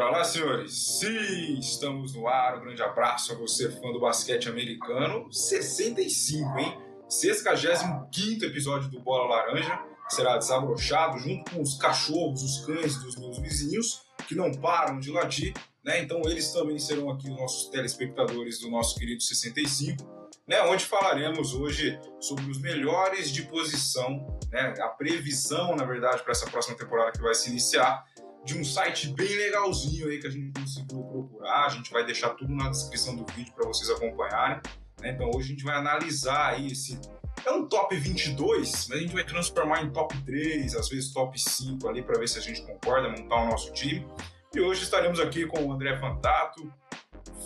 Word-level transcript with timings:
Bora 0.00 0.12
lá, 0.12 0.24
senhores? 0.24 0.72
Sim, 0.98 1.58
estamos 1.58 2.14
no 2.14 2.26
ar. 2.26 2.56
Um 2.56 2.62
grande 2.62 2.82
abraço 2.82 3.34
a 3.34 3.36
você, 3.36 3.70
fã 3.70 3.92
do 3.92 4.00
basquete 4.00 4.48
americano. 4.48 5.30
65, 5.30 6.58
hein? 6.58 6.78
65 7.06 8.42
episódio 8.46 8.88
do 8.88 8.98
Bola 8.98 9.36
Laranja. 9.36 9.78
Será 10.08 10.38
desabrochado 10.38 11.18
junto 11.18 11.50
com 11.50 11.60
os 11.60 11.76
cachorros, 11.76 12.42
os 12.42 12.64
cães 12.64 12.96
dos 12.96 13.14
meus 13.16 13.38
vizinhos, 13.40 14.06
que 14.26 14.34
não 14.34 14.50
param 14.50 14.98
de 14.98 15.10
latir, 15.10 15.52
né? 15.84 16.00
Então 16.00 16.22
eles 16.24 16.50
também 16.50 16.78
serão 16.78 17.10
aqui 17.10 17.28
os 17.28 17.36
nossos 17.36 17.68
telespectadores 17.68 18.58
do 18.58 18.70
nosso 18.70 18.98
querido 18.98 19.22
65, 19.22 20.02
né? 20.48 20.62
Onde 20.62 20.86
falaremos 20.86 21.52
hoje 21.52 22.00
sobre 22.18 22.50
os 22.50 22.58
melhores 22.58 23.30
de 23.30 23.42
posição, 23.42 24.40
né? 24.50 24.72
A 24.80 24.88
previsão, 24.88 25.76
na 25.76 25.84
verdade, 25.84 26.22
para 26.22 26.32
essa 26.32 26.46
próxima 26.46 26.74
temporada 26.74 27.12
que 27.12 27.20
vai 27.20 27.34
se 27.34 27.50
iniciar 27.50 28.02
de 28.44 28.58
um 28.58 28.64
site 28.64 29.08
bem 29.08 29.28
legalzinho 29.28 30.08
aí 30.08 30.18
que 30.18 30.26
a 30.26 30.30
gente 30.30 30.58
conseguiu 30.58 31.02
procurar. 31.02 31.66
A 31.66 31.68
gente 31.68 31.90
vai 31.92 32.04
deixar 32.04 32.30
tudo 32.30 32.54
na 32.54 32.70
descrição 32.70 33.14
do 33.14 33.24
vídeo 33.32 33.52
para 33.54 33.66
vocês 33.66 33.90
acompanharem. 33.90 34.60
Né? 35.00 35.10
Então 35.10 35.30
hoje 35.34 35.48
a 35.48 35.50
gente 35.50 35.64
vai 35.64 35.76
analisar 35.76 36.54
aí 36.54 36.68
esse. 36.68 36.98
É 37.44 37.50
um 37.50 37.66
top 37.66 37.96
22, 37.96 38.88
mas 38.88 38.98
a 38.98 39.00
gente 39.00 39.14
vai 39.14 39.24
transformar 39.24 39.82
em 39.82 39.90
top 39.90 40.14
3, 40.24 40.74
às 40.74 40.88
vezes 40.88 41.12
top 41.12 41.40
5 41.40 41.88
ali 41.88 42.02
para 42.02 42.18
ver 42.18 42.28
se 42.28 42.38
a 42.38 42.42
gente 42.42 42.60
concorda, 42.62 43.08
montar 43.08 43.42
o 43.42 43.46
nosso 43.46 43.72
time. 43.72 44.06
E 44.54 44.60
hoje 44.60 44.82
estaremos 44.82 45.20
aqui 45.20 45.46
com 45.46 45.64
o 45.64 45.72
André 45.72 45.96
Fantato, 45.98 46.70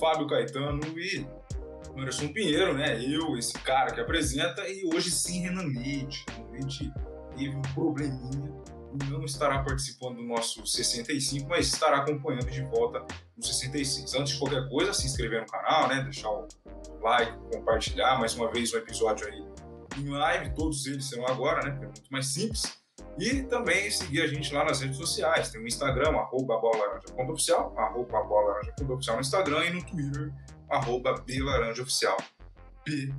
Fábio 0.01 0.27
Caetano 0.27 0.81
e 0.99 1.25
Anderson 1.97 2.29
Pinheiro, 2.29 2.75
né? 2.75 3.01
Eu, 3.05 3.37
esse 3.37 3.53
cara 3.59 3.93
que 3.93 4.01
apresenta, 4.01 4.67
e 4.69 4.85
hoje 4.87 5.11
sim 5.11 5.43
Renan 5.43 5.67
Leite. 5.67 6.25
Renan 6.33 6.51
Leite 6.51 6.93
teve 7.37 7.55
um 7.55 7.63
probleminha 7.63 8.53
não 9.09 9.25
estará 9.25 9.63
participando 9.63 10.17
do 10.17 10.23
nosso 10.23 10.67
65, 10.67 11.49
mas 11.49 11.67
estará 11.67 11.99
acompanhando 11.99 12.51
de 12.51 12.63
volta 12.63 13.05
no 13.37 13.43
66. 13.43 14.15
Antes 14.15 14.35
de 14.35 14.39
qualquer 14.39 14.69
coisa, 14.69 14.93
se 14.93 15.07
inscrever 15.07 15.41
no 15.41 15.47
canal, 15.47 15.89
né? 15.89 16.03
Deixar 16.03 16.31
o 16.31 16.47
like, 17.03 17.33
compartilhar 17.53 18.19
mais 18.19 18.35
uma 18.35 18.51
vez 18.51 18.73
o 18.73 18.79
episódio 18.79 19.27
aí 19.27 19.45
em 19.99 20.09
live. 20.09 20.55
Todos 20.55 20.87
eles 20.87 21.09
serão 21.09 21.27
agora, 21.27 21.63
né? 21.65 21.71
Porque 21.71 21.85
é 21.85 21.89
muito 21.89 22.09
mais 22.11 22.27
simples. 22.27 22.63
E 23.19 23.43
também 23.45 23.91
seguir 23.91 24.23
a 24.23 24.27
gente 24.27 24.53
lá 24.53 24.65
nas 24.65 24.81
redes 24.81 24.97
sociais. 24.97 25.51
Tem 25.51 25.61
o 25.61 25.67
Instagram, 25.67 26.11
arroba 26.17 26.61
oficial, 27.31 27.73
arroba 27.79 28.19
oficial 28.95 29.17
no 29.17 29.21
Instagram 29.21 29.65
e 29.67 29.71
no 29.71 29.85
Twitter, 29.85 30.33
arroba 30.69 31.21
belaranjaoficial. 31.21 32.17
B 32.85 33.11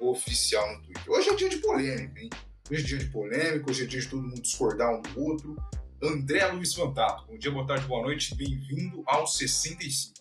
Oficial 0.00 0.66
no 0.72 0.82
Twitter. 0.82 1.12
Hoje 1.12 1.28
é 1.28 1.34
dia 1.34 1.48
de 1.48 1.58
polêmica, 1.58 2.20
hein? 2.20 2.30
Hoje 2.70 2.82
é 2.82 2.86
dia 2.86 2.98
de 2.98 3.06
polêmica, 3.06 3.70
hoje 3.70 3.84
é 3.84 3.86
dia 3.86 4.00
de 4.00 4.08
todo 4.08 4.22
mundo 4.22 4.42
discordar 4.42 4.94
um 4.94 5.00
do 5.00 5.24
outro. 5.24 5.56
André 6.02 6.44
Luiz 6.48 6.74
Fantato, 6.74 7.24
bom 7.26 7.38
dia, 7.38 7.50
boa 7.50 7.66
tarde, 7.66 7.86
boa 7.86 8.02
noite, 8.02 8.34
bem-vindo 8.34 9.02
ao 9.06 9.26
65. 9.26 10.12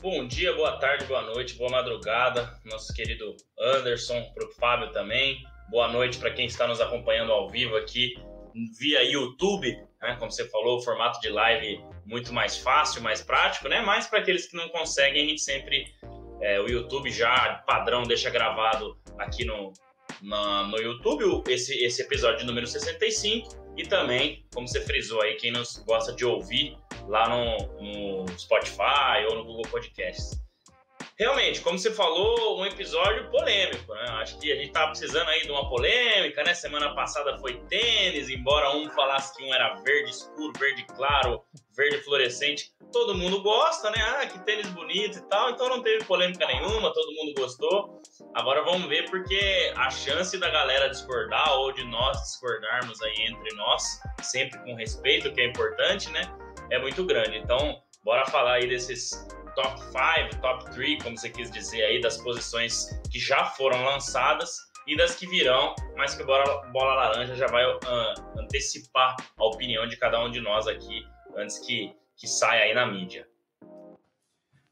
Bom 0.00 0.24
dia, 0.28 0.54
boa 0.54 0.78
tarde, 0.78 1.06
boa 1.06 1.22
noite, 1.22 1.56
boa 1.56 1.68
madrugada, 1.72 2.56
nosso 2.64 2.94
querido 2.94 3.36
Anderson, 3.58 4.22
para 4.32 4.46
o 4.46 4.52
Fábio 4.52 4.92
também. 4.92 5.42
Boa 5.70 5.88
noite 5.88 6.18
para 6.18 6.30
quem 6.30 6.46
está 6.46 6.68
nos 6.68 6.80
acompanhando 6.80 7.32
ao 7.32 7.50
vivo 7.50 7.74
aqui 7.74 8.14
via 8.78 9.02
YouTube, 9.02 9.76
né? 10.00 10.14
Como 10.20 10.30
você 10.30 10.48
falou, 10.50 10.78
o 10.78 10.82
formato 10.82 11.20
de 11.20 11.30
live 11.30 11.84
muito 12.06 12.32
mais 12.32 12.58
fácil, 12.58 13.02
mais 13.02 13.22
prático, 13.22 13.68
né? 13.68 13.80
Mas 13.80 14.06
para 14.06 14.20
aqueles 14.20 14.46
que 14.46 14.56
não 14.56 14.68
conseguem, 14.68 15.24
a 15.24 15.28
gente 15.28 15.42
sempre 15.42 15.92
é, 16.40 16.60
o 16.60 16.68
YouTube 16.68 17.10
já 17.10 17.60
padrão 17.66 18.04
deixa 18.04 18.30
gravado 18.30 18.96
aqui 19.18 19.44
no, 19.44 19.72
na, 20.20 20.64
no 20.64 20.78
YouTube 20.78 21.42
esse, 21.48 21.74
esse 21.84 22.02
episódio 22.02 22.44
número 22.46 22.66
65 22.66 23.62
e 23.76 23.84
também, 23.84 24.44
como 24.52 24.68
você 24.68 24.80
frisou 24.80 25.22
aí, 25.22 25.34
quem 25.36 25.50
nos 25.50 25.78
gosta 25.86 26.12
de 26.12 26.24
ouvir 26.24 26.76
lá 27.08 27.28
no, 27.28 27.80
no 27.80 28.38
Spotify 28.38 29.24
ou 29.30 29.36
no 29.36 29.44
Google 29.44 29.70
Podcasts. 29.70 30.41
Realmente, 31.22 31.60
como 31.60 31.78
você 31.78 31.92
falou, 31.92 32.58
um 32.58 32.66
episódio 32.66 33.30
polêmico, 33.30 33.94
né? 33.94 34.06
Acho 34.20 34.36
que 34.40 34.50
a 34.50 34.56
gente 34.56 34.72
tava 34.72 34.88
precisando 34.88 35.28
aí 35.28 35.42
de 35.42 35.52
uma 35.52 35.68
polêmica, 35.68 36.42
né? 36.42 36.52
Semana 36.52 36.96
passada 36.96 37.38
foi 37.38 37.60
tênis, 37.68 38.28
embora 38.28 38.74
um 38.74 38.90
falasse 38.90 39.36
que 39.36 39.44
um 39.44 39.54
era 39.54 39.72
verde 39.84 40.10
escuro, 40.10 40.52
verde 40.58 40.84
claro, 40.96 41.40
verde 41.76 41.98
fluorescente. 41.98 42.72
Todo 42.90 43.14
mundo 43.14 43.40
gosta, 43.40 43.88
né? 43.92 43.98
Ah, 44.02 44.26
que 44.26 44.36
tênis 44.40 44.66
bonito 44.70 45.18
e 45.18 45.28
tal. 45.28 45.50
Então 45.50 45.68
não 45.68 45.80
teve 45.80 46.04
polêmica 46.06 46.44
nenhuma, 46.44 46.92
todo 46.92 47.12
mundo 47.12 47.34
gostou. 47.38 48.02
Agora 48.34 48.64
vamos 48.64 48.88
ver 48.88 49.08
porque 49.08 49.72
a 49.76 49.90
chance 49.90 50.36
da 50.38 50.50
galera 50.50 50.88
discordar 50.88 51.56
ou 51.56 51.70
de 51.70 51.84
nós 51.84 52.20
discordarmos 52.20 53.00
aí 53.00 53.26
entre 53.28 53.54
nós, 53.54 54.00
sempre 54.22 54.58
com 54.64 54.74
respeito, 54.74 55.32
que 55.32 55.40
é 55.40 55.46
importante, 55.46 56.10
né? 56.10 56.22
É 56.68 56.80
muito 56.80 57.04
grande. 57.04 57.36
Então, 57.36 57.80
bora 58.02 58.26
falar 58.26 58.54
aí 58.54 58.66
desses 58.66 59.24
top 59.54 59.80
5, 59.80 60.40
top 60.40 60.70
3, 60.72 61.02
como 61.02 61.16
você 61.16 61.30
quis 61.30 61.50
dizer 61.50 61.82
aí, 61.82 62.00
das 62.00 62.18
posições 62.18 62.88
que 63.10 63.18
já 63.18 63.44
foram 63.44 63.84
lançadas 63.84 64.56
e 64.86 64.96
das 64.96 65.14
que 65.14 65.26
virão, 65.26 65.74
mas 65.96 66.14
que 66.14 66.22
o 66.22 66.26
Bola, 66.26 66.66
Bola 66.72 66.94
Laranja 66.94 67.36
já 67.36 67.46
vai 67.46 67.64
uh, 67.64 68.38
antecipar 68.38 69.16
a 69.36 69.44
opinião 69.44 69.86
de 69.86 69.96
cada 69.96 70.22
um 70.24 70.30
de 70.30 70.40
nós 70.40 70.66
aqui 70.66 71.04
antes 71.36 71.58
que, 71.58 71.94
que 72.16 72.26
saia 72.26 72.64
aí 72.64 72.74
na 72.74 72.86
mídia. 72.86 73.26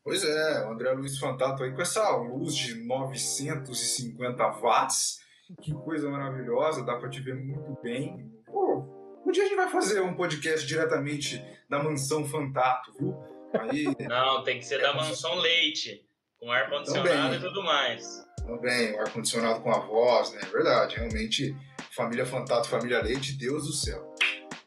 Pois 0.03 0.25
é, 0.25 0.67
o 0.67 0.73
André 0.73 0.93
Luiz 0.93 1.19
Fantato 1.19 1.63
aí 1.63 1.73
com 1.73 1.83
essa 1.83 2.17
luz 2.17 2.57
de 2.57 2.75
950 2.85 4.49
watts, 4.61 5.21
que 5.61 5.73
coisa 5.73 6.09
maravilhosa, 6.09 6.85
dá 6.85 6.97
para 6.97 7.11
te 7.11 7.21
ver 7.21 7.35
muito 7.35 7.79
bem. 7.83 8.33
Pô, 8.47 8.85
um 9.27 9.31
dia 9.31 9.45
a 9.45 9.47
gente 9.47 9.57
vai 9.57 9.69
fazer 9.69 10.01
um 10.01 10.15
podcast 10.15 10.67
diretamente 10.67 11.45
da 11.69 11.83
mansão 11.83 12.25
Fantato, 12.25 12.93
viu? 12.99 13.17
Aí, 13.59 13.85
não, 14.09 14.45
tem 14.45 14.59
que 14.59 14.67
ser 14.67 14.77
é, 14.77 14.83
da 14.83 14.95
mansão 14.95 15.35
Leite, 15.35 16.07
com 16.39 16.51
ar-condicionado 16.51 17.35
e 17.35 17.41
tudo 17.41 17.63
mais. 17.63 18.25
Também, 18.47 18.95
o 18.95 19.01
ar-condicionado 19.01 19.61
com 19.61 19.71
a 19.71 19.79
voz, 19.81 20.33
né? 20.33 20.41
É 20.43 20.47
verdade, 20.47 20.97
realmente, 20.97 21.57
família 21.91 22.25
Fantato, 22.25 22.69
família 22.69 23.03
Leite, 23.03 23.37
Deus 23.37 23.67
do 23.67 23.73
céu. 23.73 24.15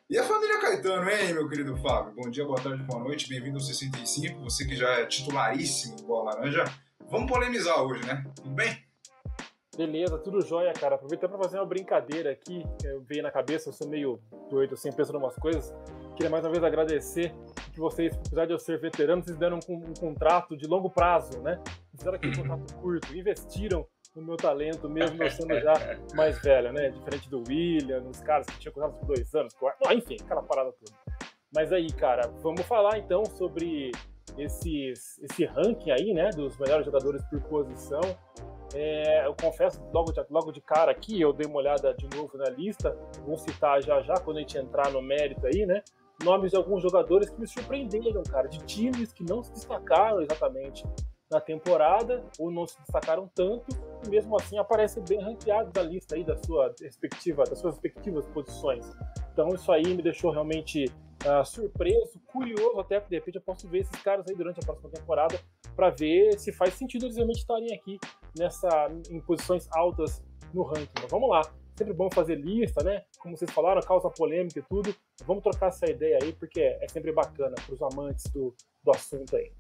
E 0.10 0.18
a 0.18 0.24
família 0.24 0.60
Caetano, 0.60 1.10
hein, 1.10 1.34
meu 1.34 1.48
querido 1.50 1.76
Fábio? 1.78 2.14
Bom 2.16 2.30
dia, 2.30 2.46
boa 2.46 2.62
tarde, 2.62 2.84
boa 2.84 3.04
noite, 3.04 3.28
bem-vindo 3.28 3.58
ao 3.58 3.62
65, 3.62 4.42
você 4.42 4.66
que 4.66 4.76
já 4.76 4.90
é 5.00 5.06
titularíssimo 5.06 5.96
do 5.96 6.04
Bola 6.04 6.36
Laranja. 6.36 6.66
Vamos 7.10 7.32
polemizar 7.32 7.82
hoje, 7.82 8.06
né? 8.06 8.24
Tudo 8.36 8.50
bem? 8.50 8.78
Beleza, 9.76 10.20
tudo 10.20 10.42
jóia, 10.42 10.72
cara. 10.74 10.96
Aproveitando 10.96 11.32
para 11.32 11.44
fazer 11.44 11.58
uma 11.58 11.66
brincadeira 11.66 12.32
aqui, 12.32 12.64
eu 12.84 13.02
veio 13.02 13.24
na 13.24 13.32
cabeça, 13.32 13.70
eu 13.70 13.74
sou 13.74 13.88
meio 13.88 14.20
doido, 14.50 14.76
assim, 14.76 14.92
pensando 14.92 15.18
em 15.18 15.24
umas 15.24 15.36
coisas. 15.36 15.74
Queria 16.16 16.30
mais 16.30 16.46
uma 16.46 16.52
vez 16.52 16.64
agradecer 16.64 17.34
que 17.74 17.80
vocês, 17.80 18.16
apesar 18.16 18.46
de 18.46 18.54
eu 18.54 18.60
ser 18.60 18.80
veterano, 18.80 19.24
vocês 19.24 19.36
deram 19.36 19.60
um, 19.68 19.76
um 19.76 19.94
contrato 19.94 20.56
de 20.56 20.68
longo 20.68 20.90
prazo, 20.90 21.42
né? 21.42 21.60
Fizeram 21.92 22.16
aquele 22.16 22.38
contrato 22.38 22.76
curto, 22.76 23.18
investiram 23.18 23.86
no 24.16 24.22
meu 24.22 24.38
talento, 24.38 24.88
mesmo 24.88 25.22
eu 25.22 25.32
sendo 25.32 25.60
já 25.60 25.74
mais 26.16 26.40
velho, 26.42 26.72
né? 26.72 26.90
Diferente 26.90 27.30
do 27.30 27.44
William, 27.48 28.04
os 28.04 28.22
caras 28.22 28.46
que 28.46 28.60
tinham 28.60 28.74
contrato 28.74 29.00
por 29.00 29.08
dois 29.08 29.34
anos, 29.34 29.54
quatro, 29.56 29.92
enfim, 29.92 30.18
aquela 30.24 30.44
parada 30.44 30.72
toda. 30.72 30.98
Mas 31.54 31.74
aí, 31.74 31.92
cara, 31.92 32.28
vamos 32.42 32.62
falar 32.62 33.00
então 33.00 33.26
sobre 33.26 33.92
esses, 34.38 35.20
esse 35.20 35.46
ranking 35.46 35.92
aí, 35.92 36.14
né? 36.14 36.30
Dos 36.30 36.58
melhores 36.58 36.86
jogadores 36.86 37.24
por 37.26 37.42
posição. 37.42 38.02
É, 38.76 39.26
eu 39.26 39.36
confesso 39.36 39.84
logo 39.94 40.12
de, 40.12 40.26
logo 40.30 40.52
de 40.52 40.62
cara 40.62 40.92
aqui, 40.92 41.20
eu 41.20 41.32
dei 41.32 41.48
uma 41.48 41.58
olhada 41.58 41.94
de 41.94 42.08
novo 42.16 42.36
na 42.38 42.50
lista, 42.50 42.98
vou 43.24 43.38
citar 43.38 43.84
já 43.84 44.02
já 44.02 44.16
quando 44.16 44.38
a 44.38 44.40
gente 44.40 44.58
entrar 44.58 44.92
no 44.92 45.02
mérito 45.02 45.46
aí, 45.46 45.66
né? 45.66 45.84
Nomes 46.24 46.52
de 46.52 46.58
alguns 46.58 46.82
jogadores 46.82 47.30
que 47.30 47.40
me 47.40 47.48
surpreenderam, 47.48 48.24
cara, 48.24 48.48
de 48.48 48.60
times 48.66 49.12
que 49.12 49.24
não 49.24 49.44
se 49.44 49.52
destacaram 49.52 50.22
exatamente 50.22 50.84
na 51.30 51.42
temporada 51.42 52.24
ou 52.38 52.52
não 52.52 52.66
se 52.68 52.80
destacaram 52.80 53.30
tanto 53.34 53.66
e 54.06 54.10
mesmo 54.10 54.36
assim 54.36 54.58
aparecem 54.58 55.04
bem 55.04 55.20
ranqueados 55.20 55.74
da 55.74 55.82
lista 55.82 56.16
aí 56.16 56.24
da 56.24 56.36
sua 56.38 56.74
respectiva, 56.80 57.44
das 57.44 57.60
suas 57.60 57.74
respectivas 57.76 58.26
posições. 58.28 58.86
Então 59.32 59.50
isso 59.50 59.72
aí 59.72 59.96
me 59.96 60.04
deixou 60.04 60.32
realmente 60.32 60.86
uh, 60.86 61.44
surpreso, 61.44 62.20
curioso 62.28 62.80
até, 62.80 63.00
porque 63.00 63.16
de 63.16 63.20
repente 63.20 63.36
eu 63.36 63.42
posso 63.42 63.68
ver 63.68 63.80
esses 63.80 64.02
caras 64.04 64.26
aí 64.30 64.36
durante 64.36 64.60
a 64.60 64.66
próxima 64.66 64.90
temporada 64.90 65.40
para 65.76 65.90
ver 65.90 66.38
se 66.40 66.52
faz 66.52 66.76
sentido 66.76 67.06
eles 67.06 67.16
realmente 67.16 67.40
estarem 67.40 67.74
aqui 67.74 67.98
nessa 68.38 68.70
em 69.10 69.20
posições 69.22 69.68
altas 69.72 70.24
no 70.54 70.64
ranking. 70.64 71.02
Mas 71.02 71.10
vamos 71.10 71.30
lá. 71.30 71.42
Sempre 71.76 71.94
bom 71.94 72.10
fazer 72.12 72.36
lista, 72.36 72.84
né? 72.84 73.04
Como 73.18 73.36
vocês 73.36 73.52
falaram, 73.52 73.82
causa 73.82 74.10
polêmica 74.10 74.60
e 74.60 74.64
tudo. 74.64 74.96
Vamos 75.26 75.44
trocar 75.44 75.68
essa 75.68 75.90
ideia 75.90 76.20
aí, 76.22 76.34
porque 76.34 76.60
é 76.60 76.88
sempre 76.88 77.12
bacana 77.12 77.56
para 77.56 77.74
os 77.74 77.82
amantes 77.82 78.32
do, 78.32 78.56
do 78.84 78.92
assunto 78.92 79.36
aí. 79.36 79.52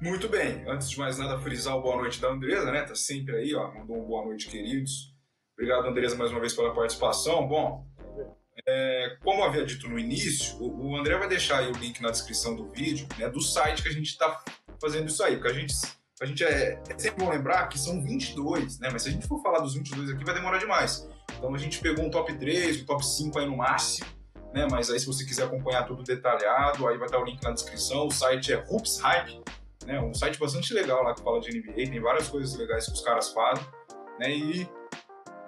Muito 0.00 0.28
bem. 0.28 0.64
Antes 0.66 0.90
de 0.90 0.98
mais 0.98 1.18
nada, 1.18 1.38
frisar 1.38 1.76
o 1.76 1.82
boa 1.82 1.96
noite 1.96 2.20
da 2.20 2.28
Andresa, 2.28 2.72
né? 2.72 2.82
Tá 2.82 2.94
sempre 2.94 3.36
aí, 3.36 3.54
ó. 3.54 3.72
Mandou 3.72 3.98
um 3.98 4.04
boa 4.04 4.24
noite, 4.24 4.48
queridos. 4.48 5.14
Obrigado, 5.52 5.86
Andresa, 5.86 6.16
mais 6.16 6.30
uma 6.30 6.40
vez 6.40 6.54
pela 6.54 6.74
participação. 6.74 7.46
Bom, 7.46 7.86
é, 8.66 9.16
como 9.22 9.44
havia 9.44 9.64
dito 9.64 9.88
no 9.88 9.98
início, 9.98 10.56
o, 10.58 10.96
André 10.96 11.16
vai 11.18 11.28
deixar 11.28 11.58
aí 11.58 11.70
o 11.70 11.76
link 11.76 12.00
na 12.00 12.10
descrição 12.10 12.56
do 12.56 12.68
vídeo, 12.70 13.06
né, 13.18 13.28
do 13.28 13.40
site 13.40 13.82
que 13.82 13.88
a 13.88 13.92
gente 13.92 14.08
está 14.08 14.42
fazendo 14.80 15.08
isso 15.08 15.22
aí, 15.22 15.36
porque 15.36 15.50
a 15.50 15.52
gente, 15.52 15.74
a 16.20 16.26
gente 16.26 16.44
é, 16.44 16.78
é 16.88 16.98
sempre 16.98 17.24
bom 17.24 17.30
lembrar 17.30 17.66
que 17.68 17.78
são 17.78 18.02
22, 18.02 18.78
né, 18.78 18.90
mas 18.92 19.02
se 19.02 19.08
a 19.08 19.12
gente 19.12 19.26
for 19.26 19.42
falar 19.42 19.60
dos 19.60 19.74
22 19.74 20.10
aqui 20.10 20.24
vai 20.24 20.34
demorar 20.34 20.58
demais. 20.58 21.08
Então 21.36 21.54
a 21.54 21.58
gente 21.58 21.80
pegou 21.80 22.04
um 22.04 22.10
top 22.10 22.32
3, 22.34 22.82
um 22.82 22.84
top 22.84 23.04
5 23.04 23.38
aí 23.38 23.46
no 23.46 23.56
máximo, 23.56 24.06
né? 24.52 24.66
Mas 24.70 24.90
aí 24.90 25.00
se 25.00 25.06
você 25.06 25.24
quiser 25.24 25.44
acompanhar 25.44 25.86
tudo 25.86 26.02
detalhado, 26.02 26.86
aí 26.86 26.98
vai 26.98 27.06
estar 27.06 27.18
o 27.18 27.24
link 27.24 27.42
na 27.42 27.52
descrição. 27.52 28.06
O 28.06 28.10
site 28.10 28.52
é 28.52 28.62
Hoops 28.68 28.98
Hype, 28.98 29.40
né? 29.86 29.98
Um 30.00 30.12
site 30.12 30.38
bastante 30.38 30.74
legal 30.74 31.02
lá 31.02 31.14
que 31.14 31.22
fala 31.22 31.40
de 31.40 31.58
NBA, 31.58 31.90
tem 31.90 32.00
várias 32.00 32.28
coisas 32.28 32.54
legais 32.58 32.84
que 32.84 32.92
os 32.92 33.00
caras 33.00 33.32
fazem, 33.32 33.64
né? 34.18 34.30
E 34.30 34.68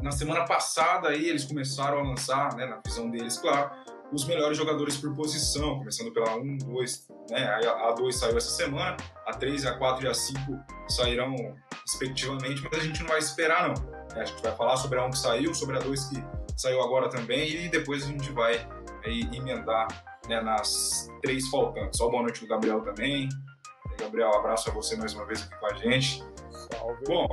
na 0.01 0.11
semana 0.11 0.47
passada 0.47 1.09
aí 1.09 1.29
eles 1.29 1.45
começaram 1.45 1.99
a 1.99 2.03
lançar, 2.03 2.57
né, 2.57 2.67
na 2.67 2.81
visão 2.85 3.09
deles, 3.09 3.37
claro, 3.39 3.71
os 4.13 4.27
melhores 4.27 4.59
jogadores 4.59 4.97
por 4.97 5.15
posição, 5.15 5.79
começando 5.79 6.13
pela 6.13 6.37
1, 6.37 6.59
2, 6.59 7.09
né? 7.31 7.45
A 7.67 7.93
2 7.93 8.15
saiu 8.15 8.37
essa 8.37 8.51
semana, 8.51 8.97
a 9.27 9.33
3, 9.33 9.65
a 9.67 9.79
4 9.79 10.05
e 10.05 10.09
a 10.09 10.15
5 10.15 10.41
sairão 10.89 11.35
respectivamente, 11.87 12.63
mas 12.63 12.81
a 12.81 12.85
gente 12.85 13.01
não 13.01 13.09
vai 13.09 13.19
esperar 13.19 13.69
não. 13.69 14.03
A 14.15 14.25
gente 14.25 14.43
vai 14.43 14.55
falar 14.55 14.77
sobre 14.77 14.99
a 14.99 15.05
1 15.07 15.11
que 15.11 15.19
saiu, 15.19 15.55
sobre 15.55 15.79
a 15.79 15.81
2 15.81 16.05
que 16.05 16.25
saiu 16.57 16.83
agora 16.83 17.09
também, 17.09 17.65
e 17.65 17.69
depois 17.69 18.05
a 18.05 18.07
gente 18.09 18.31
vai 18.33 18.69
aí, 19.05 19.23
emendar 19.33 19.89
né, 20.29 20.41
nas 20.41 21.09
três 21.23 21.49
faltantes. 21.49 21.99
Só 21.99 22.09
boa 22.11 22.23
noite 22.23 22.41
do 22.41 22.47
Gabriel 22.47 22.83
também. 22.83 23.29
Gabriel, 23.99 24.35
abraço 24.35 24.71
a 24.71 24.73
você 24.73 24.97
mais 24.97 25.15
uma 25.15 25.27
vez 25.27 25.43
aqui 25.43 25.59
com 25.59 25.67
a 25.67 25.75
gente. 25.75 26.23
Salve. 26.51 27.05
Bom, 27.07 27.27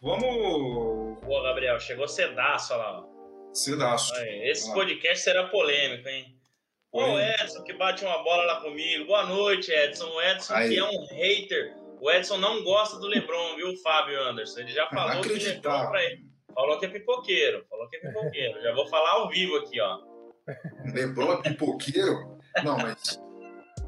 vamos. 0.00 1.18
Pô, 1.20 1.42
Gabriel, 1.42 1.78
chegou 1.80 2.06
cedaço 2.08 2.76
lá. 2.76 3.04
Cedaço. 3.52 4.12
Esse 4.44 4.72
podcast 4.72 5.24
será 5.24 5.48
polêmico, 5.48 6.08
hein? 6.08 6.36
O 6.92 7.18
Edson 7.18 7.62
que 7.62 7.72
bate 7.74 8.04
uma 8.04 8.22
bola 8.22 8.44
lá 8.44 8.60
comigo. 8.60 9.06
Boa 9.06 9.24
noite, 9.26 9.70
Edson. 9.70 10.06
O 10.08 10.20
Edson 10.22 10.54
Aí. 10.54 10.70
que 10.70 10.78
é 10.78 10.84
um 10.84 11.06
hater. 11.06 11.76
O 12.00 12.10
Edson 12.10 12.38
não 12.38 12.64
gosta 12.64 12.98
do 12.98 13.06
Lebron, 13.06 13.56
viu, 13.56 13.76
Fábio 13.82 14.20
Anderson? 14.22 14.60
Ele 14.60 14.72
já 14.72 14.88
falou 14.88 15.20
que 15.22 15.28
Lebron 15.28 15.34
Inacreditável. 15.36 15.90
pra 15.90 16.04
ele. 16.04 16.24
Falou 16.52 16.78
que 16.78 16.86
é 16.86 16.88
pipoqueiro. 16.88 17.64
Falou 17.68 17.88
que 17.88 17.96
é 17.96 18.00
pipoqueiro. 18.00 18.60
já 18.62 18.74
vou 18.74 18.88
falar 18.88 19.10
ao 19.12 19.28
vivo 19.28 19.56
aqui, 19.56 19.80
ó. 19.80 19.98
Lebron 20.92 21.34
é 21.34 21.42
pipoqueiro? 21.42 22.38
Não, 22.64 22.76
mas 22.76 23.20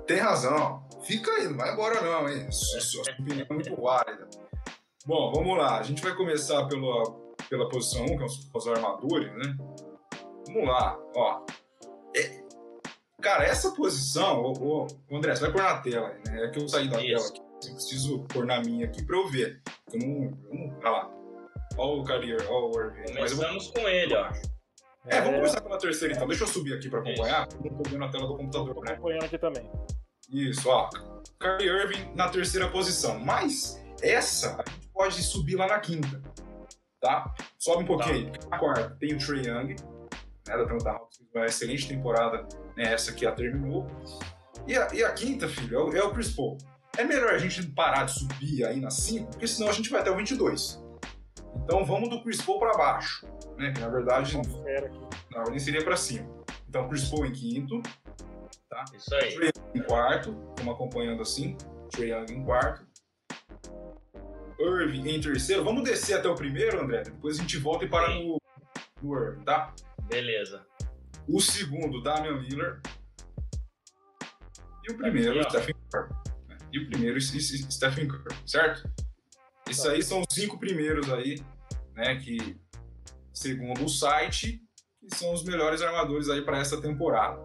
tem 0.06 0.18
razão. 0.18 0.88
Fica 1.04 1.30
aí, 1.32 1.48
não 1.48 1.56
vai 1.56 1.72
embora 1.72 2.00
não, 2.02 2.28
hein? 2.28 2.50
Sua, 2.52 2.80
sua 2.80 3.02
opinião 3.02 3.46
é 3.50 3.52
muito 3.52 3.74
válida. 3.74 4.28
Bom, 5.04 5.32
vamos 5.32 5.58
lá. 5.58 5.80
A 5.80 5.82
gente 5.82 6.00
vai 6.00 6.14
começar 6.14 6.64
pela, 6.68 7.02
pela 7.52 7.68
posição 7.68 8.06
1, 8.06 8.16
que 8.16 8.28
são 8.30 8.50
os 8.54 8.66
armadores, 8.66 9.30
né? 9.34 9.54
Vamos 10.46 10.68
lá, 10.68 10.98
ó. 11.14 11.44
É- 12.16 12.42
cara, 13.20 13.44
essa 13.44 13.72
posição, 13.72 14.40
ô, 14.42 14.52
ô, 14.52 14.86
ô, 15.10 15.16
André, 15.18 15.36
você 15.36 15.42
vai 15.42 15.52
pôr 15.52 15.62
na 15.62 15.78
tela, 15.82 16.08
né? 16.26 16.46
É 16.46 16.48
que 16.48 16.58
eu 16.58 16.66
saí 16.66 16.88
da 16.88 16.98
Isso. 17.04 17.06
tela 17.14 17.28
aqui. 17.28 17.68
Eu 17.68 17.74
preciso 17.74 18.24
pôr 18.24 18.46
na 18.46 18.58
minha 18.60 18.86
aqui 18.86 19.04
pra 19.04 19.16
eu 19.18 19.28
ver. 19.28 19.60
Eu 19.92 20.00
não. 20.00 20.24
Eu 20.50 20.54
não 20.54 20.78
olha 20.78 20.90
lá. 20.90 21.10
Ó 21.76 21.96
o 21.98 22.04
Carrier, 22.04 22.42
ó 22.48 22.70
o 22.70 22.80
Irving. 22.80 23.00
Eu 23.00 23.04
vou 23.04 23.14
Começamos 23.16 23.70
com 23.70 23.80
ele, 23.86 24.14
ó. 24.14 24.30
é, 25.06 25.20
vamos 25.20 25.36
começar 25.36 25.60
pela 25.60 25.78
terceira 25.78 26.14
então. 26.14 26.26
Deixa 26.26 26.44
eu 26.44 26.48
subir 26.48 26.72
aqui 26.72 26.88
pra 26.88 27.00
acompanhar. 27.00 27.46
Não 27.62 27.70
tô 27.76 27.88
vendo 27.90 28.02
a 28.04 28.08
tela 28.08 28.26
do 28.26 28.36
computador, 28.36 28.74
Tô 28.74 28.80
né? 28.80 28.92
acompanhando 28.92 29.24
aqui 29.24 29.38
também. 29.38 29.70
Isso, 30.30 30.70
ó. 30.70 30.88
Kyrie 31.38 31.68
Irving 31.68 32.14
na 32.14 32.30
terceira 32.30 32.68
posição. 32.70 33.18
Mas 33.20 33.78
essa 34.00 34.54
a 34.58 34.70
gente 34.70 34.88
pode 34.88 35.22
subir 35.22 35.56
lá 35.56 35.66
na 35.68 35.78
quinta. 35.80 36.20
Tá? 37.02 37.34
Sobe 37.58 37.82
um 37.82 37.86
pouquinho 37.86 38.14
aí. 38.14 38.32
Na 38.48 38.58
quarta 38.58 38.96
tem 39.00 39.14
o 39.14 39.18
Trae 39.18 39.44
Young, 39.44 39.74
né, 40.46 40.56
da 40.56 40.62
Atlanta 40.62 40.90
Hawks, 40.90 41.20
uma 41.34 41.44
excelente 41.46 41.88
temporada, 41.88 42.46
né, 42.76 42.84
essa 42.84 43.12
que 43.12 43.26
a 43.26 43.32
terminou. 43.32 43.88
E 44.68 44.76
a, 44.76 44.88
e 44.94 45.02
a 45.02 45.12
quinta, 45.12 45.48
filho, 45.48 45.76
é 45.76 45.82
o, 45.82 45.96
é 45.96 46.04
o 46.04 46.12
Chris 46.12 46.30
Paul. 46.30 46.56
É 46.96 47.02
melhor 47.02 47.34
a 47.34 47.38
gente 47.38 47.66
parar 47.72 48.04
de 48.04 48.12
subir 48.12 48.64
aí 48.64 48.78
na 48.78 48.90
5, 48.90 49.32
porque 49.32 49.48
senão 49.48 49.68
a 49.68 49.72
gente 49.72 49.90
vai 49.90 50.00
até 50.00 50.12
o 50.12 50.16
22. 50.16 50.80
Então 51.56 51.84
vamos 51.84 52.08
do 52.08 52.22
Chris 52.22 52.40
Paul 52.40 52.60
para 52.60 52.78
baixo, 52.78 53.26
né? 53.58 53.72
Que 53.72 53.80
na 53.80 53.88
verdade 53.88 54.36
na 55.32 55.40
ordem 55.40 55.58
seria 55.58 55.82
para 55.82 55.96
cima. 55.96 56.28
Então 56.68 56.88
Chris 56.88 57.08
Paul 57.08 57.26
em 57.26 57.32
quinto, 57.32 57.82
Isso 58.94 59.14
aí. 59.14 59.50
em 59.74 59.82
quarto, 59.82 60.36
estamos 60.50 60.74
acompanhando 60.74 61.22
assim. 61.22 61.56
Trae 61.90 62.10
Young 62.10 62.26
em 62.30 62.44
quarto. 62.44 62.91
Irving 64.58 65.08
em 65.08 65.20
terceiro. 65.20 65.64
Vamos 65.64 65.84
descer 65.84 66.14
até 66.14 66.28
o 66.28 66.34
primeiro, 66.34 66.80
André. 66.82 67.02
Depois 67.02 67.38
a 67.38 67.42
gente 67.42 67.58
volta 67.58 67.84
e 67.84 67.88
para 67.88 68.14
no, 68.14 68.38
no 69.02 69.18
Irving, 69.18 69.44
tá? 69.44 69.74
Beleza. 70.08 70.66
O 71.28 71.40
segundo, 71.40 72.02
Damian 72.02 72.38
Lillard. 72.38 72.80
E 74.84 74.92
o 74.92 74.96
primeiro, 74.96 75.40
ó. 75.40 75.48
Stephen 75.48 75.74
Curry. 75.92 76.08
né? 76.48 76.58
E 76.72 76.78
o 76.80 76.88
primeiro, 76.88 77.20
Stephen 77.20 78.08
Curry, 78.08 78.36
certo? 78.46 78.90
Esses 79.68 79.86
aí 79.86 80.02
são 80.02 80.20
os 80.20 80.34
cinco 80.34 80.58
primeiros 80.58 81.10
aí, 81.12 81.40
né? 81.94 82.16
Que, 82.16 82.60
segundo 83.32 83.84
o 83.84 83.88
site, 83.88 84.60
que 85.00 85.16
são 85.16 85.32
os 85.32 85.44
melhores 85.44 85.80
armadores 85.82 86.28
aí 86.28 86.42
para 86.42 86.58
essa 86.58 86.80
temporada. 86.80 87.40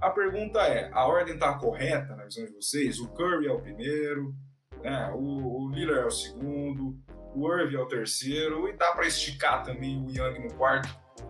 A 0.00 0.10
pergunta 0.10 0.60
é: 0.60 0.90
a 0.92 1.06
ordem 1.06 1.38
tá 1.38 1.56
correta 1.58 2.16
na 2.16 2.24
visão 2.24 2.44
de 2.44 2.52
vocês? 2.52 2.98
O 2.98 3.08
Curry 3.08 3.46
é 3.46 3.52
o 3.52 3.60
primeiro, 3.60 4.34
né? 4.82 5.10
O, 5.14 5.64
o 5.64 5.70
Lillard 5.70 6.02
é 6.02 6.06
o 6.06 6.10
segundo, 6.10 6.96
o 7.34 7.52
Irving 7.52 7.76
é 7.76 7.80
o 7.80 7.86
terceiro, 7.86 8.68
e 8.68 8.72
dá 8.72 8.92
para 8.92 9.06
esticar 9.06 9.62
também 9.62 10.04
o 10.04 10.10
Young 10.10 10.38
no 10.40 10.54
quarto 10.54 10.88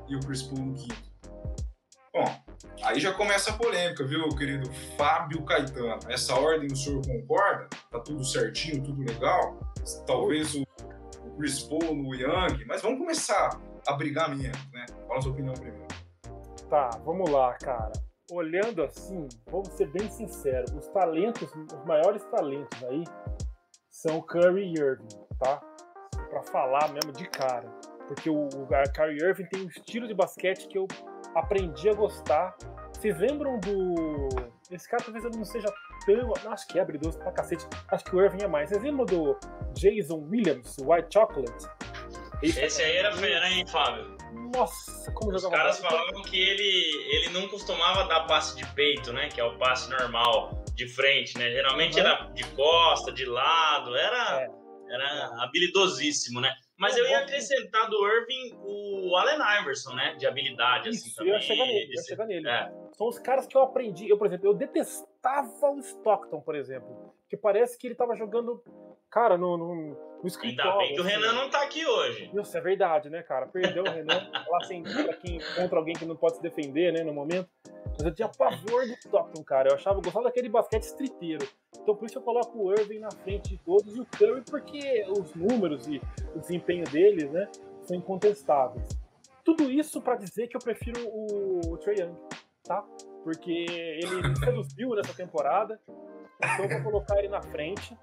e 0.09 0.17
o 0.17 0.21
Chris 0.21 0.43
Paul 0.43 0.67
no 0.67 0.75
quinto. 0.75 1.11
Bom, 2.13 2.25
aí 2.83 2.99
já 2.99 3.13
começa 3.13 3.51
a 3.51 3.57
polêmica, 3.57 4.05
viu, 4.05 4.29
querido 4.31 4.69
Fábio 4.97 5.45
Caetano? 5.45 6.01
Essa 6.09 6.35
ordem 6.35 6.67
o 6.73 6.77
senhor 6.77 7.01
concorda? 7.07 7.69
Tá 7.91 8.01
tudo 8.01 8.25
certinho, 8.25 8.83
tudo 8.83 9.01
legal? 9.03 9.61
Talvez 10.07 10.55
o, 10.55 10.63
o 10.63 11.37
Chris 11.37 11.61
Paul 11.61 11.95
no 11.95 12.15
Young, 12.15 12.65
mas 12.67 12.83
vamos 12.83 12.99
começar 12.99 13.61
a 13.87 13.93
brigar 13.93 14.35
menos, 14.35 14.59
né? 14.73 14.87
Fala 15.07 15.19
a 15.19 15.23
sua 15.23 15.33
opinião 15.33 15.55
primeiro. 15.55 15.87
Tá, 16.69 16.91
vamos 17.05 17.31
lá, 17.31 17.55
cara. 17.55 17.93
Olhando 18.33 18.83
assim, 18.83 19.29
vamos 19.51 19.69
ser 19.71 19.89
bem 19.91 20.09
sinceros, 20.09 20.73
os 20.73 20.87
talentos, 20.89 21.49
os 21.53 21.85
maiores 21.85 22.25
talentos 22.27 22.83
aí 22.85 23.05
são 24.01 24.17
o 24.17 24.23
Curry 24.23 24.73
e 24.73 24.81
Irving, 24.81 25.09
tá? 25.39 25.61
Pra 26.31 26.43
falar 26.45 26.91
mesmo 26.93 27.13
de 27.13 27.29
cara. 27.29 27.69
Porque 28.09 28.31
o, 28.31 28.47
o 28.47 28.67
Curry 28.67 29.19
Irving 29.23 29.45
tem 29.47 29.63
um 29.63 29.69
estilo 29.69 30.09
de 30.09 30.15
basquete 30.15 30.69
que 30.69 30.79
eu 30.79 30.89
aprendi 31.35 31.89
a 31.89 31.95
gostar. 31.95 32.57
Vocês 32.93 33.19
lembram 33.19 33.59
do. 33.61 34.29
Esse 34.71 34.89
cara 34.89 35.03
talvez 35.03 35.25
ele 35.25 35.37
não 35.37 35.45
seja 35.45 35.69
tão. 36.07 36.33
Acho 36.51 36.67
que 36.67 36.79
é 36.79 36.83
habilidoso 36.83 37.19
pra 37.19 37.31
cacete. 37.31 37.67
Acho 37.89 38.05
que 38.05 38.17
o 38.17 38.23
Irving 38.23 38.43
é 38.43 38.49
mais. 38.49 38.71
Vocês 38.71 38.83
lembram 38.83 39.05
do 39.05 39.39
Jason 39.75 40.27
Williams, 40.31 40.77
White 40.79 41.09
Chocolate? 41.13 41.69
Esse 42.43 42.83
aí 42.83 42.97
era 42.97 43.15
fera, 43.15 43.51
hein, 43.51 43.67
Fábio? 43.67 44.17
Nossa, 44.55 45.13
como 45.13 45.35
Os 45.35 45.43
jogava 45.43 45.63
caras 45.63 45.81
bola. 45.81 45.91
falavam 45.91 46.23
que 46.23 46.41
ele, 46.41 47.17
ele 47.17 47.29
não 47.31 47.47
costumava 47.49 48.05
dar 48.09 48.27
passe 48.27 48.57
de 48.57 48.67
peito, 48.75 49.13
né? 49.13 49.29
Que 49.29 49.41
é 49.41 49.45
o 49.45 49.59
passe 49.59 49.91
normal, 49.91 50.60
de 50.85 50.89
frente, 50.89 51.37
né? 51.39 51.51
Geralmente 51.51 51.95
Uhum. 51.95 52.01
era 52.07 52.15
de 52.33 52.45
costa, 52.57 53.13
de 53.13 53.25
lado, 53.27 53.95
era, 53.95 54.43
É. 54.43 54.51
era 54.95 55.43
habilidosíssimo, 55.45 56.41
né? 56.41 56.51
Mas 56.79 56.97
eu 56.97 57.07
ia 57.07 57.19
acrescentar 57.19 57.91
do 57.91 58.09
Irving 58.09 58.57
o 58.65 59.15
Allen 59.17 59.39
Iverson, 59.61 59.95
né? 59.95 60.15
De 60.19 60.27
habilidade, 60.27 60.89
assim, 60.89 61.09
Isso, 61.09 61.17
também. 61.17 61.33
eu 61.33 61.39
ia 61.39 61.43
chegar 61.43 61.67
nele, 61.67 61.93
ia 61.95 62.03
chegar 62.03 62.27
nele. 62.27 62.49
É. 62.49 62.71
São 62.97 63.07
os 63.09 63.19
caras 63.19 63.47
que 63.47 63.55
eu 63.57 63.61
aprendi. 63.63 64.09
Eu, 64.09 64.17
por 64.17 64.27
exemplo, 64.27 64.47
eu 64.49 64.55
detestava 64.55 65.71
o 65.71 65.79
Stockton, 65.81 66.41
por 66.41 66.55
exemplo. 66.55 67.15
Que 67.29 67.37
parece 67.37 67.77
que 67.79 67.87
ele 67.87 67.95
tava 67.95 68.17
jogando, 68.17 68.63
cara, 69.11 69.37
no, 69.37 69.57
no, 69.59 69.97
no 70.23 70.29
escritório. 70.29 70.73
Ainda 70.73 70.79
bem 70.79 70.95
que 70.95 71.01
o 71.01 71.05
assim. 71.05 71.13
Renan 71.13 71.33
não 71.33 71.51
tá 71.51 71.63
aqui 71.63 71.87
hoje. 71.87 72.31
Isso 72.33 72.57
é 72.57 72.61
verdade, 72.61 73.11
né, 73.11 73.23
cara? 73.23 73.47
Perdeu 73.47 73.83
o 73.83 73.91
Renan 73.91 74.31
sem 74.67 74.83
pra 74.83 75.15
quem 75.15 75.41
contra 75.57 75.79
alguém 75.79 75.95
que 75.95 76.05
não 76.05 76.17
pode 76.17 76.37
se 76.37 76.43
defender, 76.43 76.93
né, 76.93 77.03
no 77.03 77.13
momento. 77.13 77.49
Mas 77.93 78.07
eu 78.07 78.15
tinha 78.15 78.29
pavor 78.29 78.87
do 78.87 78.93
Stockton, 78.95 79.43
cara. 79.43 79.71
Eu 79.71 79.75
achava, 79.75 79.99
eu 79.99 80.03
gostava 80.03 80.27
daquele 80.27 80.49
basquete 80.49 80.83
estriteiro. 80.83 81.47
Então 81.83 81.95
por 81.95 82.07
isso 82.07 82.19
eu 82.19 82.23
coloco 82.23 82.59
o 82.59 82.73
Irving 82.73 82.99
na 82.99 83.11
frente 83.11 83.51
de 83.51 83.57
todos 83.59 83.97
e 83.97 84.01
o 84.01 84.07
Curry 84.07 84.43
porque 84.49 85.05
os 85.09 85.35
números 85.35 85.89
e 85.89 86.01
o 86.35 86.39
desempenho 86.39 86.85
deles, 86.85 87.31
né, 87.31 87.49
são 87.83 87.97
incontestáveis. 87.97 88.89
Tudo 89.45 89.71
isso 89.71 90.01
pra 90.01 90.17
dizer 90.17 90.49
que 90.49 90.57
eu 90.57 90.61
prefiro 90.61 91.01
o 91.09 91.77
Trae 91.79 92.01
Young, 92.01 92.15
tá? 92.63 92.85
Porque 93.25 93.67
ele 93.69 94.23
me 94.29 94.37
seduziu 94.39 94.95
nessa 94.95 95.15
temporada. 95.15 95.81
Então 96.39 96.65
eu 96.65 96.83
vou 96.83 96.93
colocar 96.93 97.19
ele 97.19 97.29
na 97.29 97.43
frente. 97.43 97.97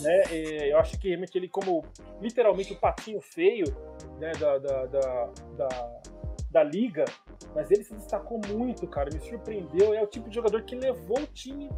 Né? 0.00 0.22
É, 0.30 0.72
Eu 0.72 0.78
acho 0.78 0.98
que 0.98 1.08
realmente 1.08 1.36
ele, 1.36 1.48
como 1.48 1.84
literalmente 2.20 2.72
o 2.72 2.76
patinho 2.76 3.20
feio 3.20 3.66
né, 4.18 4.32
da, 4.32 4.58
da, 4.58 4.86
da, 4.86 5.30
da, 5.56 6.02
da 6.50 6.62
liga, 6.62 7.04
mas 7.54 7.70
ele 7.70 7.84
se 7.84 7.94
destacou 7.94 8.40
muito, 8.48 8.86
cara, 8.86 9.10
me 9.12 9.20
surpreendeu. 9.20 9.92
É 9.94 10.02
o 10.02 10.06
tipo 10.06 10.28
de 10.28 10.34
jogador 10.34 10.62
que 10.62 10.74
levou 10.74 11.18
o 11.18 11.26
time. 11.26 11.70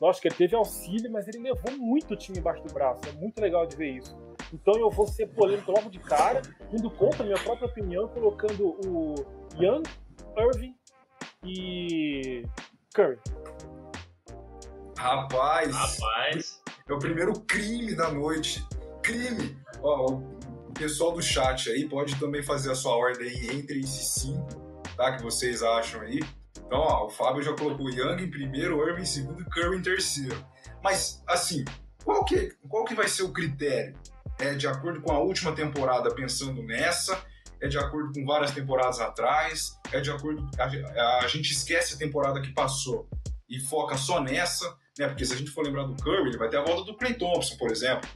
Lógico 0.00 0.22
que 0.22 0.28
ele 0.28 0.36
teve 0.36 0.56
auxílio, 0.56 1.10
mas 1.12 1.28
ele 1.28 1.38
levou 1.38 1.76
muito 1.76 2.14
o 2.14 2.16
time 2.16 2.38
embaixo 2.38 2.62
do 2.62 2.72
braço. 2.72 3.02
É 3.06 3.12
muito 3.12 3.40
legal 3.40 3.66
de 3.66 3.76
ver 3.76 3.90
isso. 3.90 4.16
Então 4.52 4.74
eu 4.74 4.90
vou 4.90 5.06
ser 5.06 5.26
polêmico 5.28 5.70
logo 5.70 5.90
de 5.90 5.98
cara, 5.98 6.42
indo 6.72 6.90
contra 6.90 7.22
a 7.22 7.26
minha 7.26 7.38
própria 7.38 7.68
opinião, 7.68 8.08
colocando 8.08 8.76
o 8.86 9.14
Young, 9.56 9.82
Irving 10.36 10.74
e 11.44 12.44
Curry. 12.94 13.18
Rapaz, 14.96 15.74
Rapaz, 15.74 16.59
é 16.92 16.96
o 16.96 16.98
primeiro 16.98 17.32
crime 17.40 17.94
da 17.94 18.10
noite. 18.10 18.66
Crime! 19.02 19.56
Ó, 19.82 20.14
o 20.14 20.72
pessoal 20.72 21.12
do 21.12 21.22
chat 21.22 21.70
aí 21.70 21.88
pode 21.88 22.16
também 22.16 22.42
fazer 22.42 22.70
a 22.70 22.74
sua 22.74 22.96
ordem 22.96 23.28
entre 23.50 23.80
esses 23.80 24.14
cinco, 24.14 24.48
tá? 24.96 25.16
Que 25.16 25.22
vocês 25.22 25.62
acham 25.62 26.00
aí. 26.00 26.20
Então, 26.56 26.78
ó, 26.78 27.06
o 27.06 27.10
Fábio 27.10 27.42
já 27.42 27.52
colocou 27.54 27.90
Young 27.90 28.22
em 28.22 28.30
primeiro, 28.30 28.86
Irving 28.86 29.02
em 29.02 29.06
segundo 29.06 29.42
e 29.42 29.44
Curry 29.44 29.78
em 29.78 29.82
terceiro. 29.82 30.44
Mas, 30.82 31.22
assim, 31.26 31.64
qual 32.04 32.24
que, 32.24 32.54
qual 32.68 32.84
que 32.84 32.94
vai 32.94 33.08
ser 33.08 33.22
o 33.22 33.32
critério? 33.32 33.94
É 34.38 34.54
de 34.54 34.66
acordo 34.66 35.00
com 35.00 35.12
a 35.12 35.18
última 35.18 35.52
temporada 35.52 36.14
pensando 36.14 36.62
nessa? 36.62 37.20
É 37.60 37.68
de 37.68 37.78
acordo 37.78 38.12
com 38.12 38.24
várias 38.24 38.52
temporadas 38.52 39.00
atrás? 39.00 39.78
É 39.92 40.00
de 40.00 40.10
acordo... 40.10 40.48
A, 40.58 41.24
a 41.24 41.28
gente 41.28 41.52
esquece 41.52 41.94
a 41.94 41.98
temporada 41.98 42.40
que 42.40 42.52
passou 42.52 43.08
e 43.50 43.58
foca 43.58 43.96
só 43.96 44.22
nessa, 44.22 44.64
né? 44.98 45.08
Porque 45.08 45.26
se 45.26 45.34
a 45.34 45.36
gente 45.36 45.50
for 45.50 45.64
lembrar 45.64 45.84
do 45.84 46.00
Curry, 46.02 46.28
ele 46.28 46.38
vai 46.38 46.48
ter 46.48 46.58
a 46.58 46.64
volta 46.64 46.84
do 46.84 46.96
Clay 46.96 47.14
Thompson, 47.14 47.56
por 47.56 47.70
exemplo. 47.70 48.08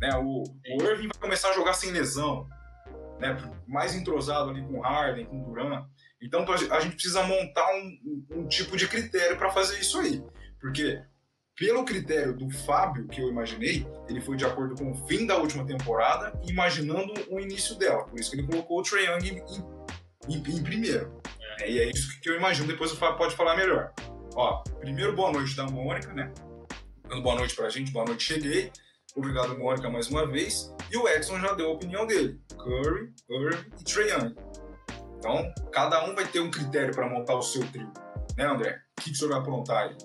Né? 0.00 0.10
O, 0.16 0.42
o 0.42 0.82
Irving 0.82 1.08
vai 1.08 1.20
começar 1.20 1.50
a 1.50 1.54
jogar 1.54 1.74
sem 1.74 1.92
lesão, 1.92 2.48
né? 3.20 3.36
mais 3.68 3.94
entrosado 3.94 4.50
ali 4.50 4.62
com 4.62 4.80
Harden, 4.80 5.26
com 5.26 5.42
Durant. 5.42 5.86
Então 6.20 6.44
a 6.70 6.80
gente 6.80 6.94
precisa 6.94 7.22
montar 7.22 7.66
um, 7.74 8.26
um 8.32 8.48
tipo 8.48 8.76
de 8.76 8.88
critério 8.88 9.36
para 9.36 9.50
fazer 9.50 9.78
isso 9.78 9.98
aí. 10.00 10.22
Porque 10.60 11.02
pelo 11.56 11.84
critério 11.84 12.34
do 12.34 12.50
Fábio, 12.50 13.06
que 13.06 13.20
eu 13.20 13.28
imaginei, 13.28 13.86
ele 14.08 14.20
foi 14.20 14.36
de 14.36 14.44
acordo 14.44 14.74
com 14.74 14.90
o 14.90 15.06
fim 15.06 15.26
da 15.26 15.36
última 15.36 15.64
temporada, 15.64 16.32
imaginando 16.46 17.12
o 17.28 17.38
início 17.38 17.74
dela. 17.76 18.04
Por 18.04 18.18
isso 18.18 18.30
que 18.30 18.38
ele 18.38 18.46
colocou 18.46 18.80
o 18.80 18.82
Trae 18.82 19.04
Young 19.04 19.42
em, 20.28 20.34
em, 20.34 20.38
em 20.38 20.62
primeiro. 20.62 21.20
É. 21.60 21.70
E 21.70 21.78
é 21.78 21.90
isso 21.90 22.18
que 22.20 22.30
eu 22.30 22.36
imagino, 22.36 22.66
depois 22.66 22.92
o 22.92 22.96
Fábio 22.96 23.18
pode 23.18 23.36
falar 23.36 23.56
melhor. 23.56 23.92
Ó, 24.34 24.62
primeiro 24.78 25.14
boa 25.14 25.32
noite 25.32 25.56
da 25.56 25.64
Mônica, 25.66 26.12
né? 26.12 26.32
Dando 27.08 27.22
boa 27.22 27.34
noite 27.34 27.54
pra 27.54 27.68
gente, 27.68 27.90
boa 27.90 28.04
noite, 28.04 28.22
cheguei. 28.22 28.70
Obrigado, 29.16 29.58
Mônica, 29.58 29.90
mais 29.90 30.08
uma 30.08 30.26
vez. 30.26 30.72
E 30.90 30.96
o 30.96 31.08
Edson 31.08 31.40
já 31.40 31.52
deu 31.52 31.70
a 31.70 31.72
opinião 31.72 32.06
dele. 32.06 32.40
Curry, 32.56 33.12
Irving 33.28 33.70
e 33.80 33.84
Trae 33.84 34.10
Young. 34.10 34.34
Então, 35.18 35.52
cada 35.72 36.04
um 36.04 36.14
vai 36.14 36.26
ter 36.26 36.40
um 36.40 36.50
critério 36.50 36.94
para 36.94 37.08
montar 37.08 37.34
o 37.34 37.42
seu 37.42 37.66
trio. 37.72 37.92
Né, 38.36 38.44
André? 38.44 38.80
O 38.98 39.02
que, 39.02 39.10
que 39.10 39.16
o 39.16 39.18
senhor 39.18 39.32
vai 39.32 39.40
aprontar 39.40 39.88
aí? 39.88 39.96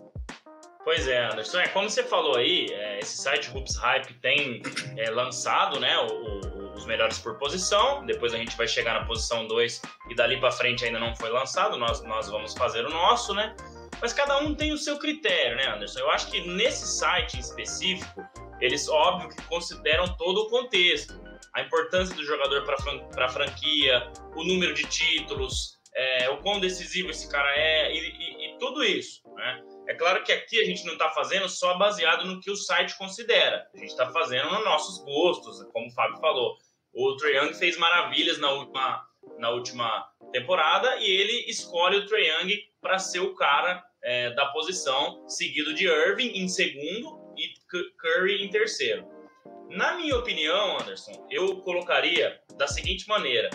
Pois 0.83 1.07
é, 1.07 1.25
Anderson. 1.25 1.59
É, 1.59 1.67
como 1.67 1.89
você 1.89 2.03
falou 2.03 2.35
aí, 2.35 2.67
é, 2.71 2.99
esse 2.99 3.17
site 3.17 3.49
Hoops 3.55 3.75
Hype 3.75 4.13
tem 4.15 4.61
é, 4.97 5.09
lançado 5.09 5.79
né, 5.79 5.97
o, 5.97 6.07
o, 6.07 6.73
os 6.73 6.85
melhores 6.85 7.17
por 7.19 7.37
posição. 7.37 8.05
Depois 8.05 8.33
a 8.33 8.37
gente 8.37 8.57
vai 8.57 8.67
chegar 8.67 8.99
na 8.99 9.05
posição 9.05 9.47
2 9.47 9.81
e 10.09 10.15
dali 10.15 10.39
para 10.39 10.51
frente 10.51 10.83
ainda 10.83 10.99
não 10.99 11.15
foi 11.15 11.29
lançado. 11.29 11.77
Nós, 11.77 12.03
nós 12.03 12.29
vamos 12.29 12.53
fazer 12.53 12.85
o 12.85 12.89
nosso, 12.89 13.33
né? 13.33 13.55
Mas 14.01 14.13
cada 14.13 14.37
um 14.39 14.53
tem 14.53 14.71
o 14.71 14.77
seu 14.77 14.97
critério, 14.99 15.57
né, 15.57 15.67
Anderson? 15.67 15.99
Eu 15.99 16.11
acho 16.11 16.29
que 16.29 16.41
nesse 16.41 16.85
site 16.85 17.37
em 17.37 17.39
específico, 17.39 18.23
eles, 18.59 18.87
óbvio, 18.87 19.29
que 19.29 19.41
consideram 19.43 20.15
todo 20.17 20.41
o 20.41 20.49
contexto. 20.49 21.19
A 21.53 21.61
importância 21.61 22.15
do 22.15 22.23
jogador 22.23 22.63
para 22.63 23.25
a 23.25 23.29
franquia, 23.29 24.11
o 24.35 24.43
número 24.43 24.73
de 24.73 24.83
títulos, 24.83 25.75
é, 25.95 26.29
o 26.29 26.37
quão 26.39 26.59
decisivo 26.59 27.09
esse 27.09 27.29
cara 27.29 27.49
é 27.55 27.93
e, 27.93 27.97
e, 27.97 28.45
e 28.55 28.57
tudo 28.59 28.83
isso, 28.83 29.21
né? 29.33 29.63
É 29.87 29.93
claro 29.93 30.23
que 30.23 30.31
aqui 30.31 30.59
a 30.59 30.65
gente 30.65 30.83
não 30.85 30.93
está 30.93 31.09
fazendo 31.11 31.47
só 31.47 31.77
baseado 31.77 32.25
no 32.25 32.41
que 32.41 32.51
o 32.51 32.55
site 32.55 32.97
considera. 32.97 33.67
A 33.73 33.77
gente 33.77 33.91
está 33.91 34.11
fazendo 34.11 34.51
nos 34.51 34.65
nossos 34.65 35.03
gostos, 35.05 35.63
como 35.71 35.87
o 35.87 35.91
Fábio 35.91 36.17
falou. 36.17 36.57
O 36.93 37.15
Trae 37.15 37.37
Young 37.37 37.53
fez 37.53 37.77
maravilhas 37.77 38.37
na 38.39 38.51
última, 38.51 39.05
na 39.37 39.49
última 39.51 40.05
temporada 40.39 40.97
e 40.97 41.09
ele 41.09 41.49
escolhe 41.49 41.97
o 41.97 42.05
Trae 42.05 42.27
Young 42.27 42.61
para 42.81 42.99
ser 42.99 43.19
o 43.19 43.33
cara 43.35 43.81
é, 44.03 44.31
da 44.31 44.47
posição, 44.47 45.27
seguido 45.29 45.73
de 45.73 45.85
Irving 45.85 46.33
em 46.35 46.47
segundo 46.47 47.33
e 47.37 47.53
Curry 47.97 48.43
em 48.43 48.49
terceiro. 48.49 49.07
Na 49.69 49.95
minha 49.95 50.15
opinião, 50.15 50.77
Anderson, 50.79 51.25
eu 51.31 51.57
colocaria 51.61 52.39
da 52.57 52.67
seguinte 52.67 53.07
maneira: 53.07 53.49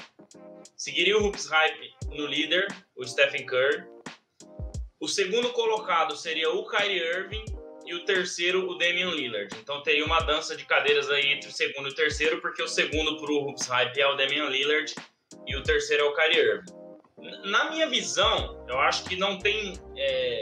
seguiria 0.76 1.18
o 1.18 1.24
Hoops 1.24 1.46
Hype 1.46 1.94
no 2.08 2.26
líder, 2.26 2.66
o 2.96 3.06
Stephen 3.06 3.44
Curry. 3.46 3.84
O 4.98 5.08
segundo 5.08 5.50
colocado 5.52 6.16
seria 6.16 6.50
o 6.50 6.66
Kyrie 6.66 6.98
Irving 6.98 7.44
e 7.86 7.94
o 7.94 8.04
terceiro 8.04 8.70
o 8.70 8.76
Damian 8.76 9.10
Lillard. 9.10 9.54
Então 9.62 9.82
teria 9.82 10.04
uma 10.04 10.20
dança 10.20 10.56
de 10.56 10.64
cadeiras 10.64 11.08
aí 11.10 11.32
entre 11.32 11.48
o 11.48 11.52
segundo 11.52 11.88
e 11.88 11.92
o 11.92 11.94
terceiro, 11.94 12.40
porque 12.40 12.62
o 12.62 12.68
segundo 12.68 13.16
para 13.18 13.32
o 13.32 13.44
Hoops 13.46 13.66
Hype 13.66 14.00
é 14.00 14.06
o 14.06 14.16
Damian 14.16 14.46
Lillard 14.46 14.94
e 15.46 15.56
o 15.56 15.62
terceiro 15.62 16.04
é 16.04 16.06
o 16.06 16.14
Kyrie 16.14 16.38
Irving 16.38 16.80
na 17.44 17.70
minha 17.70 17.88
visão, 17.88 18.64
eu 18.68 18.78
acho 18.78 19.04
que 19.04 19.16
não 19.16 19.38
tem. 19.38 19.74
É, 19.96 20.40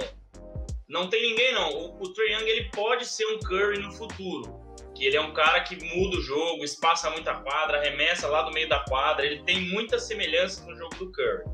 não 0.88 1.08
tem 1.08 1.30
ninguém, 1.30 1.52
não. 1.52 1.70
O, 1.70 2.02
o 2.02 2.12
Trae 2.12 2.32
Young 2.32 2.48
ele 2.48 2.70
pode 2.70 3.04
ser 3.04 3.26
um 3.26 3.38
Curry 3.40 3.78
no 3.78 3.92
futuro. 3.92 4.58
Que 4.94 5.04
ele 5.04 5.16
é 5.16 5.20
um 5.20 5.32
cara 5.32 5.60
que 5.60 5.76
muda 5.76 6.16
o 6.16 6.20
jogo, 6.20 6.64
espaça 6.64 7.10
muita 7.10 7.34
quadra, 7.34 7.78
arremessa 7.78 8.26
lá 8.26 8.42
do 8.42 8.52
meio 8.52 8.68
da 8.68 8.80
quadra. 8.80 9.24
Ele 9.24 9.42
tem 9.44 9.60
muitas 9.68 10.04
semelhanças 10.04 10.64
no 10.66 10.74
jogo 10.76 10.94
do 10.96 11.12
Curry. 11.12 11.44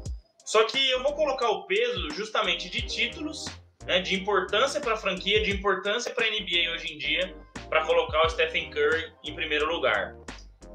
Só 0.46 0.64
que 0.64 0.90
eu 0.90 1.02
vou 1.02 1.14
colocar 1.14 1.50
o 1.50 1.66
peso 1.66 2.10
justamente 2.10 2.70
de 2.70 2.82
títulos, 2.82 3.46
né, 3.86 4.00
de 4.00 4.14
importância 4.14 4.80
para 4.80 4.94
a 4.94 4.96
franquia, 4.96 5.42
de 5.42 5.50
importância 5.50 6.12
para 6.12 6.26
a 6.26 6.30
NBA 6.30 6.72
hoje 6.74 6.94
em 6.94 6.98
dia, 6.98 7.34
para 7.68 7.84
colocar 7.84 8.26
o 8.26 8.30
Stephen 8.30 8.70
Curry 8.70 9.12
em 9.24 9.34
primeiro 9.34 9.66
lugar. 9.66 10.14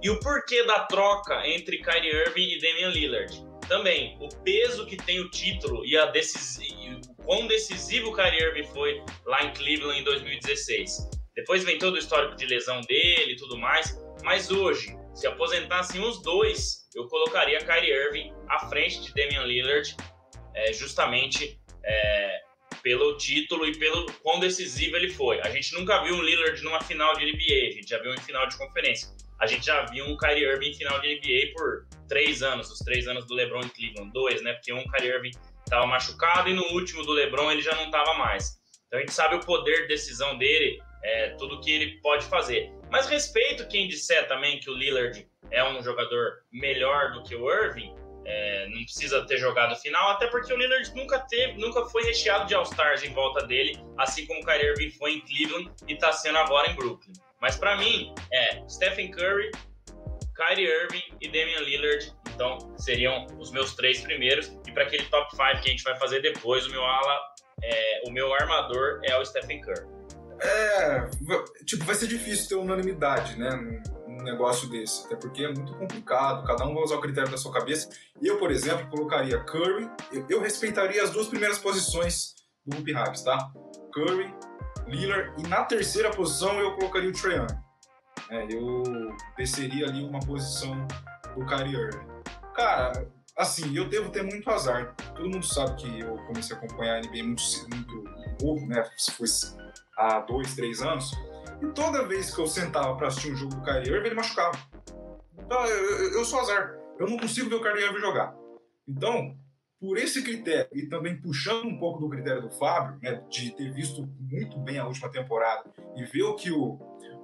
E 0.01 0.09
o 0.09 0.19
porquê 0.19 0.63
da 0.63 0.85
troca 0.85 1.45
entre 1.47 1.79
Kyrie 1.79 2.11
Irving 2.11 2.53
e 2.53 2.59
Damian 2.59 2.89
Lillard? 2.89 3.49
também 3.69 4.17
o 4.19 4.27
peso 4.43 4.85
que 4.87 4.97
tem 4.97 5.19
o 5.21 5.29
título 5.29 5.85
e 5.85 5.95
a 5.95 6.07
decis... 6.07 6.59
o 7.07 7.23
quão 7.23 7.47
decisivo 7.47 8.09
o 8.09 8.15
Kyrie 8.15 8.41
Irving 8.41 8.65
foi 8.73 9.01
lá 9.25 9.45
em 9.45 9.53
Cleveland 9.53 9.99
em 9.99 10.03
2016. 10.03 11.07
Depois 11.35 11.63
vem 11.63 11.77
todo 11.77 11.93
o 11.93 11.97
histórico 11.97 12.35
de 12.35 12.47
lesão 12.47 12.81
dele 12.81 13.33
e 13.33 13.35
tudo 13.37 13.57
mais, 13.57 13.95
mas 14.23 14.49
hoje, 14.49 14.97
se 15.13 15.27
aposentassem 15.27 16.01
os 16.01 16.21
dois, 16.21 16.89
eu 16.95 17.07
colocaria 17.07 17.59
Kyrie 17.59 17.93
Irving 17.93 18.33
à 18.49 18.67
frente 18.67 19.01
de 19.01 19.13
Damian 19.13 19.45
Lillard, 19.45 19.95
é, 20.55 20.73
justamente 20.73 21.61
é, 21.85 22.41
pelo 22.81 23.15
título 23.17 23.67
e 23.67 23.77
pelo 23.77 24.11
quão 24.23 24.39
decisivo 24.39 24.97
ele 24.97 25.09
foi. 25.09 25.39
A 25.41 25.49
gente 25.51 25.73
nunca 25.75 26.03
viu 26.03 26.15
um 26.15 26.21
Lillard 26.21 26.61
numa 26.63 26.81
final 26.81 27.15
de 27.15 27.31
NBA, 27.31 27.67
a 27.67 27.71
gente 27.71 27.87
já 27.87 27.99
viu 27.99 28.13
em 28.13 28.19
final 28.19 28.47
de 28.47 28.57
conferência. 28.57 29.07
A 29.39 29.47
gente 29.47 29.65
já 29.65 29.85
viu 29.85 30.05
um 30.05 30.17
Kyrie 30.17 30.43
Irving 30.43 30.71
em 30.71 30.73
final 30.73 30.99
de 30.99 31.15
NBA 31.15 31.53
por 31.53 31.87
três 32.07 32.43
anos, 32.43 32.69
os 32.69 32.79
três 32.79 33.07
anos 33.07 33.25
do 33.25 33.33
LeBron 33.33 33.61
em 33.61 33.69
Cleveland, 33.69 34.11
dois, 34.11 34.41
né? 34.41 34.53
Porque 34.53 34.73
um 34.73 34.83
Kyrie 34.89 35.11
Irving 35.11 35.31
estava 35.63 35.85
machucado 35.85 36.49
e 36.49 36.53
no 36.53 36.63
último 36.73 37.03
do 37.05 37.13
LeBron 37.13 37.51
ele 37.51 37.61
já 37.61 37.73
não 37.75 37.85
estava 37.85 38.15
mais. 38.15 38.59
Então 38.87 38.97
a 38.97 39.01
gente 39.01 39.13
sabe 39.13 39.35
o 39.35 39.39
poder 39.39 39.83
de 39.83 39.87
decisão 39.89 40.37
dele, 40.37 40.81
é, 41.03 41.29
tudo 41.37 41.61
que 41.61 41.71
ele 41.71 42.01
pode 42.01 42.25
fazer. 42.25 42.71
Mas 42.91 43.07
respeito 43.07 43.67
quem 43.67 43.87
disser 43.87 44.27
também 44.27 44.59
que 44.59 44.69
o 44.69 44.73
Lillard 44.73 45.27
é 45.51 45.63
um 45.63 45.81
jogador 45.81 46.43
melhor 46.51 47.11
do 47.13 47.23
que 47.23 47.35
o 47.35 47.49
Irving, 47.51 47.93
é, 48.25 48.67
não 48.67 48.83
precisa 48.83 49.25
ter 49.25 49.37
jogado 49.37 49.75
final, 49.75 50.11
até 50.11 50.27
porque 50.27 50.51
o 50.51 50.57
Lillard 50.57 50.93
nunca 50.95 51.19
teve, 51.19 51.53
nunca 51.59 51.85
foi 51.85 52.03
recheado 52.03 52.45
de 52.45 52.53
All-Stars 52.53 53.03
em 53.03 53.13
volta 53.13 53.45
dele, 53.45 53.79
assim 53.97 54.25
como 54.25 54.41
o 54.41 54.45
Kyrie 54.45 54.69
Irving 54.69 54.91
foi 54.91 55.13
em 55.13 55.21
Cleveland 55.21 55.71
e 55.87 55.93
está 55.93 56.11
sendo 56.11 56.37
agora 56.37 56.69
em 56.69 56.75
Brooklyn. 56.75 57.13
Mas 57.41 57.55
para 57.55 57.77
mim, 57.77 58.13
é 58.31 58.67
Stephen 58.67 59.11
Curry, 59.11 59.51
Kyrie 60.35 60.67
Irving 60.67 61.03
e 61.21 61.27
Damian 61.27 61.59
Lillard. 61.59 62.13
Então, 62.33 62.57
seriam 62.77 63.27
os 63.37 63.51
meus 63.51 63.75
três 63.75 64.01
primeiros. 64.01 64.47
E 64.67 64.71
para 64.71 64.83
aquele 64.83 65.03
top 65.05 65.29
5 65.31 65.61
que 65.61 65.69
a 65.69 65.71
gente 65.71 65.83
vai 65.83 65.97
fazer 65.97 66.21
depois, 66.21 66.65
o 66.65 66.71
meu 66.71 66.83
ala, 66.83 67.19
é, 67.61 68.01
o 68.07 68.11
meu 68.11 68.33
armador 68.33 69.01
é 69.03 69.17
o 69.17 69.25
Stephen 69.25 69.61
Curry. 69.61 69.99
É, 70.41 71.09
tipo, 71.65 71.83
vai 71.83 71.95
ser 71.95 72.07
difícil 72.07 72.47
ter 72.47 72.55
unanimidade, 72.55 73.37
né, 73.37 73.49
num 74.07 74.23
negócio 74.23 74.69
desse, 74.69 75.05
até 75.05 75.17
porque 75.17 75.43
é 75.43 75.47
muito 75.51 75.73
complicado, 75.73 76.45
cada 76.45 76.65
um 76.65 76.73
vai 76.73 76.83
usar 76.83 76.95
o 76.95 77.01
critério 77.01 77.29
da 77.29 77.37
sua 77.37 77.51
cabeça. 77.51 77.89
Eu, 78.21 78.37
por 78.37 78.49
exemplo, 78.49 78.87
colocaria 78.89 79.37
Curry, 79.43 79.89
eu, 80.13 80.25
eu 80.29 80.41
respeitaria 80.41 81.03
as 81.03 81.11
duas 81.11 81.27
primeiras 81.27 81.57
posições 81.57 82.35
do 82.65 82.77
Hoop 82.77 82.89
Hypes, 82.89 83.21
tá? 83.21 83.51
Curry, 83.93 84.33
Lillard, 84.87 85.31
e 85.37 85.47
na 85.47 85.63
terceira 85.63 86.09
posição 86.09 86.59
eu 86.59 86.75
colocaria 86.75 87.09
o 87.09 87.13
Trae 87.13 87.35
Young. 87.35 87.47
É, 88.29 88.47
eu 88.53 88.83
desceria 89.37 89.87
ali 89.87 90.03
uma 90.03 90.19
posição 90.19 90.75
do 91.35 91.45
Kyrie 91.45 91.75
Irving. 91.75 92.05
Cara, 92.55 93.07
assim, 93.37 93.75
eu 93.75 93.87
devo 93.87 94.11
ter 94.11 94.23
muito 94.23 94.49
azar. 94.49 94.93
Todo 95.15 95.29
mundo 95.29 95.45
sabe 95.45 95.75
que 95.75 95.99
eu 95.99 96.17
comecei 96.27 96.55
a 96.55 96.59
acompanhar 96.59 96.97
a 96.97 97.01
NBA 97.01 97.23
muito, 97.23 97.43
muito 97.73 98.03
novo, 98.43 98.67
né? 98.67 98.83
Se 98.97 99.11
fosse 99.11 99.55
há 99.97 100.19
dois, 100.19 100.55
três 100.55 100.81
anos. 100.81 101.11
E 101.61 101.67
toda 101.73 102.07
vez 102.07 102.33
que 102.33 102.39
eu 102.39 102.47
sentava 102.47 102.95
para 102.95 103.07
assistir 103.07 103.31
um 103.31 103.35
jogo 103.35 103.55
do 103.55 103.61
Kyrie 103.63 103.89
Irving, 103.89 104.07
ele 104.07 104.15
machucava. 104.15 104.57
Então, 105.37 105.65
eu, 105.65 106.13
eu 106.13 106.25
sou 106.25 106.39
azar. 106.39 106.75
Eu 106.99 107.07
não 107.07 107.17
consigo 107.17 107.49
ver 107.49 107.55
o 107.55 107.61
Kyrie 107.61 107.85
Irving 107.85 107.99
jogar. 107.99 108.35
Então, 108.87 109.35
por 109.79 109.97
esse 109.97 110.21
critério 110.21 110.69
e 110.73 110.87
também 110.87 111.19
puxando 111.19 111.65
um 111.65 111.79
pouco 111.79 111.99
do 111.99 112.09
critério 112.09 112.41
do 112.41 112.49
Fábio, 112.49 112.99
né, 113.01 113.23
de 113.29 113.55
ter 113.55 113.71
visto 113.73 114.07
muito 114.19 114.59
bem 114.59 114.77
a 114.77 114.85
última 114.85 115.09
temporada 115.09 115.63
e 115.95 116.03
ver 116.03 116.23
o 116.23 116.35
que 116.35 116.51
o, 116.51 116.77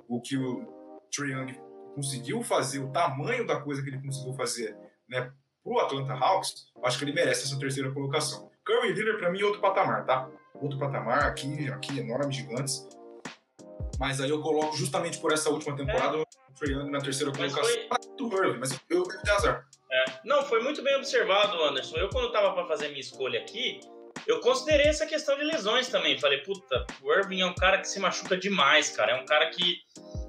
o 0.07 0.21
que 0.21 0.37
o 0.37 0.65
Trae 1.13 1.31
Young 1.31 1.59
conseguiu 1.93 2.41
fazer, 2.43 2.79
o 2.79 2.91
tamanho 2.91 3.45
da 3.45 3.59
coisa 3.59 3.81
que 3.81 3.89
ele 3.89 4.01
conseguiu 4.01 4.33
fazer, 4.33 4.75
né, 5.07 5.31
pro 5.63 5.79
Atlanta 5.79 6.13
Hawks, 6.13 6.71
acho 6.83 6.97
que 6.97 7.05
ele 7.05 7.13
merece 7.13 7.45
essa 7.45 7.59
terceira 7.59 7.91
colocação. 7.91 8.49
Curry 8.63 8.89
e 8.89 8.93
Lillard 8.93 9.19
para 9.19 9.31
mim 9.31 9.41
outro 9.43 9.61
patamar, 9.61 10.05
tá? 10.05 10.29
Outro 10.55 10.79
patamar 10.79 11.23
aqui, 11.23 11.69
aqui 11.69 11.99
enormes, 11.99 12.35
gigantes. 12.35 12.87
Mas 13.99 14.19
aí 14.19 14.29
eu 14.29 14.41
coloco 14.41 14.75
justamente 14.75 15.17
por 15.19 15.31
essa 15.31 15.49
última 15.49 15.75
temporada 15.75 16.17
é. 16.17 16.21
o 16.21 16.25
Trae 16.57 16.71
Young 16.71 16.89
na 16.89 16.99
terceira 16.99 17.31
mas 17.37 17.53
colocação. 17.53 17.87
Foi... 17.89 18.15
Do 18.15 18.45
Irving, 18.45 18.59
mas 18.59 18.79
eu 18.89 19.03
ter 19.03 19.31
azar. 19.31 19.67
É. 19.95 20.05
Não, 20.25 20.43
foi 20.43 20.61
muito 20.61 20.81
bem 20.81 20.95
observado, 20.95 21.63
Anderson. 21.63 21.95
Eu, 21.95 22.09
quando 22.09 22.27
estava 22.27 22.53
para 22.53 22.67
fazer 22.67 22.89
minha 22.89 22.99
escolha 22.99 23.39
aqui, 23.39 23.79
eu 24.27 24.39
considerei 24.41 24.87
essa 24.87 25.05
questão 25.05 25.37
de 25.37 25.43
lesões 25.43 25.87
também. 25.87 26.19
Falei, 26.19 26.39
puta, 26.39 26.85
o 27.01 27.13
Irving 27.13 27.41
é 27.41 27.45
um 27.45 27.55
cara 27.55 27.77
que 27.77 27.87
se 27.87 27.99
machuca 27.99 28.35
demais, 28.35 28.89
cara. 28.89 29.13
É 29.13 29.21
um 29.21 29.25
cara 29.25 29.49
que 29.51 29.77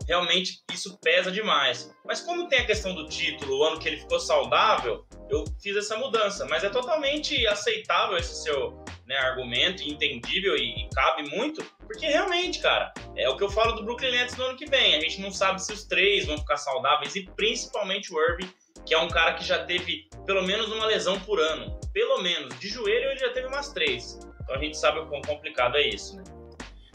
realmente 0.06 0.60
isso 0.72 0.98
pesa 1.00 1.32
demais. 1.32 1.92
Mas 2.04 2.20
como 2.20 2.48
tem 2.48 2.60
a 2.60 2.66
questão 2.66 2.94
do 2.94 3.08
título, 3.08 3.58
o 3.58 3.64
ano 3.64 3.78
que 3.80 3.88
ele 3.88 3.98
ficou 3.98 4.20
saudável, 4.20 5.04
eu 5.28 5.44
fiz 5.60 5.76
essa 5.76 5.96
mudança. 5.96 6.46
Mas 6.46 6.62
é 6.62 6.68
totalmente 6.68 7.46
aceitável 7.46 8.16
esse 8.16 8.42
seu 8.42 8.84
né, 9.06 9.16
argumento, 9.16 9.82
entendível 9.82 10.56
e, 10.56 10.84
e, 10.84 10.88
cabe 10.90 11.22
muito, 11.30 11.64
porque 11.86 12.06
realmente, 12.06 12.60
cara, 12.60 12.92
é 13.16 13.28
o 13.28 13.36
que 13.36 13.44
eu 13.44 13.50
falo 13.50 13.72
do 13.72 13.84
Brooklyn 13.84 14.10
Nets 14.10 14.36
no 14.36 14.44
ano 14.44 14.58
que 14.58 14.66
vem. 14.66 14.94
A 14.94 15.00
gente 15.00 15.20
não 15.20 15.30
sabe 15.30 15.62
se 15.62 15.72
os 15.72 15.84
três 15.84 16.26
vão 16.26 16.38
ficar 16.38 16.56
saudáveis 16.56 17.14
e 17.16 17.24
principalmente 17.36 18.12
o 18.12 18.20
Irving, 18.20 18.50
que 18.84 18.94
é 18.94 18.98
um 18.98 19.08
cara 19.08 19.34
que 19.34 19.44
já 19.44 19.64
teve 19.64 20.08
pelo 20.26 20.42
menos 20.42 20.70
uma 20.70 20.86
lesão 20.86 21.18
por 21.20 21.40
ano. 21.40 21.78
Pelo 21.92 22.22
menos. 22.22 22.58
De 22.58 22.68
joelho 22.68 23.10
ele 23.10 23.18
já 23.18 23.32
teve 23.32 23.46
umas 23.46 23.72
três. 23.72 24.18
Então 24.42 24.56
a 24.56 24.58
gente 24.58 24.78
sabe 24.78 24.98
o 25.00 25.06
quão 25.06 25.22
complicado 25.22 25.76
é 25.76 25.88
isso, 25.88 26.16
né? 26.16 26.24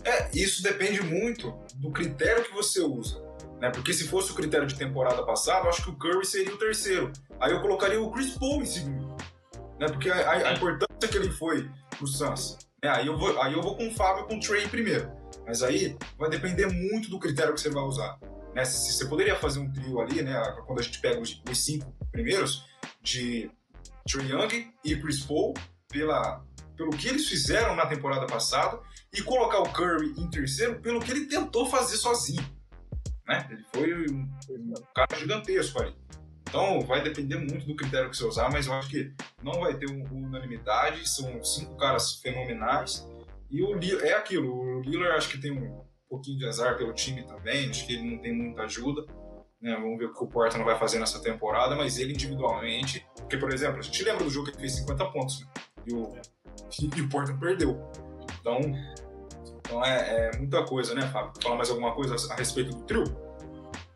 É, 0.04 0.30
isso 0.34 0.64
depende 0.64 1.02
muito 1.02 1.54
do 1.76 1.92
critério 1.92 2.44
que 2.44 2.54
você 2.54 2.82
usa. 2.82 3.22
Né? 3.60 3.70
Porque 3.70 3.94
se 3.94 4.08
fosse 4.08 4.32
o 4.32 4.36
critério 4.36 4.66
de 4.66 4.76
temporada 4.76 5.24
passada, 5.24 5.66
eu 5.66 5.70
acho 5.70 5.84
que 5.84 5.90
o 5.92 5.96
Curry 5.96 6.26
seria 6.26 6.54
o 6.54 6.58
terceiro. 6.58 7.12
Aí 7.40 7.52
eu 7.52 7.62
colocaria 7.62 8.02
o 8.02 8.12
Chris 8.12 8.32
Paul 8.38 8.62
em 8.62 8.66
segundo. 8.66 9.16
Né? 9.80 9.88
Porque 9.88 10.10
a, 10.10 10.16
a, 10.16 10.50
a 10.50 10.54
importância 10.54 11.08
que 11.10 11.18
ele 11.18 11.30
foi 11.30 11.70
pro 11.98 12.08
Suns. 12.08 12.58
Né? 12.84 12.90
Aí, 12.90 13.06
eu 13.06 13.18
vou, 13.18 13.40
aí 13.40 13.54
eu 13.54 13.62
vou 13.62 13.76
com 13.76 13.88
o 13.88 13.94
Fábio 13.94 14.26
com 14.26 14.38
o 14.38 14.40
Trey 14.40 14.68
primeiro. 14.68 15.12
Mas 15.46 15.62
aí 15.62 15.96
vai 16.18 16.30
depender 16.30 16.68
muito 16.68 17.10
do 17.10 17.20
critério 17.20 17.54
que 17.54 17.62
você 17.62 17.70
vai 17.70 17.84
usar. 17.84 18.18
Né? 18.53 18.65
Você 18.65 19.05
poderia 19.05 19.36
fazer 19.36 19.60
um 19.60 19.72
trio 19.72 20.00
ali, 20.00 20.22
né? 20.22 20.41
Quando 20.65 20.79
a 20.79 20.84
gente 20.84 21.00
pega 21.00 21.20
os, 21.20 21.41
os 21.50 21.65
cinco 21.65 21.93
primeiros, 22.12 22.65
de 23.01 23.50
Trey 24.10 24.31
Young 24.31 24.74
e 24.84 24.96
Chris 24.96 25.22
Paul, 25.22 25.53
pela, 25.89 26.43
pelo 26.75 26.91
que 26.91 27.08
eles 27.08 27.27
fizeram 27.27 27.75
na 27.75 27.86
temporada 27.86 28.25
passada 28.25 28.79
e 29.13 29.22
colocar 29.22 29.60
o 29.60 29.72
Curry 29.72 30.13
em 30.17 30.29
terceiro 30.29 30.79
pelo 30.79 31.00
que 31.00 31.12
ele 31.12 31.25
tentou 31.25 31.65
fazer 31.65 31.98
sozinho. 31.98 32.43
Né? 33.27 33.48
Ele 33.51 33.63
foi 33.74 34.10
um, 34.10 34.29
um 34.50 34.74
cara 34.96 35.20
gigantesco 35.20 35.81
ali. 35.81 35.96
Então 36.41 36.81
vai 36.81 37.01
depender 37.01 37.38
muito 37.38 37.65
do 37.65 37.75
critério 37.75 38.10
que 38.10 38.17
você 38.17 38.25
usar, 38.25 38.51
mas 38.51 38.67
eu 38.67 38.74
acho 38.74 38.89
que 38.89 39.13
não 39.41 39.53
vai 39.62 39.74
ter 39.75 39.86
unanimidade. 39.86 41.08
São 41.08 41.41
cinco 41.43 41.77
caras 41.77 42.20
fenomenais. 42.20 43.08
E 43.50 43.62
o 43.62 43.77
é 44.03 44.13
aquilo, 44.13 44.53
o 44.53 44.81
Lillard 44.81 45.17
acho 45.17 45.29
que 45.29 45.38
tem 45.38 45.51
um 45.51 45.81
pouquinho 46.12 46.38
de 46.38 46.46
azar 46.46 46.77
pelo 46.77 46.94
time 46.94 47.24
também, 47.24 47.70
acho 47.70 47.88
que 47.88 47.94
ele 47.94 48.12
não 48.12 48.18
tem 48.22 48.36
muita 48.36 48.63
ajuda. 48.63 49.06
Né? 49.62 49.74
Vamos 49.75 49.98
ver 49.98 50.06
o 50.06 50.13
que 50.13 50.24
o 50.24 50.27
Portland 50.27 50.65
vai 50.65 50.77
fazer 50.77 51.00
nessa 51.00 51.22
temporada, 51.22 51.75
mas 51.75 51.98
ele 51.98 52.12
individualmente. 52.12 53.08
Porque, 53.15 53.38
por 53.38 53.53
exemplo, 53.53 53.80
a 53.80 53.82
gente 53.82 54.03
lembra 54.03 54.25
do 54.25 54.30
jogo 54.30 54.48
que 54.48 54.51
ele 54.51 54.60
fez 54.60 54.75
50 54.75 55.06
pontos, 55.12 55.39
né? 55.39 55.48
e 55.88 55.94
o 55.94 56.12
e 56.98 57.01
o 57.01 57.10
Portland 57.10 57.39
perdeu. 57.39 57.80
Então, 58.39 58.60
então 59.60 59.86
é, 59.86 60.27
é, 60.27 60.38
muita 60.38 60.65
coisa, 60.65 60.94
né, 60.94 61.01
Fábio? 61.08 61.32
Fala 61.41 61.56
mais 61.56 61.70
alguma 61.70 61.94
coisa 61.96 62.15
a 62.34 62.36
respeito 62.36 62.75
do 62.75 62.84
trio? 62.84 63.03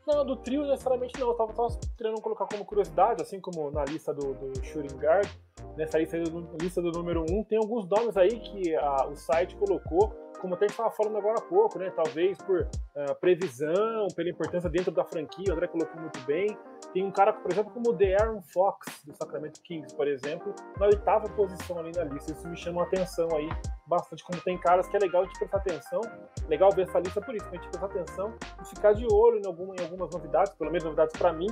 Não, 0.07 0.25
do 0.25 0.37
trio 0.37 0.65
necessariamente 0.67 1.19
não. 1.19 1.29
Eu 1.29 1.33
tava, 1.33 1.51
tava 1.51 1.79
querendo 1.97 2.21
colocar 2.21 2.45
como 2.45 2.63
curiosidade, 2.63 3.21
assim 3.21 3.41
como 3.41 3.71
na 3.71 3.83
lista 3.83 4.13
do, 4.13 4.33
do 4.35 4.63
Shooting 4.63 4.95
Guard, 4.97 5.27
nessa 5.75 5.97
lista 5.97 6.21
do, 6.21 6.55
lista 6.61 6.81
do 6.81 6.91
número 6.91 7.25
1, 7.29 7.39
um, 7.39 7.43
tem 7.43 7.57
alguns 7.57 7.89
nomes 7.89 8.15
aí 8.15 8.39
que 8.39 8.75
a, 8.75 9.07
o 9.07 9.15
site 9.15 9.55
colocou 9.55 10.24
como 10.45 10.53
até 10.53 10.65
a 10.65 10.67
gente 10.67 10.73
estava 10.73 10.91
falando 10.91 11.17
agora 11.17 11.39
há 11.39 11.41
pouco, 11.41 11.79
né? 11.79 11.89
Talvez 11.89 12.37
por 12.37 12.61
uh, 12.61 13.15
previsão, 13.19 14.07
pela 14.15 14.29
importância 14.29 14.69
dentro 14.69 14.91
da 14.91 15.03
franquia, 15.03 15.45
o 15.49 15.53
André 15.53 15.67
colocou 15.67 15.99
muito 15.99 16.19
bem. 16.21 16.55
Tem 16.93 17.03
um 17.03 17.11
cara, 17.11 17.33
por 17.33 17.51
exemplo, 17.51 17.73
como 17.73 17.89
o 17.89 17.93
De'Aaron 17.93 18.43
Fox, 18.53 19.03
do 19.05 19.15
Sacramento 19.15 19.59
Kings, 19.63 19.95
por 19.95 20.07
exemplo, 20.07 20.53
na 20.79 20.85
oitava 20.85 21.27
posição 21.29 21.79
ali 21.79 21.91
na 21.95 22.03
lista. 22.03 22.31
Isso 22.31 22.47
me 22.47 22.55
chama 22.55 22.83
a 22.83 22.85
atenção 22.85 23.27
aí 23.35 23.49
bastante, 23.87 24.23
como 24.23 24.39
tem 24.41 24.55
caras 24.59 24.87
que 24.87 24.95
é 24.95 24.99
legal 24.99 25.25
de 25.25 25.33
prestar 25.39 25.57
atenção, 25.57 26.01
legal 26.47 26.71
ver 26.71 26.83
essa 26.83 26.99
lista 26.99 27.19
por 27.21 27.35
isso, 27.35 27.45
pra 27.45 27.55
gente 27.55 27.69
prestar 27.69 27.87
atenção 27.87 28.35
e 28.61 28.65
ficar 28.67 28.93
de 28.93 29.05
olho 29.11 29.39
em, 29.39 29.47
alguma, 29.47 29.75
em 29.75 29.83
algumas 29.83 30.11
novidades, 30.11 30.53
pelo 30.53 30.69
menos 30.69 30.83
novidades 30.83 31.15
para 31.17 31.33
mim, 31.33 31.47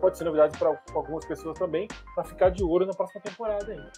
pode 0.00 0.16
ser 0.16 0.24
novidades 0.24 0.58
para 0.58 0.80
algumas 0.94 1.26
pessoas 1.26 1.58
também, 1.58 1.86
para 2.14 2.24
ficar 2.24 2.50
de 2.50 2.64
olho 2.64 2.86
na 2.86 2.94
próxima 2.94 3.20
temporada 3.20 3.70
ainda. 3.70 3.92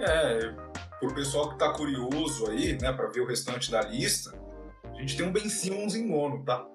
É, 0.00 0.54
pro 0.98 1.14
pessoal 1.14 1.50
que 1.50 1.58
tá 1.58 1.72
curioso 1.72 2.50
aí, 2.50 2.78
né, 2.80 2.92
para 2.92 3.08
ver 3.08 3.20
o 3.20 3.26
restante 3.26 3.70
da 3.70 3.82
lista, 3.82 4.32
a 4.84 5.00
gente 5.00 5.16
tem 5.16 5.26
um 5.26 5.32
Ben 5.32 5.48
Simmons 5.48 5.94
em 5.94 6.08
nono, 6.08 6.44
tá? 6.44 6.66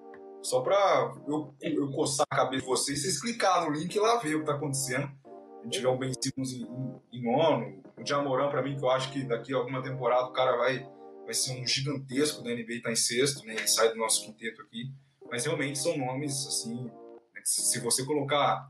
Só 0.41 0.61
pra 0.61 1.11
eu, 1.27 1.53
eu 1.61 1.91
coçar 1.91 2.25
a 2.29 2.35
cabeça 2.35 2.61
de 2.61 2.67
vocês, 2.67 3.01
vocês 3.01 3.21
clicar 3.21 3.65
no 3.65 3.71
link 3.71 3.93
e 3.93 3.99
lá 3.99 4.17
ver 4.17 4.35
o 4.35 4.39
que 4.39 4.45
tá 4.45 4.53
acontecendo. 4.53 5.11
A 5.59 5.63
gente 5.63 5.73
tiver 5.73 5.89
um 5.89 5.97
Ben 5.97 6.11
Simmons 6.13 6.53
em, 6.53 6.61
em, 6.61 7.01
em 7.11 7.23
nono, 7.23 7.83
o 7.97 8.05
Jamoran 8.05 8.49
pra 8.49 8.61
mim, 8.61 8.77
que 8.77 8.83
eu 8.83 8.89
acho 8.89 9.11
que 9.11 9.23
daqui 9.23 9.53
a 9.53 9.57
alguma 9.57 9.81
temporada 9.83 10.27
o 10.27 10.31
cara 10.31 10.55
vai, 10.55 10.87
vai 11.25 11.33
ser 11.33 11.61
um 11.61 11.67
gigantesco 11.67 12.41
da 12.41 12.51
NBA, 12.51 12.81
tá 12.81 12.91
em 12.91 12.95
sexto, 12.95 13.45
né? 13.45 13.55
Ele 13.55 13.67
sai 13.67 13.89
do 13.89 13.97
nosso 13.97 14.23
quinteto 14.23 14.61
aqui. 14.61 14.93
Mas 15.29 15.45
realmente 15.45 15.77
são 15.77 15.97
nomes, 15.97 16.47
assim, 16.47 16.85
né, 16.85 17.41
se 17.43 17.79
você 17.79 18.03
colocar 18.05 18.69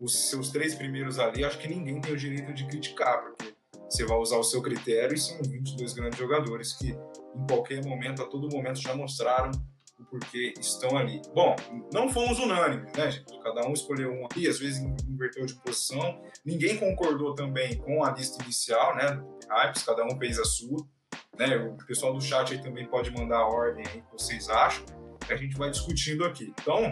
os 0.00 0.30
seus 0.30 0.50
três 0.50 0.74
primeiros 0.74 1.18
ali, 1.18 1.44
acho 1.44 1.58
que 1.58 1.68
ninguém 1.68 2.00
tem 2.00 2.12
o 2.12 2.16
direito 2.16 2.54
de 2.54 2.66
criticar, 2.66 3.22
porque 3.22 3.52
você 3.90 4.06
vai 4.06 4.16
usar 4.18 4.36
o 4.36 4.44
seu 4.44 4.62
critério 4.62 5.14
e 5.14 5.18
são 5.18 5.36
22 5.42 5.92
grandes 5.94 6.18
jogadores 6.18 6.72
que 6.74 6.90
em 6.90 7.46
qualquer 7.48 7.84
momento, 7.84 8.22
a 8.22 8.26
todo 8.26 8.48
momento, 8.48 8.80
já 8.80 8.94
mostraram 8.94 9.50
o 9.98 10.04
porquê 10.04 10.54
estão 10.58 10.96
ali. 10.96 11.20
Bom, 11.34 11.54
não 11.92 12.08
fomos 12.08 12.38
unânimes, 12.38 12.92
né, 12.92 13.10
gente? 13.10 13.38
Cada 13.42 13.66
um 13.68 13.72
escolheu 13.72 14.12
um 14.12 14.24
aqui, 14.24 14.48
às 14.48 14.58
vezes 14.58 14.80
inverteu 15.06 15.44
de 15.44 15.54
posição. 15.56 16.22
Ninguém 16.44 16.76
concordou 16.78 17.34
também 17.34 17.76
com 17.78 18.02
a 18.02 18.12
lista 18.12 18.42
inicial, 18.42 18.96
né? 18.96 19.22
Hypes, 19.48 19.82
cada 19.82 20.04
um 20.04 20.16
fez 20.18 20.38
a 20.38 20.44
sua. 20.44 20.86
Né? 21.38 21.56
O 21.56 21.76
pessoal 21.86 22.14
do 22.14 22.20
chat 22.20 22.52
aí 22.52 22.62
também 22.62 22.86
pode 22.86 23.10
mandar 23.10 23.38
a 23.38 23.48
ordem 23.48 23.84
aí 23.86 24.00
que 24.00 24.12
vocês 24.12 24.48
acham. 24.48 24.84
Que 25.26 25.32
a 25.32 25.36
gente 25.36 25.56
vai 25.56 25.70
discutindo 25.70 26.24
aqui. 26.24 26.52
Então, 26.60 26.88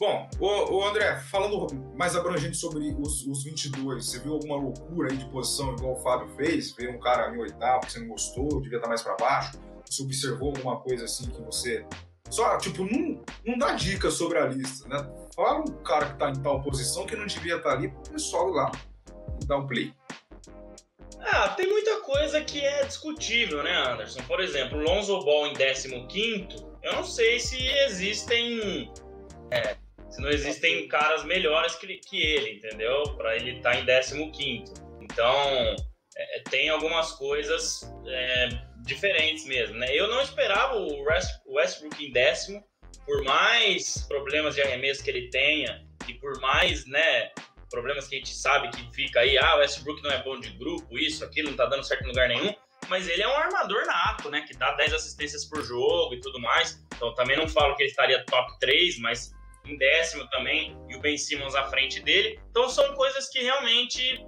Bom, 0.00 0.30
o, 0.40 0.76
o, 0.76 0.84
André, 0.88 1.20
falando 1.30 1.66
mais 1.94 2.16
abrangente 2.16 2.56
sobre 2.56 2.96
os, 2.98 3.26
os 3.26 3.44
22, 3.44 4.06
você 4.06 4.18
viu 4.18 4.32
alguma 4.32 4.56
loucura 4.56 5.10
aí 5.10 5.16
de 5.18 5.26
posição 5.26 5.74
igual 5.74 5.92
o 5.92 6.02
Fábio 6.02 6.26
fez? 6.36 6.72
Veio 6.72 6.92
um 6.96 6.98
cara 6.98 7.34
em 7.34 7.38
oitavo 7.38 7.84
que 7.84 7.92
você 7.92 8.00
não 8.00 8.08
gostou, 8.08 8.62
devia 8.62 8.78
estar 8.78 8.88
mais 8.88 9.02
para 9.02 9.14
baixo? 9.16 9.60
Você 9.84 10.02
observou 10.02 10.48
alguma 10.48 10.80
coisa 10.80 11.04
assim 11.04 11.28
que 11.28 11.42
você. 11.42 11.84
Só, 12.30 12.56
tipo, 12.56 12.82
não, 12.84 13.22
não 13.44 13.58
dá 13.58 13.74
dica 13.74 14.10
sobre 14.10 14.38
a 14.38 14.46
lista, 14.46 14.88
né? 14.88 15.06
Fala 15.36 15.60
um 15.60 15.82
cara 15.82 16.06
que 16.06 16.18
tá 16.18 16.30
em 16.30 16.42
tal 16.42 16.62
posição 16.62 17.04
que 17.04 17.14
não 17.14 17.26
devia 17.26 17.56
estar 17.56 17.72
ali 17.72 17.88
pro 17.88 18.12
pessoal 18.12 18.48
lá 18.48 18.72
dar 19.46 19.58
um 19.58 19.66
play. 19.66 19.92
Ah, 21.20 21.48
tem 21.50 21.68
muita 21.68 22.00
coisa 22.00 22.40
que 22.40 22.64
é 22.64 22.84
discutível, 22.84 23.62
né, 23.62 23.76
Anderson? 23.76 24.22
Por 24.22 24.40
exemplo, 24.40 24.80
Lonzo 24.80 25.22
Ball 25.24 25.48
em 25.48 25.54
15, 25.54 26.64
eu 26.82 26.92
não 26.94 27.04
sei 27.04 27.38
se 27.38 27.58
existem. 27.84 28.90
É, 29.50 29.76
se 30.10 30.20
não 30.20 30.28
existem 30.28 30.88
caras 30.88 31.24
melhores 31.24 31.74
que, 31.76 31.86
que 31.98 32.22
ele, 32.22 32.54
entendeu? 32.54 33.02
Para 33.16 33.36
ele 33.36 33.58
estar 33.58 33.72
tá 33.72 34.16
em 34.16 34.30
15. 34.30 34.74
Então, 35.00 35.76
é, 36.16 36.38
é, 36.38 36.42
tem 36.50 36.68
algumas 36.68 37.12
coisas 37.12 37.82
é, 38.06 38.48
diferentes 38.84 39.44
mesmo, 39.46 39.76
né? 39.76 39.86
Eu 39.94 40.08
não 40.08 40.20
esperava 40.20 40.76
o 40.76 41.04
Westbrook 41.48 42.04
em 42.04 42.12
décimo, 42.12 42.62
por 43.06 43.22
mais 43.24 44.06
problemas 44.08 44.54
de 44.54 44.62
arremesso 44.62 45.02
que 45.02 45.10
ele 45.10 45.30
tenha 45.30 45.86
e 46.06 46.14
por 46.14 46.38
mais, 46.40 46.86
né, 46.86 47.30
problemas 47.70 48.08
que 48.08 48.16
a 48.16 48.18
gente 48.18 48.34
sabe 48.34 48.70
que 48.70 48.94
fica 48.94 49.20
aí, 49.20 49.38
ah, 49.38 49.56
o 49.56 49.58
Westbrook 49.58 50.02
não 50.02 50.10
é 50.10 50.22
bom 50.22 50.38
de 50.38 50.50
grupo, 50.50 50.98
isso, 50.98 51.24
aquilo, 51.24 51.50
não 51.50 51.56
tá 51.56 51.66
dando 51.66 51.84
certo 51.84 52.04
em 52.04 52.08
lugar 52.08 52.28
nenhum, 52.28 52.54
mas 52.88 53.08
ele 53.08 53.22
é 53.22 53.28
um 53.28 53.36
armador 53.36 53.86
nato, 53.86 54.30
né, 54.30 54.42
que 54.42 54.56
dá 54.56 54.72
10 54.72 54.92
assistências 54.92 55.44
por 55.44 55.62
jogo 55.62 56.14
e 56.14 56.20
tudo 56.20 56.40
mais. 56.40 56.84
Então 56.94 57.14
também 57.14 57.36
não 57.36 57.48
falo 57.48 57.76
que 57.76 57.84
ele 57.84 57.90
estaria 57.90 58.24
top 58.26 58.58
3, 58.58 58.98
mas 58.98 59.32
em 59.70 59.78
décimo 59.78 60.28
também, 60.30 60.76
e 60.88 60.96
o 60.96 61.00
Ben 61.00 61.16
Simmons 61.16 61.54
à 61.54 61.64
frente 61.68 62.00
dele. 62.00 62.40
Então 62.50 62.68
são 62.68 62.94
coisas 62.94 63.28
que 63.28 63.40
realmente 63.40 64.24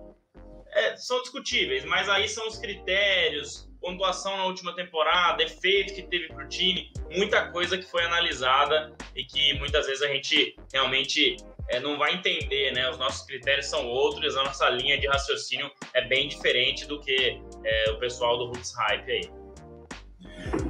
é, 0.72 0.96
são 0.96 1.20
discutíveis, 1.20 1.84
mas 1.84 2.08
aí 2.08 2.28
são 2.28 2.46
os 2.48 2.58
critérios, 2.58 3.68
pontuação 3.80 4.36
na 4.36 4.44
última 4.44 4.74
temporada, 4.74 5.42
efeito 5.42 5.94
que 5.94 6.02
teve 6.02 6.28
para 6.28 6.44
o 6.44 6.48
time, 6.48 6.92
muita 7.10 7.50
coisa 7.50 7.76
que 7.76 7.84
foi 7.84 8.04
analisada 8.04 8.96
e 9.14 9.24
que 9.24 9.54
muitas 9.58 9.86
vezes 9.86 10.02
a 10.02 10.08
gente 10.08 10.56
realmente 10.72 11.36
é, 11.68 11.80
não 11.80 11.98
vai 11.98 12.14
entender, 12.14 12.72
né? 12.72 12.88
Os 12.88 12.98
nossos 12.98 13.26
critérios 13.26 13.66
são 13.66 13.86
outros, 13.86 14.36
a 14.36 14.44
nossa 14.44 14.68
linha 14.70 14.98
de 14.98 15.06
raciocínio 15.06 15.70
é 15.94 16.06
bem 16.06 16.28
diferente 16.28 16.86
do 16.86 17.00
que 17.00 17.40
é, 17.64 17.90
o 17.90 17.98
pessoal 17.98 18.38
do 18.38 18.46
Roots 18.46 18.72
Hype 18.74 19.10
aí. 19.10 19.41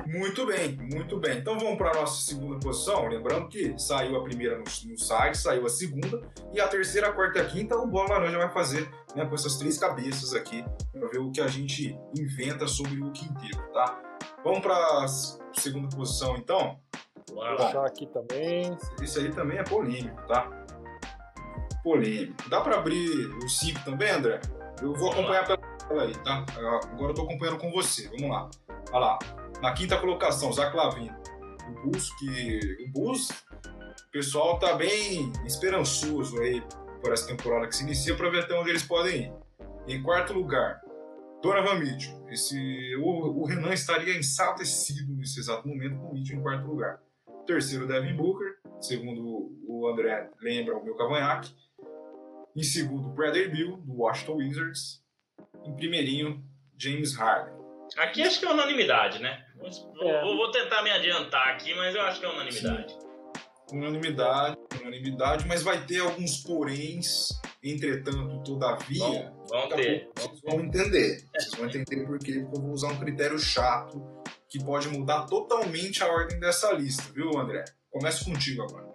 Muito 0.07 0.47
bem, 0.47 0.77
muito 0.77 1.19
bem. 1.19 1.38
Então 1.38 1.59
vamos 1.59 1.77
para 1.77 1.91
a 1.91 1.95
nossa 1.95 2.23
segunda 2.23 2.59
posição. 2.59 3.07
Lembrando 3.09 3.49
que 3.49 3.79
saiu 3.79 4.17
a 4.17 4.23
primeira 4.23 4.57
no, 4.57 4.65
no, 4.65 4.99
site, 4.99 5.38
saiu 5.38 5.65
a 5.67 5.69
segunda, 5.69 6.21
e 6.53 6.61
a 6.61 6.69
terceira, 6.69 7.09
a 7.09 7.12
quarta 7.12 7.38
e 7.38 7.43
a 7.43 7.45
quinta, 7.47 7.77
o 7.77 7.87
Bola 7.87 8.15
Laranja 8.15 8.38
vai 8.38 8.51
fazer 8.51 8.91
né, 9.15 9.25
com 9.25 9.35
essas 9.35 9.57
três 9.57 9.79
cabeças 9.79 10.35
aqui, 10.35 10.65
para 10.93 11.09
ver 11.09 11.19
o 11.19 11.31
que 11.31 11.41
a 11.41 11.47
gente 11.47 11.99
inventa 12.19 12.67
sobre 12.67 13.01
o 13.03 13.11
quinteto, 13.12 13.62
tá? 13.73 14.01
Vamos 14.45 14.61
para 14.61 14.75
a 14.75 15.07
segunda 15.55 15.88
posição, 15.95 16.37
então? 16.37 16.79
Vou 17.33 17.57
deixar 17.57 17.87
aqui 17.87 18.07
também. 18.07 18.77
Isso 19.01 19.19
aí 19.19 19.31
também 19.31 19.59
é 19.59 19.65
polêmico, 19.65 20.21
tá? 20.27 20.51
Polêmico. 21.83 22.49
Dá 22.49 22.61
para 22.61 22.77
abrir 22.77 23.27
o 23.43 23.49
cinco 23.49 23.85
também, 23.85 24.11
André? 24.11 24.41
Eu 24.81 24.95
vou 24.95 25.12
acompanhar 25.12 25.45
pela 25.45 25.59
tabela 25.59 26.03
aí, 26.03 26.15
tá? 26.19 26.45
Agora 26.93 27.11
eu 27.11 27.15
tô 27.15 27.23
acompanhando 27.23 27.59
com 27.59 27.71
você. 27.71 28.09
Vamos 28.09 28.31
lá. 28.31 28.51
Olha 28.93 29.01
lá. 29.01 29.19
Na 29.62 29.72
quinta 29.72 29.96
colocação, 29.96 30.53
Zach 30.53 30.77
Lavin. 30.77 31.09
O 31.68 31.83
Bulls, 31.83 32.11
que. 32.18 32.59
O 32.85 32.90
Bulls, 32.90 33.31
o 33.31 34.11
pessoal 34.11 34.59
tá 34.59 34.75
bem 34.75 35.33
esperançoso 35.46 36.37
aí 36.40 36.61
por 37.01 37.12
essa 37.12 37.29
temporada 37.29 37.68
que 37.68 37.77
se 37.77 37.85
inicia 37.85 38.16
para 38.16 38.29
ver 38.29 38.40
até 38.40 38.59
onde 38.59 38.70
eles 38.70 38.83
podem 38.83 39.22
ir. 39.22 39.33
Em 39.87 40.03
quarto 40.03 40.33
lugar, 40.33 40.81
Donovan 41.40 41.79
Mitchell. 41.79 42.27
Esse, 42.29 42.59
o, 42.96 43.40
o 43.40 43.44
Renan 43.44 43.72
estaria 43.72 44.18
ensatecido 44.18 45.14
nesse 45.14 45.38
exato 45.38 45.68
momento 45.68 45.96
com 45.96 46.09
o 46.09 46.14
Mitchell 46.14 46.40
em 46.40 46.42
quarto 46.42 46.66
lugar. 46.66 47.01
Terceiro, 47.46 47.87
Devin 47.87 48.16
Booker. 48.16 48.57
Segundo 48.81 49.57
o 49.68 49.88
André 49.88 50.29
lembra 50.40 50.77
o 50.77 50.85
meu 50.85 50.96
cavanhaque. 50.96 51.55
Em 52.57 52.64
segundo, 52.64 53.11
Bradley 53.11 53.48
Bill, 53.48 53.77
do 53.77 53.94
Washington 53.94 54.38
Wizards. 54.38 55.05
Em 55.64 55.72
primeirinho, 55.77 56.44
James 56.77 57.14
Harden. 57.14 57.62
Aqui 57.96 58.22
acho 58.22 58.40
que 58.40 58.46
é 58.46 58.51
unanimidade, 58.51 59.20
né? 59.20 59.44
É. 59.64 60.20
Vou, 60.22 60.37
vou, 60.37 60.51
tentar 60.51 60.83
me 60.83 60.90
adiantar 60.90 61.48
aqui, 61.48 61.75
mas 61.75 61.94
eu 61.94 62.03
acho 62.03 62.20
que 62.20 62.27
é 62.27 62.29
unanimidade. 62.29 62.92
Sim. 62.92 62.98
Unanimidade, 63.72 64.57
unanimidade, 64.81 65.46
mas 65.46 65.62
vai 65.62 65.87
ter 65.87 66.01
alguns 66.01 66.38
poréns, 66.38 67.29
entretanto, 67.62 68.42
todavia. 68.42 69.33
Vão, 69.48 69.68
vão 69.68 69.68
ter. 69.70 70.11
Vocês 70.14 70.40
vão 70.42 70.61
entender. 70.61 71.25
Vocês 71.35 71.55
vão 71.55 71.66
entender 71.66 72.07
por 72.07 72.18
quê, 72.18 72.33
porque 72.33 72.57
eu 72.57 72.62
vou 72.62 72.72
usar 72.72 72.88
um 72.88 72.98
critério 72.98 73.38
chato 73.38 74.03
que 74.48 74.62
pode 74.62 74.88
mudar 74.88 75.27
totalmente 75.27 76.03
a 76.03 76.09
ordem 76.09 76.38
dessa 76.38 76.72
lista, 76.72 77.05
viu, 77.14 77.38
André? 77.38 77.64
Começo 77.90 78.25
contigo 78.25 78.62
agora. 78.62 78.92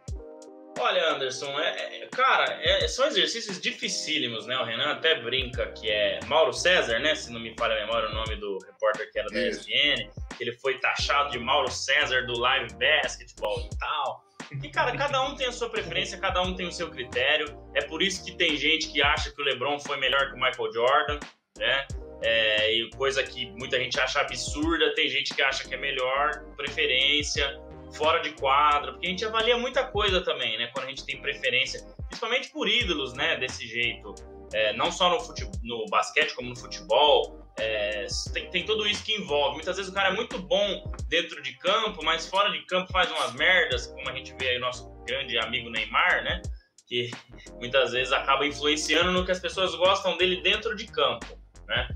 Olha, 0.80 1.13
Anderson, 1.13 1.60
é, 1.60 2.03
é 2.03 2.08
cara, 2.08 2.60
é, 2.62 2.88
são 2.88 3.08
exercícios 3.08 3.60
dificílimos, 3.60 4.45
né? 4.45 4.56
O 4.60 4.63
Renan 4.63 4.91
até 4.91 5.19
brinca 5.21 5.71
que 5.71 5.89
é 5.89 6.19
Mauro 6.27 6.53
César, 6.53 6.99
né? 6.99 7.15
Se 7.15 7.32
não 7.32 7.39
me 7.39 7.56
falha 7.58 7.75
a 7.75 7.80
memória 7.86 8.10
o 8.10 8.13
nome 8.13 8.36
do 8.36 8.60
repórter 8.65 9.12
que 9.12 9.17
era 9.17 9.27
da 9.30 9.47
ESPN, 9.47 10.10
ele 10.43 10.54
foi 10.54 10.80
taxado 10.80 11.32
de 11.32 11.39
Mauro 11.39 11.71
César 11.71 12.26
do 12.26 12.38
Live 12.39 12.73
Basketball 12.76 13.60
e 13.60 13.78
tal. 13.78 14.28
E, 14.52 14.69
cara, 14.69 14.95
cada 14.95 15.21
um 15.28 15.36
tem 15.36 15.47
a 15.47 15.52
sua 15.52 15.69
preferência, 15.69 16.17
cada 16.17 16.41
um 16.41 16.56
tem 16.56 16.67
o 16.67 16.71
seu 16.71 16.89
critério. 16.89 17.47
É 17.76 17.82
por 17.82 18.02
isso 18.02 18.23
que 18.23 18.36
tem 18.38 18.56
gente 18.56 18.89
que 18.89 19.02
acha 19.02 19.32
que 19.32 19.41
o 19.41 19.45
LeBron 19.45 19.80
foi 19.80 19.97
melhor 19.97 20.32
que 20.32 20.36
o 20.36 20.39
Michael 20.39 20.73
Jordan, 20.73 21.19
né? 21.58 21.88
É, 22.23 22.73
e 22.73 22.89
coisa 22.91 23.21
que 23.23 23.52
muita 23.52 23.78
gente 23.78 24.00
acha 24.00 24.21
absurda, 24.21 24.93
tem 24.95 25.08
gente 25.08 25.36
que 25.36 25.41
acha 25.41 25.67
que 25.67 25.76
é 25.76 25.78
melhor, 25.78 26.43
preferência 26.56 27.62
fora 27.93 28.19
de 28.19 28.32
quadra, 28.32 28.91
porque 28.91 29.08
a 29.08 29.10
gente 29.10 29.23
avalia 29.23 29.58
muita 29.58 29.86
coisa 29.86 30.21
também, 30.21 30.58
né? 30.58 30.67
Quando 30.73 30.86
a 30.86 30.89
gente 30.89 31.06
tem 31.06 31.21
preferência, 31.21 31.86
principalmente 32.08 32.50
por 32.50 32.67
ídolos, 32.67 33.13
né? 33.13 33.38
Desse 33.38 33.67
jeito. 33.67 34.15
É, 34.54 34.73
não 34.73 34.91
só 34.91 35.10
no, 35.10 35.17
no 35.63 35.86
basquete, 35.88 36.34
como 36.34 36.50
no 36.50 36.56
futebol. 36.56 37.46
É, 37.60 38.06
tem, 38.34 38.50
tem 38.52 38.65
tudo 38.65 38.88
isso 38.88 39.04
que 39.04 39.13
envolve. 39.13 39.56
Muitas 39.56 39.78
vezes 39.78 39.91
o 39.91 39.93
cara 39.93 40.10
é 40.10 40.15
muito 40.15 40.39
bom 40.39 40.91
dentro 41.08 41.41
de 41.41 41.54
campo, 41.58 42.04
mas 42.04 42.28
fora 42.28 42.52
de 42.52 42.62
campo 42.65 42.91
faz 42.91 43.10
umas 43.12 43.34
merdas, 43.34 43.88
como 43.88 44.10
a 44.10 44.13
gente 44.13 44.34
vê 44.38 44.50
aí 44.50 44.58
o 44.58 44.62
nosso 44.62 44.89
grande 45.06 45.38
amigo 45.39 45.70
Neymar, 45.70 46.24
né? 46.24 46.41
Que 46.88 47.10
muitas 47.60 47.91
vezes 47.91 48.13
acaba 48.13 48.46
influenciando 48.46 49.12
no 49.12 49.26
que 49.26 49.32
as 49.32 49.39
pessoas 49.39 49.74
gostam 49.76 50.17
dele 50.17 50.41
dentro 50.41 50.76
de 50.76 50.86
campo, 50.88 51.26
né? 51.67 51.88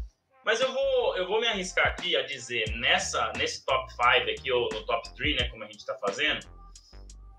Mas 0.44 0.60
eu 0.60 0.74
vou, 0.74 1.18
eu 1.18 1.28
vou 1.28 1.40
me 1.40 1.48
arriscar 1.48 1.88
aqui 1.88 2.16
a 2.16 2.24
dizer, 2.24 2.68
nessa, 2.78 3.32
nesse 3.38 3.64
top 3.64 3.92
5 3.92 4.08
aqui, 4.32 4.52
ou 4.52 4.68
no 4.74 4.84
top 4.86 5.14
3, 5.16 5.36
né, 5.36 5.50
como 5.50 5.64
a 5.64 5.68
gente 5.68 5.78
está 5.78 5.96
fazendo, 6.00 6.48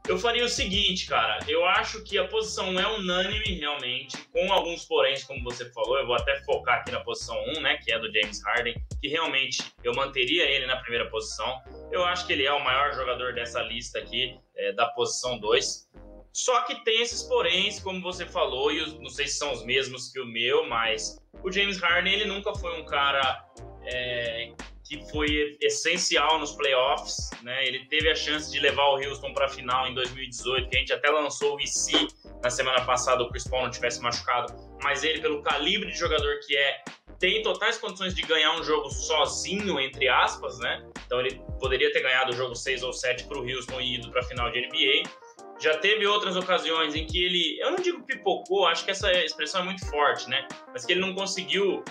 eu 0.09 0.19
faria 0.19 0.45
o 0.45 0.49
seguinte, 0.49 1.07
cara. 1.07 1.38
Eu 1.47 1.65
acho 1.65 2.03
que 2.03 2.19
a 2.19 2.27
posição 2.27 2.79
é 2.79 2.87
unânime, 2.87 3.55
realmente, 3.55 4.17
com 4.33 4.53
alguns 4.53 4.85
poréns, 4.85 5.23
como 5.25 5.43
você 5.45 5.71
falou. 5.73 5.99
Eu 5.99 6.07
vou 6.07 6.17
até 6.17 6.41
focar 6.43 6.81
aqui 6.81 6.91
na 6.91 7.01
posição 7.01 7.37
1, 7.57 7.61
né, 7.61 7.77
que 7.77 7.93
é 7.93 7.99
do 7.99 8.12
James 8.12 8.43
Harden, 8.45 8.75
que 9.01 9.09
realmente 9.09 9.62
eu 9.85 9.95
manteria 9.95 10.45
ele 10.45 10.67
na 10.67 10.77
primeira 10.79 11.09
posição. 11.09 11.61
Eu 11.91 12.05
acho 12.05 12.27
que 12.27 12.33
ele 12.33 12.45
é 12.45 12.53
o 12.53 12.62
maior 12.65 12.93
jogador 12.95 13.33
dessa 13.33 13.62
lista 13.62 13.99
aqui, 13.99 14.37
é, 14.57 14.73
da 14.73 14.87
posição 14.87 15.38
2. 15.38 15.88
Só 16.33 16.62
que 16.62 16.83
tem 16.85 17.03
esses 17.03 17.23
poréns, 17.23 17.79
como 17.79 18.01
você 18.01 18.27
falou, 18.27 18.73
e 18.73 18.81
os, 18.81 18.99
não 18.99 19.11
sei 19.11 19.29
se 19.29 19.35
são 19.35 19.53
os 19.53 19.65
mesmos 19.65 20.11
que 20.11 20.19
o 20.19 20.27
meu, 20.27 20.67
mas 20.67 21.19
o 21.45 21.53
James 21.53 21.79
Harden 21.79 22.12
ele 22.12 22.25
nunca 22.25 22.55
foi 22.55 22.81
um 22.81 22.85
cara 22.87 23.45
é, 23.85 24.53
que 24.85 25.09
foi 25.11 25.57
essencial 25.61 26.38
nos 26.38 26.53
playoffs, 26.53 27.31
né? 27.42 27.66
Ele 27.66 27.85
teve 27.87 28.11
a 28.11 28.14
chance 28.14 28.51
de 28.51 28.59
levar 28.59 28.88
o 28.88 28.97
Houston 28.97 29.33
para 29.33 29.47
a 29.47 29.49
final 29.49 29.87
em 29.88 29.95
2018, 29.95 30.68
que 30.68 30.77
a 30.77 30.81
gente 30.81 30.92
até 30.92 31.09
lançou 31.11 31.57
o 31.57 31.61
IC 31.61 32.09
na 32.42 32.51
semana 32.51 32.85
passada, 32.85 33.23
o 33.23 33.31
Chris 33.31 33.47
Paul 33.47 33.62
não 33.62 33.71
tivesse 33.71 34.03
machucado, 34.03 34.53
mas 34.83 35.05
ele 35.05 35.21
pelo 35.21 35.42
calibre 35.42 35.90
de 35.90 35.97
jogador 35.97 36.40
que 36.40 36.57
é, 36.57 36.83
tem 37.18 37.40
totais 37.42 37.79
condições 37.79 38.14
de 38.14 38.23
ganhar 38.23 38.59
um 38.59 38.64
jogo 38.64 38.90
sozinho, 38.90 39.79
entre 39.79 40.09
aspas, 40.09 40.59
né? 40.59 40.85
Então 41.07 41.21
ele 41.21 41.40
poderia 41.61 41.92
ter 41.92 42.01
ganhado 42.01 42.33
o 42.33 42.35
jogo 42.35 42.57
6 42.57 42.83
ou 42.83 42.92
7 42.92 43.25
para 43.25 43.38
o 43.38 43.49
Houston 43.49 43.81
e 43.81 43.95
ido 43.95 44.11
para 44.11 44.21
a 44.21 44.25
final 44.25 44.51
de 44.51 44.66
NBA. 44.66 45.09
Já 45.61 45.77
teve 45.77 46.05
outras 46.05 46.35
ocasiões 46.35 46.97
em 46.97 47.07
que 47.07 47.23
ele, 47.23 47.61
eu 47.61 47.71
não 47.71 47.79
digo 47.79 48.03
pipocou, 48.03 48.66
acho 48.66 48.85
que 48.85 48.90
essa 48.90 49.12
expressão 49.12 49.61
é 49.61 49.64
muito 49.64 49.87
forte, 49.87 50.29
né? 50.29 50.49
Mas 50.73 50.85
que 50.85 50.92
ele 50.92 51.01
não 51.01 51.14
conseguiu 51.14 51.85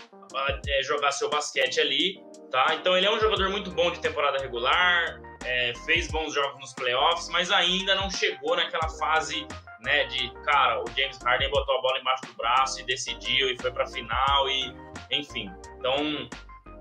é, 0.68 0.84
jogar 0.84 1.12
seu 1.12 1.30
basquete 1.30 1.80
ali, 1.80 2.22
tá? 2.50 2.76
Então 2.76 2.96
ele 2.96 3.06
é 3.06 3.12
um 3.12 3.20
jogador 3.20 3.50
muito 3.50 3.72
bom 3.72 3.92
de 3.92 4.00
temporada 4.00 4.38
regular, 4.38 5.20
é, 5.44 5.74
fez 5.86 6.08
bons 6.08 6.34
jogos 6.34 6.60
nos 6.60 6.74
playoffs, 6.74 7.30
mas 7.30 7.52
ainda 7.52 7.96
não 7.96 8.10
chegou 8.10 8.56
naquela 8.56 8.90
fase, 8.90 9.48
né, 9.82 10.06
de 10.06 10.32
cara, 10.44 10.82
o 10.82 10.86
James 10.96 11.18
Harden 11.24 11.50
botou 11.50 11.78
a 11.78 11.82
bola 11.82 12.00
embaixo 12.00 12.26
do 12.26 12.34
braço 12.36 12.80
e 12.80 12.84
decidiu 12.84 13.50
e 13.50 13.58
foi 13.60 13.72
para 13.72 13.88
final 13.88 14.50
e, 14.50 14.74
enfim. 15.12 15.52
Então 15.78 16.30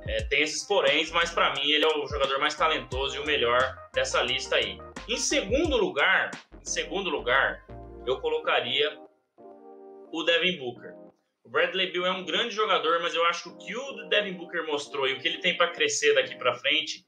é, 0.06 0.22
tem 0.24 0.42
esses 0.42 0.64
poréns, 0.64 1.10
mas 1.10 1.30
para 1.30 1.54
mim 1.54 1.70
ele 1.70 1.84
é 1.84 1.88
o 1.88 2.06
jogador 2.06 2.38
mais 2.38 2.54
talentoso 2.54 3.16
e 3.16 3.18
o 3.18 3.26
melhor 3.26 3.60
dessa 3.94 4.22
lista 4.22 4.56
aí. 4.56 4.78
Em 5.08 5.16
segundo 5.16 5.76
lugar, 5.76 6.30
em 6.60 6.64
segundo 6.64 7.08
lugar, 7.08 7.64
eu 8.06 8.20
colocaria 8.20 8.98
o 10.12 10.22
Devin 10.24 10.58
Booker. 10.58 10.99
O 11.44 11.48
Bradley 11.48 11.90
Bill 11.90 12.06
é 12.06 12.10
um 12.10 12.24
grande 12.24 12.54
jogador, 12.54 13.00
mas 13.00 13.14
eu 13.14 13.24
acho 13.24 13.44
que 13.44 13.48
o 13.48 13.58
que 13.58 13.76
o 13.76 14.08
Devin 14.08 14.34
Booker 14.34 14.66
mostrou 14.66 15.08
e 15.08 15.14
o 15.14 15.20
que 15.20 15.26
ele 15.26 15.38
tem 15.38 15.56
para 15.56 15.72
crescer 15.72 16.14
daqui 16.14 16.36
para 16.36 16.54
frente 16.54 17.04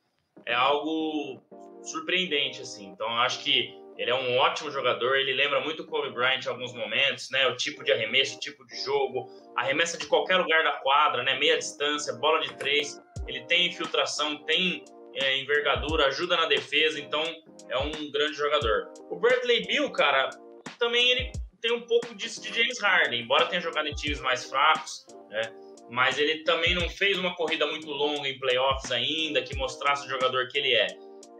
é 0.46 0.54
algo 0.54 1.40
surpreendente, 1.82 2.60
assim. 2.62 2.86
Então, 2.86 3.06
eu 3.06 3.20
acho 3.20 3.42
que 3.42 3.74
ele 3.98 4.10
é 4.10 4.14
um 4.14 4.38
ótimo 4.38 4.70
jogador, 4.70 5.16
ele 5.16 5.34
lembra 5.34 5.60
muito 5.60 5.82
o 5.82 5.86
Kobe 5.86 6.10
Bryant 6.10 6.44
em 6.44 6.48
alguns 6.48 6.72
momentos, 6.74 7.28
né? 7.30 7.46
O 7.46 7.56
tipo 7.56 7.84
de 7.84 7.92
arremesso, 7.92 8.36
o 8.36 8.40
tipo 8.40 8.66
de 8.66 8.76
jogo, 8.82 9.28
arremessa 9.56 9.98
de 9.98 10.06
qualquer 10.06 10.38
lugar 10.38 10.64
da 10.64 10.72
quadra, 10.72 11.22
né? 11.22 11.38
Meia 11.38 11.58
distância, 11.58 12.14
bola 12.14 12.40
de 12.40 12.56
três. 12.56 13.00
Ele 13.28 13.44
tem 13.44 13.68
infiltração, 13.68 14.42
tem 14.44 14.82
é, 15.14 15.38
envergadura, 15.38 16.06
ajuda 16.06 16.36
na 16.36 16.46
defesa, 16.46 16.98
então 16.98 17.22
é 17.68 17.78
um 17.78 18.10
grande 18.10 18.34
jogador. 18.34 18.92
O 19.10 19.20
Bradley 19.20 19.66
Bill, 19.66 19.90
cara, 19.92 20.30
também 20.78 21.10
ele 21.10 21.32
tem 21.62 21.72
um 21.72 21.82
pouco 21.82 22.14
disso 22.14 22.42
de 22.42 22.52
James 22.52 22.78
Harden, 22.80 23.22
embora 23.22 23.46
tenha 23.46 23.62
jogado 23.62 23.88
em 23.88 23.94
times 23.94 24.20
mais 24.20 24.44
fracos, 24.44 25.06
né? 25.30 25.42
Mas 25.88 26.18
ele 26.18 26.42
também 26.42 26.74
não 26.74 26.88
fez 26.88 27.18
uma 27.18 27.34
corrida 27.36 27.66
muito 27.66 27.88
longa 27.88 28.28
em 28.28 28.38
playoffs 28.38 28.90
ainda, 28.90 29.42
que 29.42 29.54
mostrasse 29.56 30.06
o 30.06 30.10
jogador 30.10 30.48
que 30.48 30.58
ele 30.58 30.74
é. 30.74 30.86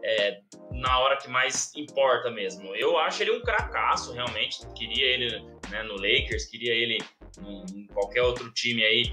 é 0.03 0.39
na 0.71 0.99
hora 0.99 1.17
que 1.17 1.27
mais 1.27 1.75
importa 1.75 2.31
mesmo. 2.31 2.73
Eu 2.75 2.97
acho 2.97 3.21
ele 3.21 3.31
um 3.31 3.41
cracaço, 3.41 4.13
realmente. 4.13 4.59
Queria 4.75 5.05
ele 5.05 5.39
né, 5.69 5.83
no 5.83 5.95
Lakers, 5.95 6.45
queria 6.45 6.73
ele 6.73 6.99
em 7.75 7.87
qualquer 7.87 8.21
outro 8.21 8.51
time 8.53 8.83
aí 8.83 9.11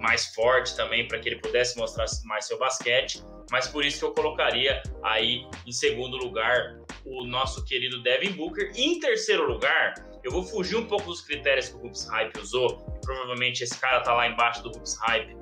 mais 0.00 0.34
forte 0.34 0.74
também, 0.74 1.06
para 1.06 1.18
que 1.18 1.28
ele 1.28 1.38
pudesse 1.38 1.76
mostrar 1.76 2.06
mais 2.24 2.46
seu 2.46 2.58
basquete 2.58 3.22
mas 3.50 3.66
por 3.68 3.84
isso 3.84 3.98
que 3.98 4.04
eu 4.04 4.12
colocaria 4.12 4.82
aí 5.02 5.46
em 5.66 5.72
segundo 5.72 6.16
lugar 6.16 6.78
o 7.04 7.24
nosso 7.24 7.64
querido 7.64 8.02
Devin 8.02 8.32
Booker. 8.32 8.70
Em 8.74 9.00
terceiro 9.00 9.50
lugar, 9.50 9.94
eu 10.24 10.30
vou 10.30 10.42
fugir 10.42 10.76
um 10.76 10.86
pouco 10.86 11.06
dos 11.06 11.20
critérios 11.20 11.68
que 11.68 11.76
o 11.76 11.84
Hoops 11.84 12.06
Hype 12.08 12.38
usou, 12.38 12.84
e 12.96 13.00
provavelmente 13.00 13.62
esse 13.62 13.78
cara 13.78 14.00
tá 14.00 14.12
lá 14.12 14.26
embaixo 14.26 14.62
do 14.62 14.70
Hoops 14.70 14.96
Hype 15.02 15.36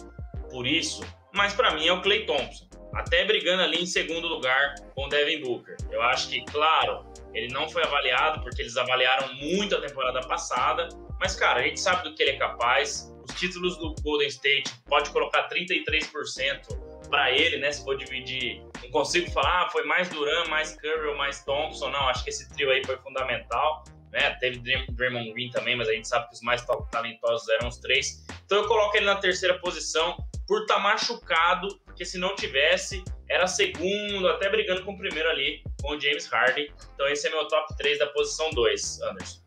por 0.51 0.67
isso, 0.67 1.03
mas 1.35 1.53
para 1.53 1.75
mim 1.75 1.87
é 1.87 1.93
o 1.93 2.01
Clay 2.01 2.25
Thompson, 2.25 2.67
até 2.95 3.25
brigando 3.25 3.63
ali 3.63 3.83
em 3.83 3.87
segundo 3.87 4.27
lugar 4.27 4.75
com 4.95 5.05
o 5.05 5.09
Devin 5.09 5.43
Booker. 5.43 5.77
Eu 5.91 6.01
acho 6.03 6.29
que, 6.29 6.45
claro, 6.47 7.05
ele 7.35 7.53
não 7.53 7.69
foi 7.69 7.83
avaliado 7.83 8.43
porque 8.43 8.63
eles 8.63 8.77
avaliaram 8.77 9.35
muito 9.35 9.77
a 9.77 9.81
temporada 9.81 10.21
passada, 10.27 10.89
mas 11.21 11.37
cara, 11.37 11.61
a 11.61 11.63
gente 11.63 11.81
sabe 11.81 12.05
do 12.05 12.15
que 12.15 12.23
ele 12.23 12.33
é 12.33 12.37
capaz. 12.37 13.13
Os 13.29 13.35
títulos 13.35 13.77
do 13.79 13.95
Golden 14.03 14.29
State 14.29 14.73
pode 14.87 15.11
colocar 15.11 15.49
33% 15.49 16.87
para 17.09 17.31
ele, 17.33 17.59
né? 17.59 17.73
Se 17.73 17.85
for 17.85 17.97
dividir, 17.97 18.63
não 18.83 18.91
consigo 18.91 19.31
falar, 19.31 19.67
ah, 19.67 19.71
foi 19.71 19.85
mais 19.85 20.09
Duran, 20.09 20.47
mais 20.49 20.77
Curry 20.77 21.09
ou 21.09 21.17
mais 21.17 21.45
Thompson, 21.45 21.91
não. 21.91 22.09
Acho 22.09 22.25
que 22.25 22.31
esse 22.31 22.49
trio 22.55 22.71
aí 22.71 22.85
foi 22.85 22.97
fundamental. 22.99 23.85
Né? 24.13 24.31
Teve 24.41 24.59
Draymond 24.93 25.33
Green 25.33 25.51
também, 25.51 25.77
mas 25.77 25.89
a 25.89 25.93
gente 25.93 26.09
sabe 26.09 26.29
que 26.29 26.35
os 26.35 26.41
mais 26.41 26.65
talentosos 26.91 27.49
eram 27.49 27.69
os 27.69 27.79
três. 27.79 28.25
Então 28.45 28.59
eu 28.59 28.69
coloco 28.69 28.97
ele 28.97 29.07
na 29.07 29.17
terceira 29.17 29.59
posição 29.59 30.17
por 30.47 30.63
estar 30.63 30.77
tá 30.77 30.81
machucado, 30.81 31.69
porque 31.85 32.05
se 32.05 32.19
não 32.19 32.35
tivesse, 32.37 33.03
era 33.29 33.47
segundo, 33.47 34.29
até 34.29 34.49
brigando 34.49 34.85
com 34.85 34.93
o 34.93 34.99
primeiro 34.99 35.29
ali, 35.29 35.63
com 35.83 35.97
o 35.97 36.01
James 36.01 36.27
Harden. 36.27 36.73
Então 36.95 37.09
esse 37.09 37.27
é 37.27 37.31
meu 37.31 37.47
top 37.49 37.77
3 37.77 37.99
da 37.99 38.07
posição 38.09 38.51
2, 38.51 39.01
Anderson. 39.03 39.41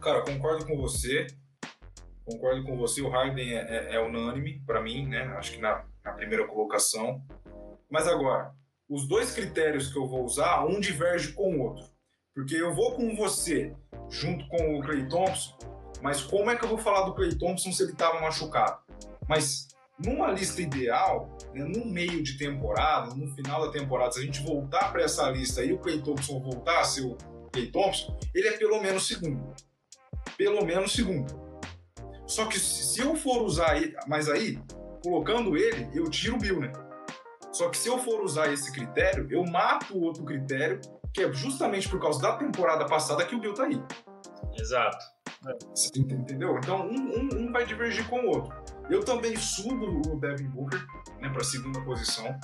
Cara, 0.00 0.22
concordo 0.22 0.66
com 0.66 0.76
você. 0.76 1.26
Concordo 2.24 2.64
com 2.64 2.76
você, 2.76 3.00
o 3.02 3.08
Harden 3.08 3.56
é, 3.56 3.60
é, 3.60 3.94
é 3.94 4.00
unânime 4.00 4.60
para 4.66 4.80
mim, 4.80 5.06
né? 5.06 5.22
Acho 5.38 5.52
que 5.52 5.58
na, 5.58 5.84
na 6.04 6.12
primeira 6.12 6.44
colocação. 6.46 7.22
Mas 7.88 8.08
agora, 8.08 8.52
os 8.88 9.06
dois 9.06 9.32
critérios 9.32 9.92
que 9.92 9.98
eu 9.98 10.06
vou 10.06 10.24
usar, 10.24 10.64
um 10.64 10.80
diverge 10.80 11.32
com 11.32 11.56
o 11.56 11.60
outro. 11.60 11.84
Porque 12.36 12.54
eu 12.54 12.74
vou 12.74 12.92
com 12.92 13.16
você 13.16 13.74
junto 14.10 14.46
com 14.48 14.78
o 14.78 14.82
Clay 14.82 15.08
Thompson, 15.08 15.56
mas 16.02 16.20
como 16.20 16.50
é 16.50 16.56
que 16.56 16.66
eu 16.66 16.68
vou 16.68 16.76
falar 16.76 17.06
do 17.06 17.14
Clay 17.14 17.34
Thompson 17.34 17.72
se 17.72 17.82
ele 17.82 17.92
estava 17.92 18.20
machucado? 18.20 18.78
Mas 19.26 19.68
numa 19.98 20.30
lista 20.30 20.60
ideal, 20.60 21.34
né, 21.54 21.64
no 21.64 21.86
meio 21.86 22.22
de 22.22 22.36
temporada, 22.36 23.14
no 23.14 23.34
final 23.34 23.64
da 23.64 23.72
temporada, 23.72 24.12
se 24.12 24.18
a 24.18 24.22
gente 24.22 24.42
voltar 24.42 24.92
para 24.92 25.02
essa 25.02 25.30
lista 25.30 25.64
e 25.64 25.72
o 25.72 25.78
Clay 25.78 26.02
Thompson 26.02 26.38
voltar 26.38 26.80
a 26.80 26.84
ser 26.84 27.06
o 27.06 27.16
Clay 27.50 27.68
Thompson, 27.72 28.14
ele 28.34 28.48
é 28.48 28.58
pelo 28.58 28.82
menos 28.82 29.08
segundo. 29.08 29.54
Pelo 30.36 30.62
menos 30.62 30.92
segundo. 30.92 31.34
Só 32.26 32.44
que 32.44 32.60
se 32.60 33.00
eu 33.00 33.16
for 33.16 33.40
usar 33.44 33.78
ele, 33.78 33.96
mas 34.06 34.28
aí, 34.28 34.58
colocando 35.02 35.56
ele, 35.56 35.88
eu 35.94 36.10
tiro 36.10 36.36
o 36.36 36.38
Bill, 36.38 36.60
né? 36.60 36.70
Só 37.50 37.70
que 37.70 37.78
se 37.78 37.88
eu 37.88 37.96
for 37.98 38.20
usar 38.20 38.52
esse 38.52 38.70
critério, 38.70 39.26
eu 39.30 39.42
mato 39.42 39.96
o 39.96 40.02
outro 40.02 40.22
critério, 40.22 40.78
que 41.16 41.22
é 41.22 41.32
justamente 41.32 41.88
por 41.88 41.98
causa 41.98 42.20
da 42.20 42.36
temporada 42.36 42.84
passada 42.84 43.24
que 43.24 43.34
o 43.34 43.40
Bill 43.40 43.54
tá 43.54 43.64
aí. 43.64 43.82
Exato. 44.54 45.02
Você 45.74 45.98
entendeu? 45.98 46.58
Então, 46.58 46.86
um, 46.86 46.94
um, 46.94 47.28
um 47.38 47.52
vai 47.52 47.64
divergir 47.64 48.06
com 48.06 48.20
o 48.20 48.28
outro. 48.28 48.54
Eu 48.90 49.02
também 49.02 49.34
subo 49.34 50.02
o 50.12 50.20
Devin 50.20 50.48
Booker 50.48 50.78
né, 51.20 51.30
para 51.30 51.42
segunda 51.42 51.80
posição. 51.80 52.38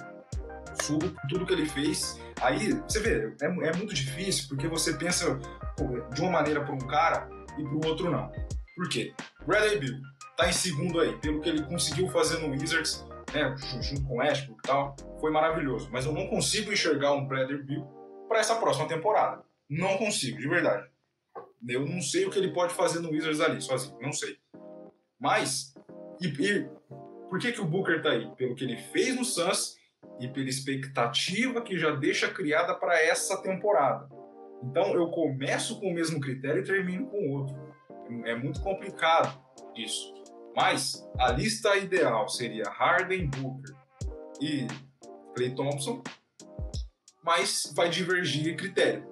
Subo 0.83 1.15
tudo 1.29 1.45
que 1.45 1.53
ele 1.53 1.67
fez. 1.67 2.19
Aí, 2.41 2.73
você 2.73 3.01
vê, 3.01 3.37
é, 3.43 3.47
é 3.47 3.77
muito 3.77 3.93
difícil 3.93 4.49
porque 4.49 4.67
você 4.67 4.95
pensa 4.95 5.39
de 6.15 6.21
uma 6.23 6.31
maneira 6.31 6.65
para 6.65 6.75
um 6.75 6.79
cara 6.79 7.29
e 7.59 7.63
para 7.63 7.75
o 7.75 7.87
outro 7.87 8.11
não. 8.11 8.33
Por 8.75 8.89
quê? 8.89 9.13
Bradley 9.47 9.81
Bill 9.81 10.01
tá 10.35 10.49
em 10.49 10.53
segundo 10.53 10.99
aí, 10.99 11.15
pelo 11.19 11.43
que 11.43 11.49
ele 11.51 11.63
conseguiu 11.65 12.09
fazer 12.09 12.39
no 12.39 12.51
Wizards, 12.51 13.05
né, 13.35 13.55
junto 13.83 14.03
com 14.05 14.15
o 14.15 14.19
Westbrook 14.19 14.61
e 14.65 14.67
tal, 14.67 14.97
foi 15.21 15.31
maravilhoso. 15.31 15.91
Mas 15.93 16.07
eu 16.07 16.13
não 16.13 16.27
consigo 16.29 16.73
enxergar 16.73 17.13
um 17.13 17.27
Bradley 17.27 17.63
Bill 17.63 18.02
para 18.33 18.41
essa 18.41 18.57
próxima 18.57 18.89
temporada. 18.89 19.45
Não 19.69 19.99
consigo, 19.99 20.39
de 20.39 20.49
verdade. 20.49 20.89
Eu 21.69 21.85
não 21.85 22.01
sei 22.01 22.25
o 22.25 22.31
que 22.31 22.39
ele 22.39 22.53
pode 22.53 22.73
fazer 22.73 23.01
no 23.01 23.11
Wizards 23.11 23.41
ali, 23.41 23.61
sozinho, 23.61 23.99
não 24.01 24.11
sei. 24.11 24.39
Mas, 25.21 25.75
e, 26.19 26.29
e 26.29 26.67
por 27.29 27.39
que, 27.39 27.53
que 27.53 27.61
o 27.61 27.67
Booker 27.67 28.03
tá 28.03 28.11
aí? 28.11 28.27
Pelo 28.37 28.55
que 28.55 28.65
ele 28.65 28.79
fez 28.79 29.15
no 29.15 29.25
Suns 29.25 29.77
e 30.19 30.27
pela 30.29 30.49
expectativa 30.49 31.61
que 31.61 31.79
já 31.79 31.91
deixa 31.95 32.33
criada 32.33 32.75
para 32.75 32.99
essa 32.99 33.41
temporada. 33.43 34.09
Então, 34.63 34.95
eu 34.95 35.11
começo 35.11 35.79
com 35.79 35.91
o 35.91 35.95
mesmo 35.95 36.19
critério 36.19 36.63
e 36.63 36.67
termino 36.67 37.09
com 37.09 37.31
outro. 37.33 37.55
É 38.25 38.35
muito 38.35 38.63
complicado 38.63 39.39
isso. 39.77 40.11
Mas 40.57 41.07
a 41.19 41.31
lista 41.33 41.77
ideal 41.77 42.29
seria 42.29 42.65
Harden, 42.65 43.29
Booker 43.29 43.75
e 44.41 44.67
Clay 45.35 45.55
Thompson, 45.55 46.03
mas 47.23 47.73
vai 47.75 47.89
divergir 47.89 48.57
critério. 48.57 49.07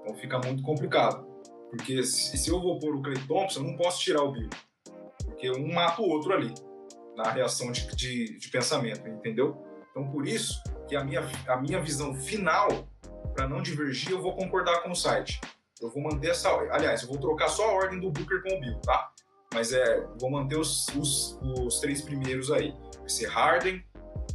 Então 0.00 0.14
fica 0.14 0.38
muito 0.38 0.62
complicado. 0.62 1.28
Porque 1.70 2.02
se, 2.02 2.48
eu 2.48 2.60
vou 2.60 2.78
pôr 2.78 2.96
o 2.96 3.02
Clay 3.02 3.18
Thompson, 3.26 3.60
eu 3.60 3.64
não 3.64 3.76
posso 3.76 4.00
tirar 4.00 4.22
o 4.22 4.32
Bill. 4.32 4.50
Porque 5.24 5.50
um 5.50 5.72
mata 5.72 6.02
o 6.02 6.08
outro 6.08 6.32
ali, 6.32 6.52
na 7.16 7.30
reação 7.30 7.70
de, 7.70 7.86
de, 7.94 8.38
de 8.38 8.48
pensamento, 8.48 9.08
entendeu? 9.08 9.64
Então 9.90 10.10
por 10.10 10.26
isso 10.26 10.60
que 10.88 10.96
a 10.96 11.04
minha, 11.04 11.22
a 11.46 11.56
minha 11.56 11.80
visão 11.80 12.14
final, 12.14 12.68
para 13.34 13.48
não 13.48 13.62
divergir, 13.62 14.10
eu 14.10 14.20
vou 14.20 14.34
concordar 14.34 14.82
com 14.82 14.90
o 14.90 14.96
site. 14.96 15.40
Eu 15.80 15.88
vou 15.90 16.02
manter 16.02 16.30
essa. 16.30 16.50
Aliás, 16.72 17.02
eu 17.02 17.08
vou 17.08 17.18
trocar 17.18 17.48
só 17.48 17.70
a 17.70 17.72
ordem 17.72 18.00
do 18.00 18.10
Booker 18.10 18.42
com 18.42 18.56
o 18.56 18.60
Bill, 18.60 18.78
tá? 18.80 19.10
Mas 19.54 19.72
é, 19.72 20.06
vou 20.20 20.30
manter 20.30 20.56
os, 20.56 20.86
os, 20.88 21.38
os 21.42 21.80
três 21.80 22.02
primeiros 22.02 22.50
aí. 22.50 22.74
Vai 22.98 23.08
ser 23.08 23.26
Harden, 23.26 23.82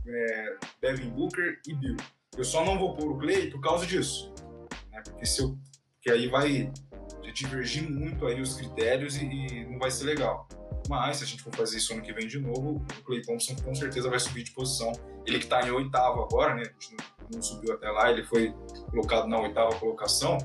é, 0.08 0.56
Devin 0.82 1.10
Booker 1.10 1.60
e 1.67 1.73
Bill. 1.73 1.97
Eu 2.37 2.43
só 2.43 2.63
não 2.63 2.77
vou 2.77 2.95
pôr 2.95 3.11
o 3.11 3.17
Clay 3.17 3.49
por 3.49 3.61
causa 3.61 3.85
disso. 3.85 4.33
Né? 4.91 5.01
Porque, 5.03 5.25
se 5.25 5.41
eu, 5.41 5.57
porque 5.95 6.11
aí 6.11 6.27
vai 6.27 6.71
divergir 7.33 7.89
muito 7.89 8.25
aí 8.25 8.39
os 8.41 8.55
critérios 8.55 9.17
e, 9.17 9.25
e, 9.25 9.65
não 9.65 9.77
vai 9.77 9.91
ser 9.91 10.05
legal. 10.05 10.47
Mas 10.87 11.17
se 11.17 11.23
a 11.23 11.27
gente 11.27 11.43
for 11.43 11.53
fazer 11.53 11.77
isso 11.77 11.93
ano 11.93 12.01
que 12.01 12.13
vem 12.13 12.27
de 12.27 12.39
novo, 12.39 12.85
o 12.97 13.03
Clay 13.03 13.21
Thompson 13.21 13.55
com 13.55 13.73
certeza 13.75 14.09
vai 14.09 14.19
subir 14.19 14.43
de 14.43 14.51
posição. 14.51 14.91
Ele 15.25 15.39
que 15.39 15.45
está 15.45 15.67
em 15.67 15.71
oitavo 15.71 16.21
agora, 16.21 16.55
né? 16.55 16.61
A 16.61 16.65
gente 16.65 16.95
não, 16.95 17.29
não, 17.33 17.41
subiu 17.41 17.73
até 17.73 17.89
lá, 17.89 18.11
ele 18.11 18.23
foi 18.23 18.53
colocado 18.89 19.27
na 19.27 19.39
oitava 19.39 19.75
colocação. 19.75 20.37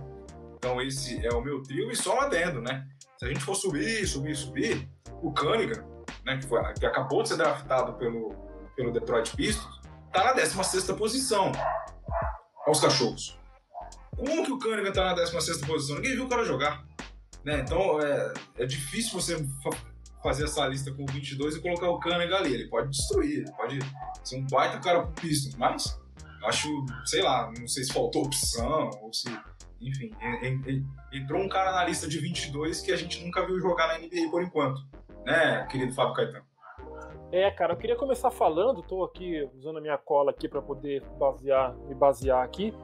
Então 0.57 0.81
esse 0.81 1.25
é 1.25 1.31
o 1.33 1.43
meu 1.43 1.63
trio 1.63 1.91
e 1.91 1.97
só 1.97 2.19
adendo, 2.21 2.61
né? 2.61 2.87
Se 3.19 3.27
a 3.27 3.29
gente 3.29 3.41
for 3.41 3.55
subir, 3.55 4.07
subir, 4.07 4.35
subir, 4.35 4.89
o 5.23 5.33
Cunningham, 5.33 5.85
né, 6.25 6.39
que, 6.39 6.47
foi, 6.47 6.61
que 6.75 6.87
acabou 6.87 7.23
de 7.23 7.29
ser 7.29 7.37
draftado 7.37 7.93
pelo, 7.95 8.35
pelo 8.75 8.93
Detroit 8.93 9.35
Pistons, 9.37 9.80
tá 10.13 10.25
na 10.25 10.33
16 10.33 10.85
posição 10.93 11.53
aos 12.67 12.81
cachorros. 12.81 13.39
Como 14.17 14.45
que 14.45 14.53
o 14.53 14.59
Cunningham 14.59 14.93
tá 14.93 15.05
na 15.05 15.15
16 15.15 15.59
posição? 15.63 15.97
Ninguém 15.97 16.13
viu 16.13 16.27
o 16.27 16.29
cara 16.29 16.45
jogar. 16.45 16.85
Né? 17.45 17.61
Então 17.61 18.01
é, 18.01 18.35
é 18.59 18.67
difícil 18.67 19.13
você 19.13 19.37
fa 19.63 19.71
fazer 20.23 20.45
essa 20.45 20.67
lista 20.67 20.93
com 20.93 21.07
22 21.07 21.57
e 21.57 21.61
colocar 21.63 21.89
o 21.89 21.99
Cunningham 21.99 22.37
ali. 22.37 22.53
Ele 22.53 22.69
pode 22.69 22.91
destruir, 22.91 23.39
ele 23.39 23.53
pode 23.53 23.79
ser 24.23 24.37
um 24.37 24.47
baita 24.47 24.79
cara 24.79 25.03
pro 25.03 25.13
Pistons, 25.13 25.55
mas 25.55 25.99
acho, 26.45 26.69
sei 27.07 27.23
lá, 27.23 27.51
não 27.59 27.67
sei 27.67 27.85
se 27.85 27.93
faltou 27.93 28.25
opção 28.25 28.91
ou 29.01 29.13
se. 29.13 29.29
Enfim, 29.81 30.11
entrou 31.11 31.43
um 31.43 31.49
cara 31.49 31.73
na 31.73 31.85
lista 31.85 32.07
de 32.07 32.19
22 32.19 32.83
que 32.83 32.93
a 32.93 32.97
gente 32.97 33.25
nunca 33.25 33.47
viu 33.47 33.59
jogar 33.59 33.87
na 33.87 33.99
NBA 33.99 34.31
por 34.31 34.43
enquanto, 34.43 34.79
né, 35.25 35.67
querido 35.71 35.95
Fábio 35.95 36.13
Caetano? 36.13 36.50
É, 37.33 37.49
cara, 37.49 37.75
eu 37.75 37.77
queria 37.77 37.95
começar 37.95 38.29
falando, 38.31 38.83
tô 38.83 39.05
aqui 39.05 39.49
usando 39.57 39.79
a 39.79 39.81
minha 39.81 39.97
cola 39.97 40.33
aqui 40.33 40.49
para 40.49 40.61
poder 40.61 41.01
basear, 41.17 41.77
me 41.87 41.95
basear 41.95 42.43
aqui 42.43 42.75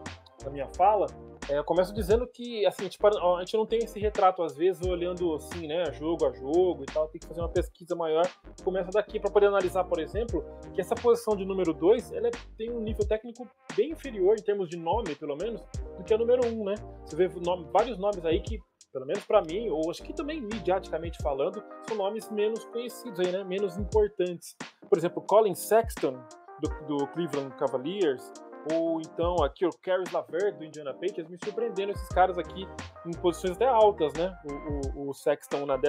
na 0.44 0.50
minha 0.50 0.68
fala. 0.68 1.06
É, 1.48 1.58
eu 1.58 1.64
começo 1.64 1.92
dizendo 1.92 2.26
que, 2.28 2.64
assim, 2.64 2.88
tipo, 2.88 3.06
a 3.06 3.40
gente 3.40 3.56
não 3.56 3.66
tem 3.66 3.80
esse 3.80 3.98
retrato, 3.98 4.42
às 4.44 4.56
vezes, 4.56 4.86
olhando 4.86 5.34
assim, 5.34 5.66
né, 5.66 5.92
jogo 5.92 6.26
a 6.26 6.32
jogo 6.32 6.82
e 6.82 6.86
tal, 6.86 7.08
tem 7.08 7.20
que 7.20 7.26
fazer 7.26 7.40
uma 7.40 7.48
pesquisa 7.48 7.96
maior. 7.96 8.24
Começa 8.62 8.90
daqui 8.92 9.18
para 9.18 9.30
poder 9.30 9.46
analisar, 9.46 9.82
por 9.84 9.98
exemplo, 9.98 10.44
que 10.72 10.80
essa 10.80 10.94
posição 10.94 11.36
de 11.36 11.44
número 11.44 11.72
2, 11.72 12.12
ela 12.12 12.30
tem 12.56 12.70
um 12.70 12.80
nível 12.80 13.06
técnico 13.06 13.48
bem 13.76 13.90
inferior, 13.90 14.36
em 14.38 14.42
termos 14.42 14.68
de 14.68 14.76
nome, 14.76 15.14
pelo 15.16 15.36
menos, 15.36 15.60
do 15.96 16.04
que 16.04 16.14
a 16.14 16.18
número 16.18 16.46
1, 16.46 16.48
um, 16.48 16.64
né? 16.64 16.74
Você 17.04 17.16
vê 17.16 17.28
nome, 17.40 17.66
vários 17.72 17.98
nomes 17.98 18.24
aí 18.24 18.40
que, 18.40 18.60
pelo 18.92 19.06
menos 19.06 19.24
para 19.24 19.42
mim, 19.42 19.68
ou 19.68 19.90
acho 19.90 20.02
que 20.02 20.12
também 20.12 20.40
mediaticamente 20.40 21.22
falando, 21.22 21.62
são 21.86 21.96
nomes 21.96 22.30
menos 22.30 22.64
conhecidos 22.66 23.20
aí, 23.20 23.30
né, 23.30 23.44
menos 23.44 23.76
importantes. 23.76 24.56
Por 24.88 24.98
exemplo, 24.98 25.22
Colin 25.22 25.54
Sexton, 25.54 26.18
do, 26.60 26.68
do 26.86 27.06
Cleveland 27.08 27.54
Cavaliers, 27.56 28.32
ou 28.72 29.00
então 29.00 29.36
aqui 29.44 29.64
o 29.64 29.70
Caris 29.82 30.10
Lavert 30.10 30.56
do 30.56 30.64
Indiana 30.64 30.92
Pacers, 30.94 31.28
me 31.28 31.38
surpreendendo 31.42 31.92
esses 31.92 32.08
caras 32.08 32.36
aqui 32.36 32.66
em 33.06 33.12
posições 33.20 33.54
até 33.54 33.66
altas, 33.66 34.12
né? 34.14 34.36
O, 34.44 35.00
o, 35.00 35.10
o 35.10 35.14
Sexton 35.14 35.66
na 35.66 35.74
11 35.74 35.84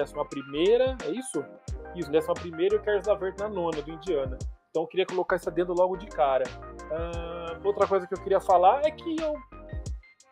é 1.04 1.10
isso? 1.10 1.44
Isso, 1.96 2.10
11 2.10 2.18
e 2.72 2.76
o 2.76 2.82
Caris 2.82 3.06
Lavert 3.06 3.36
na 3.38 3.48
nona 3.48 3.82
do 3.82 3.90
Indiana. 3.90 4.38
Então 4.70 4.82
eu 4.82 4.86
queria 4.86 5.06
colocar 5.06 5.36
isso 5.36 5.50
dentro 5.50 5.74
logo 5.74 5.96
de 5.96 6.06
cara. 6.06 6.44
Uh, 6.90 7.66
outra 7.66 7.86
coisa 7.86 8.06
que 8.06 8.14
eu 8.14 8.22
queria 8.22 8.40
falar 8.40 8.82
é 8.84 8.90
que 8.90 9.16
eu 9.20 9.34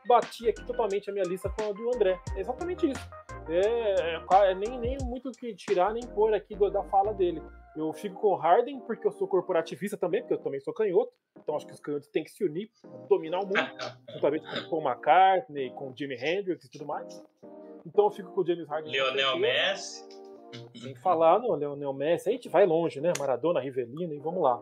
bati 0.07 0.49
aqui 0.49 0.64
totalmente 0.64 1.11
a 1.11 1.12
minha 1.12 1.25
lista 1.25 1.49
com 1.51 1.71
a 1.71 1.73
do 1.73 1.95
André. 1.95 2.19
É 2.37 2.40
exatamente 2.40 2.90
isso. 2.90 3.11
É, 3.49 4.16
é, 4.16 4.51
é 4.51 4.55
nem, 4.55 4.79
nem 4.79 4.97
muito 5.05 5.31
que 5.33 5.55
tirar 5.55 5.92
nem 5.92 6.03
pôr 6.07 6.35
aqui 6.35 6.55
do, 6.55 6.71
da 6.71 6.83
fala 6.85 7.12
dele. 7.14 7.42
Eu 7.77 7.92
fico 7.92 8.19
com 8.21 8.29
o 8.29 8.35
Harden 8.35 8.81
porque 8.81 9.07
eu 9.07 9.12
sou 9.12 9.29
corporativista 9.29 9.97
também, 9.97 10.23
porque 10.23 10.35
eu 10.35 10.38
também 10.38 10.61
sou 10.61 10.73
canhoto. 10.73 11.12
Então 11.37 11.55
acho 11.55 11.66
que 11.66 11.73
os 11.73 11.81
canhotos 11.81 12.09
têm 12.09 12.25
que 12.25 12.31
se 12.31 12.42
unir, 12.42 12.71
dominar 13.09 13.40
o 13.40 13.47
mundo, 13.47 13.55
juntamente 14.14 14.47
com 14.47 14.71
Paul 14.71 14.88
McCartney, 14.88 15.71
com 15.71 15.95
Jimi 15.95 16.16
Hendrix 16.16 16.64
e 16.64 16.71
tudo 16.71 16.87
mais. 16.87 17.23
Então 17.85 18.07
eu 18.07 18.11
fico 18.11 18.33
com 18.33 18.40
o 18.40 18.47
James 18.47 18.66
Harden. 18.66 18.90
Lionel 18.90 19.38
Messi. 19.38 20.05
Sem 20.75 20.95
falar 20.97 21.38
no 21.38 21.55
Lionel 21.55 21.92
Messi, 21.92 22.31
a 22.31 22.33
gente 22.33 22.49
vai 22.49 22.64
longe, 22.64 23.01
né? 23.01 23.12
Maradona, 23.19 23.61
Rivelino 23.61 24.14
e 24.14 24.19
vamos 24.19 24.42
lá. 24.42 24.61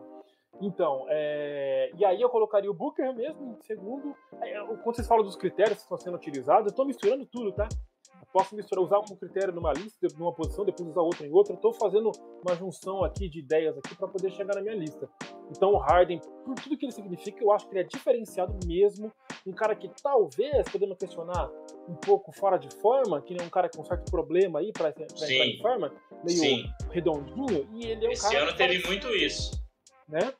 Então, 0.61 1.05
é... 1.09 1.91
e 1.97 2.05
aí 2.05 2.21
eu 2.21 2.29
colocaria 2.29 2.69
o 2.69 2.73
Booker 2.73 3.13
mesmo 3.13 3.57
em 3.59 3.61
segundo. 3.61 4.15
É, 4.41 4.59
quando 4.61 4.95
vocês 4.95 5.07
falam 5.07 5.23
dos 5.23 5.35
critérios 5.35 5.77
que 5.77 5.83
estão 5.83 5.97
sendo 5.97 6.15
utilizados, 6.15 6.67
eu 6.67 6.69
estou 6.69 6.85
misturando 6.85 7.25
tudo, 7.25 7.51
tá? 7.51 7.67
posso 8.35 8.53
misturar, 8.53 8.83
usar 8.83 8.99
um 8.99 9.15
critério 9.15 9.53
numa 9.53 9.71
lista, 9.71 10.07
numa 10.17 10.33
posição, 10.33 10.65
depois 10.65 10.89
usar 10.89 10.99
outro 10.99 11.25
em 11.25 11.31
outra. 11.31 11.53
Eu 11.53 11.55
estou 11.55 11.73
fazendo 11.73 12.11
uma 12.45 12.53
junção 12.53 13.01
aqui 13.01 13.29
de 13.29 13.39
ideias 13.39 13.77
aqui 13.77 13.95
para 13.95 14.09
poder 14.09 14.29
chegar 14.31 14.55
na 14.55 14.61
minha 14.61 14.75
lista. 14.75 15.09
Então 15.49 15.71
o 15.71 15.77
Harden, 15.77 16.19
por 16.43 16.55
tudo 16.55 16.77
que 16.77 16.85
ele 16.85 16.91
significa, 16.91 17.41
eu 17.41 17.49
acho 17.53 17.65
que 17.65 17.71
ele 17.73 17.79
é 17.79 17.83
diferenciado 17.83 18.53
mesmo. 18.67 19.09
Um 19.47 19.53
cara 19.53 19.73
que 19.73 19.89
talvez, 20.03 20.67
podemos 20.69 20.97
questionar, 20.97 21.49
um 21.87 21.95
pouco 21.95 22.33
fora 22.33 22.57
de 22.57 22.67
forma, 22.75 23.21
que 23.21 23.33
nem 23.33 23.47
um 23.47 23.49
cara 23.49 23.69
com 23.69 23.81
um 23.81 23.85
certo 23.85 24.11
problema 24.11 24.59
aí 24.59 24.73
para 24.73 24.89
entrar 24.89 25.29
em 25.29 25.57
forma, 25.61 25.93
meio 26.25 26.37
Sim. 26.37 26.65
redondinho. 26.91 27.69
E 27.73 27.85
ele 27.85 28.05
é 28.05 28.09
um 28.09 28.11
Esse 28.11 28.29
cara 28.29 28.49
ano 28.49 28.57
teve 28.57 28.85
muito 28.85 29.07
isso. 29.15 29.64
Né? 30.07 30.33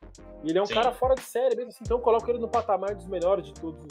E 0.43 0.49
ele 0.49 0.59
é 0.59 0.61
um 0.61 0.65
Sim. 0.65 0.75
cara 0.75 0.91
fora 0.91 1.15
de 1.15 1.21
série 1.21 1.55
mesmo 1.55 1.69
assim, 1.69 1.83
então 1.83 1.97
eu 1.97 2.03
coloco 2.03 2.29
ele 2.29 2.37
no 2.37 2.47
patamar 2.47 2.93
dos 2.93 3.07
melhores 3.07 3.45
de 3.45 3.53
todos 3.53 3.83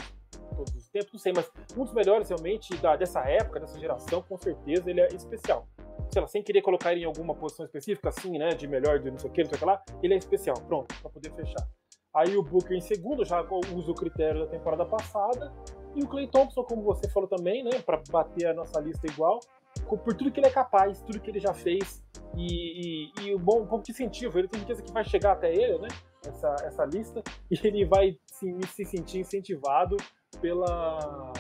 todos 0.55 0.75
os 0.75 0.89
tempos, 0.89 1.13
não 1.13 1.21
sei, 1.21 1.33
mas 1.35 1.51
um 1.77 1.85
dos 1.85 1.93
melhores 1.93 2.29
realmente 2.29 2.75
da, 2.77 2.97
dessa 2.97 3.21
época, 3.21 3.61
dessa 3.61 3.79
geração, 3.79 4.23
com 4.23 4.39
certeza 4.39 4.89
ele 4.89 5.01
é 5.01 5.09
especial. 5.09 5.67
sei 6.11 6.23
lá, 6.23 6.29
sem 6.29 6.43
querer 6.43 6.63
colocar 6.63 6.93
ele 6.93 7.03
em 7.03 7.05
alguma 7.05 7.35
posição 7.35 7.67
específica, 7.67 8.09
assim, 8.09 8.39
né, 8.39 8.51
de 8.51 8.67
melhor, 8.67 9.01
de 9.01 9.11
não 9.11 9.19
sei 9.19 9.29
o 9.29 9.33
que, 9.33 9.43
não 9.43 9.51
sei 9.51 9.57
o 9.57 9.59
que 9.59 9.65
lá, 9.65 9.83
ele 10.03 10.15
é 10.15 10.17
especial, 10.17 10.57
pronto, 10.67 10.95
para 11.01 11.11
poder 11.11 11.33
fechar. 11.33 11.69
Aí 12.15 12.37
o 12.37 12.43
Booker 12.43 12.77
em 12.77 12.81
segundo, 12.81 13.25
já 13.25 13.43
usa 13.43 13.91
o 13.91 13.95
critério 13.95 14.41
da 14.41 14.47
temporada 14.47 14.87
passada, 14.87 15.53
e 15.97 16.03
o 16.03 16.09
Clay 16.09 16.29
Thompson, 16.29 16.63
como 16.63 16.83
você 16.83 17.09
falou 17.11 17.29
também, 17.29 17.65
né, 17.65 17.81
para 17.85 18.01
bater 18.09 18.47
a 18.47 18.55
nossa 18.55 18.81
lista 18.81 19.07
igual, 19.07 19.41
por 19.89 20.15
tudo 20.15 20.31
que 20.31 20.39
ele 20.39 20.47
é 20.47 20.51
capaz, 20.51 21.03
tudo 21.03 21.21
que 21.21 21.31
ele 21.31 21.41
já 21.41 21.53
fez, 21.53 22.04
e, 22.37 23.11
e, 23.17 23.23
e 23.23 23.35
um, 23.35 23.39
bom, 23.39 23.63
um 23.63 23.67
pouco 23.67 23.85
de 23.85 23.93
incentivo, 23.93 24.39
ele 24.39 24.49
tem 24.49 24.61
certeza 24.61 24.83
que 24.83 24.93
vai 24.93 25.05
chegar 25.05 25.33
até 25.33 25.55
ele, 25.55 25.79
né, 25.79 25.89
essa, 26.27 26.57
essa 26.65 26.85
lista, 26.85 27.23
e 27.51 27.59
ele 27.67 27.85
vai 27.85 28.17
se, 28.27 28.59
se 28.69 28.85
sentir 28.85 29.21
incentivado 29.21 29.97
pela 30.41 31.33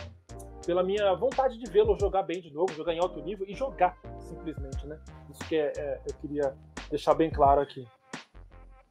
pela 0.64 0.83
minha 0.83 1.14
vontade 1.14 1.59
de 1.59 1.70
vê-lo 1.70 1.96
jogar 1.98 2.22
bem 2.22 2.40
de 2.40 2.50
novo, 2.50 2.72
jogar 2.74 2.94
em 2.94 2.98
alto 2.98 3.20
nível 3.20 3.46
e 3.48 3.54
jogar, 3.54 3.98
simplesmente, 4.18 4.87
né? 4.87 4.98
Isso 5.30 5.46
que 5.46 5.57
é, 5.57 5.72
é, 5.76 6.00
eu 6.07 6.14
queria 6.14 6.54
deixar 6.90 7.14
bem 7.14 7.30
claro 7.30 7.61
aqui. 7.61 7.87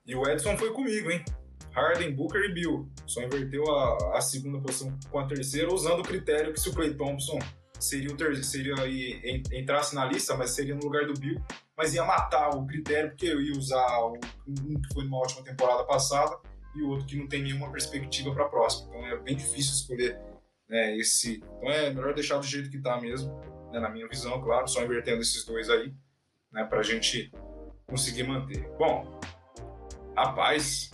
E 0.06 0.16
o 0.16 0.24
Edson 0.28 0.58
foi 0.58 0.72
comigo, 0.72 1.10
hein? 1.10 1.24
Harden, 1.72 2.14
Booker 2.14 2.42
e 2.42 2.54
Bill. 2.54 2.88
Só 3.06 3.22
inverteu 3.22 3.64
a, 3.68 4.18
a 4.18 4.22
segunda 4.22 4.60
posição 4.60 4.96
com 5.10 5.20
a 5.20 5.26
terceira, 5.26 5.74
usando 5.74 6.02
o 6.02 6.04
critério 6.04 6.54
que 6.54 6.60
se 6.60 6.70
o 6.70 6.74
Clay 6.74 6.94
Thompson 6.94 7.40
seria 7.80 8.14
o 8.14 8.44
seria 8.44 8.76
aí, 8.80 9.42
entrasse 9.52 9.96
na 9.96 10.06
lista, 10.06 10.38
mas 10.38 10.52
seria 10.52 10.76
no 10.76 10.84
lugar 10.84 11.06
do 11.06 11.14
Bill, 11.20 11.42
mas 11.78 11.94
ia 11.94 12.04
matar 12.04 12.50
o 12.56 12.66
critério, 12.66 13.10
porque 13.10 13.26
eu 13.26 13.42
ia 13.42 13.54
usar 13.54 14.06
um 14.06 14.20
que 14.82 14.94
foi 14.94 15.04
numa 15.04 15.18
ótima 15.18 15.44
temporada 15.44 15.84
passada 15.84 16.38
e 16.76 16.82
o 16.82 16.90
outro 16.90 17.06
que 17.06 17.18
não 17.18 17.28
tem 17.28 17.44
nenhuma 17.44 17.72
perspectiva 17.72 18.34
para 18.34 18.46
a 18.46 18.50
próxima. 18.50 18.90
Então 18.90 19.06
é 19.08 19.18
bem 19.18 19.36
difícil 19.36 19.74
escolher 19.74 20.20
né, 20.68 20.98
esse. 20.98 21.38
Então 21.38 21.70
é 21.70 21.90
melhor 21.92 22.14
deixar 22.14 22.38
do 22.38 22.46
jeito 22.46 22.70
que 22.70 22.78
está 22.78 23.00
mesmo, 23.00 23.40
né, 23.72 23.80
na 23.80 23.90
minha 23.90 24.08
visão, 24.08 24.42
claro, 24.42 24.68
só 24.68 24.84
invertendo 24.84 25.22
esses 25.22 25.46
dois 25.46 25.70
aí, 25.70 25.94
né, 26.52 26.64
para 26.64 26.80
a 26.80 26.84
gente 26.84 27.32
conseguir 27.88 28.24
manter. 28.24 28.68
Bom, 28.78 29.20
rapaz, 30.16 30.92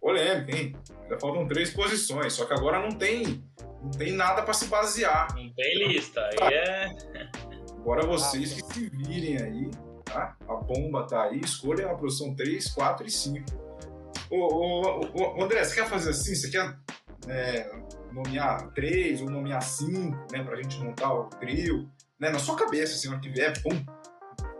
polêmica, 0.00 0.56
hein? 0.56 0.76
Ainda 1.02 1.18
faltam 1.18 1.46
três 1.46 1.70
posições, 1.72 2.32
só 2.32 2.44
que 2.44 2.54
agora 2.54 2.80
não 2.80 2.96
tem, 2.96 3.44
não 3.82 3.90
tem 3.90 4.12
nada 4.12 4.42
para 4.42 4.54
se 4.54 4.66
basear. 4.66 5.34
Não 5.34 5.52
tem 5.54 5.88
lista, 5.88 6.20
aí 6.20 6.54
é. 6.54 6.88
Agora 7.78 8.06
vocês 8.06 8.52
que 8.52 8.74
se 8.74 8.88
virem 8.90 9.36
aí, 9.38 9.70
tá? 10.12 10.36
A 10.48 10.54
bomba 10.54 11.06
tá 11.06 11.24
aí, 11.24 11.40
escolha 11.40 11.90
a 11.90 11.94
posição 11.94 12.34
3, 12.34 12.70
4 12.72 13.06
e 13.06 13.10
5. 13.10 13.44
Ô, 14.30 14.36
ô, 14.36 15.00
ô, 15.14 15.42
André, 15.42 15.64
você 15.64 15.74
quer 15.74 15.88
fazer 15.88 16.10
assim? 16.10 16.34
Você 16.34 16.50
quer 16.50 16.76
é, 17.28 17.70
nomear 18.12 18.70
três 18.72 19.20
ou 19.20 19.28
nomear 19.28 19.62
cinco, 19.62 20.16
né, 20.32 20.42
pra 20.42 20.56
gente 20.56 20.78
montar 20.78 21.12
o 21.12 21.28
trio, 21.30 21.90
né, 22.18 22.30
na 22.30 22.38
sua 22.38 22.56
cabeça, 22.56 22.94
assim, 22.94 23.08
hora 23.08 23.18
que 23.18 23.28
vier, 23.28 23.52
pum, 23.62 23.84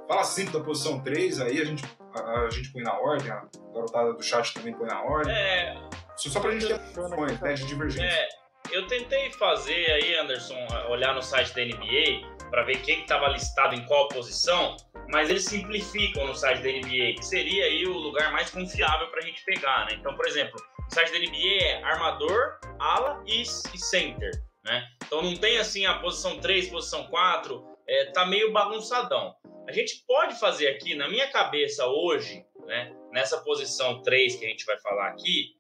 fala 0.09 0.25
cinco 0.25 0.53
da 0.53 0.65
posição 0.65 1.01
3, 1.01 1.41
aí 1.41 1.61
a 1.61 1.65
gente, 1.65 1.85
a, 2.17 2.41
a, 2.41 2.51
gente 2.51 2.73
põe 2.73 2.83
na 2.83 2.99
ordem, 2.99 3.31
a 3.31 3.47
garotada 3.73 4.13
do 4.13 4.23
chat 4.23 4.55
também 4.55 4.75
põe 4.75 4.89
na 4.89 5.03
ordem. 5.03 5.35
É. 5.35 5.75
Só, 6.17 6.31
só 6.31 6.41
pra 6.41 6.53
gente 6.53 6.67
ter 6.67 6.79
posições, 6.93 7.41
né, 7.41 7.53
de 7.55 7.67
divergência. 7.67 8.07
É, 8.07 8.29
eu 8.73 8.87
tentei 8.87 9.31
fazer 9.33 9.91
aí, 9.93 10.17
Anderson, 10.19 10.59
olhar 10.89 11.15
no 11.15 11.23
site 11.23 11.55
da 11.55 11.65
NBA 11.65 12.40
para 12.51 12.65
ver 12.65 12.83
quem 12.83 13.03
estava 13.03 13.29
listado 13.29 13.75
em 13.75 13.85
qual 13.87 14.09
posição, 14.09 14.77
mas 15.09 15.31
eles 15.31 15.45
simplificam 15.45 16.27
no 16.27 16.35
site 16.35 16.63
da 16.63 16.69
NBA, 16.69 17.15
que 17.17 17.25
seria 17.25 17.65
aí 17.65 17.87
o 17.87 17.97
lugar 17.97 18.33
mais 18.33 18.51
confiável 18.51 19.09
para 19.09 19.21
a 19.21 19.23
gente 19.23 19.45
pegar, 19.45 19.87
né? 19.87 19.97
Então, 19.99 20.15
por 20.15 20.27
exemplo, 20.27 20.61
o 20.89 20.95
site 20.95 21.13
da 21.13 21.19
NBA 21.19 21.63
é 21.63 21.83
armador, 21.85 22.59
ala 22.79 23.23
e, 23.27 23.45
center, 23.45 24.31
né? 24.65 24.87
Então 25.07 25.23
não 25.23 25.37
tem 25.37 25.59
assim 25.59 25.87
a 25.87 25.99
posição 26.01 26.39
3, 26.41 26.69
posição 26.69 27.07
4, 27.07 27.65
é, 27.87 28.07
tá 28.07 28.27
meio 28.27 28.53
bagunçadão. 28.53 29.35
A 29.69 29.73
gente 29.73 30.05
pode 30.07 30.39
fazer 30.39 30.69
aqui, 30.69 30.95
na 30.95 31.09
minha 31.09 31.31
cabeça 31.31 31.87
hoje, 31.87 32.45
né, 32.67 32.93
nessa 33.13 33.39
posição 33.39 34.03
3 34.03 34.37
que 34.37 34.45
a 34.45 34.49
gente 34.49 34.65
vai 34.65 34.79
falar 34.81 35.09
aqui, 35.09 35.57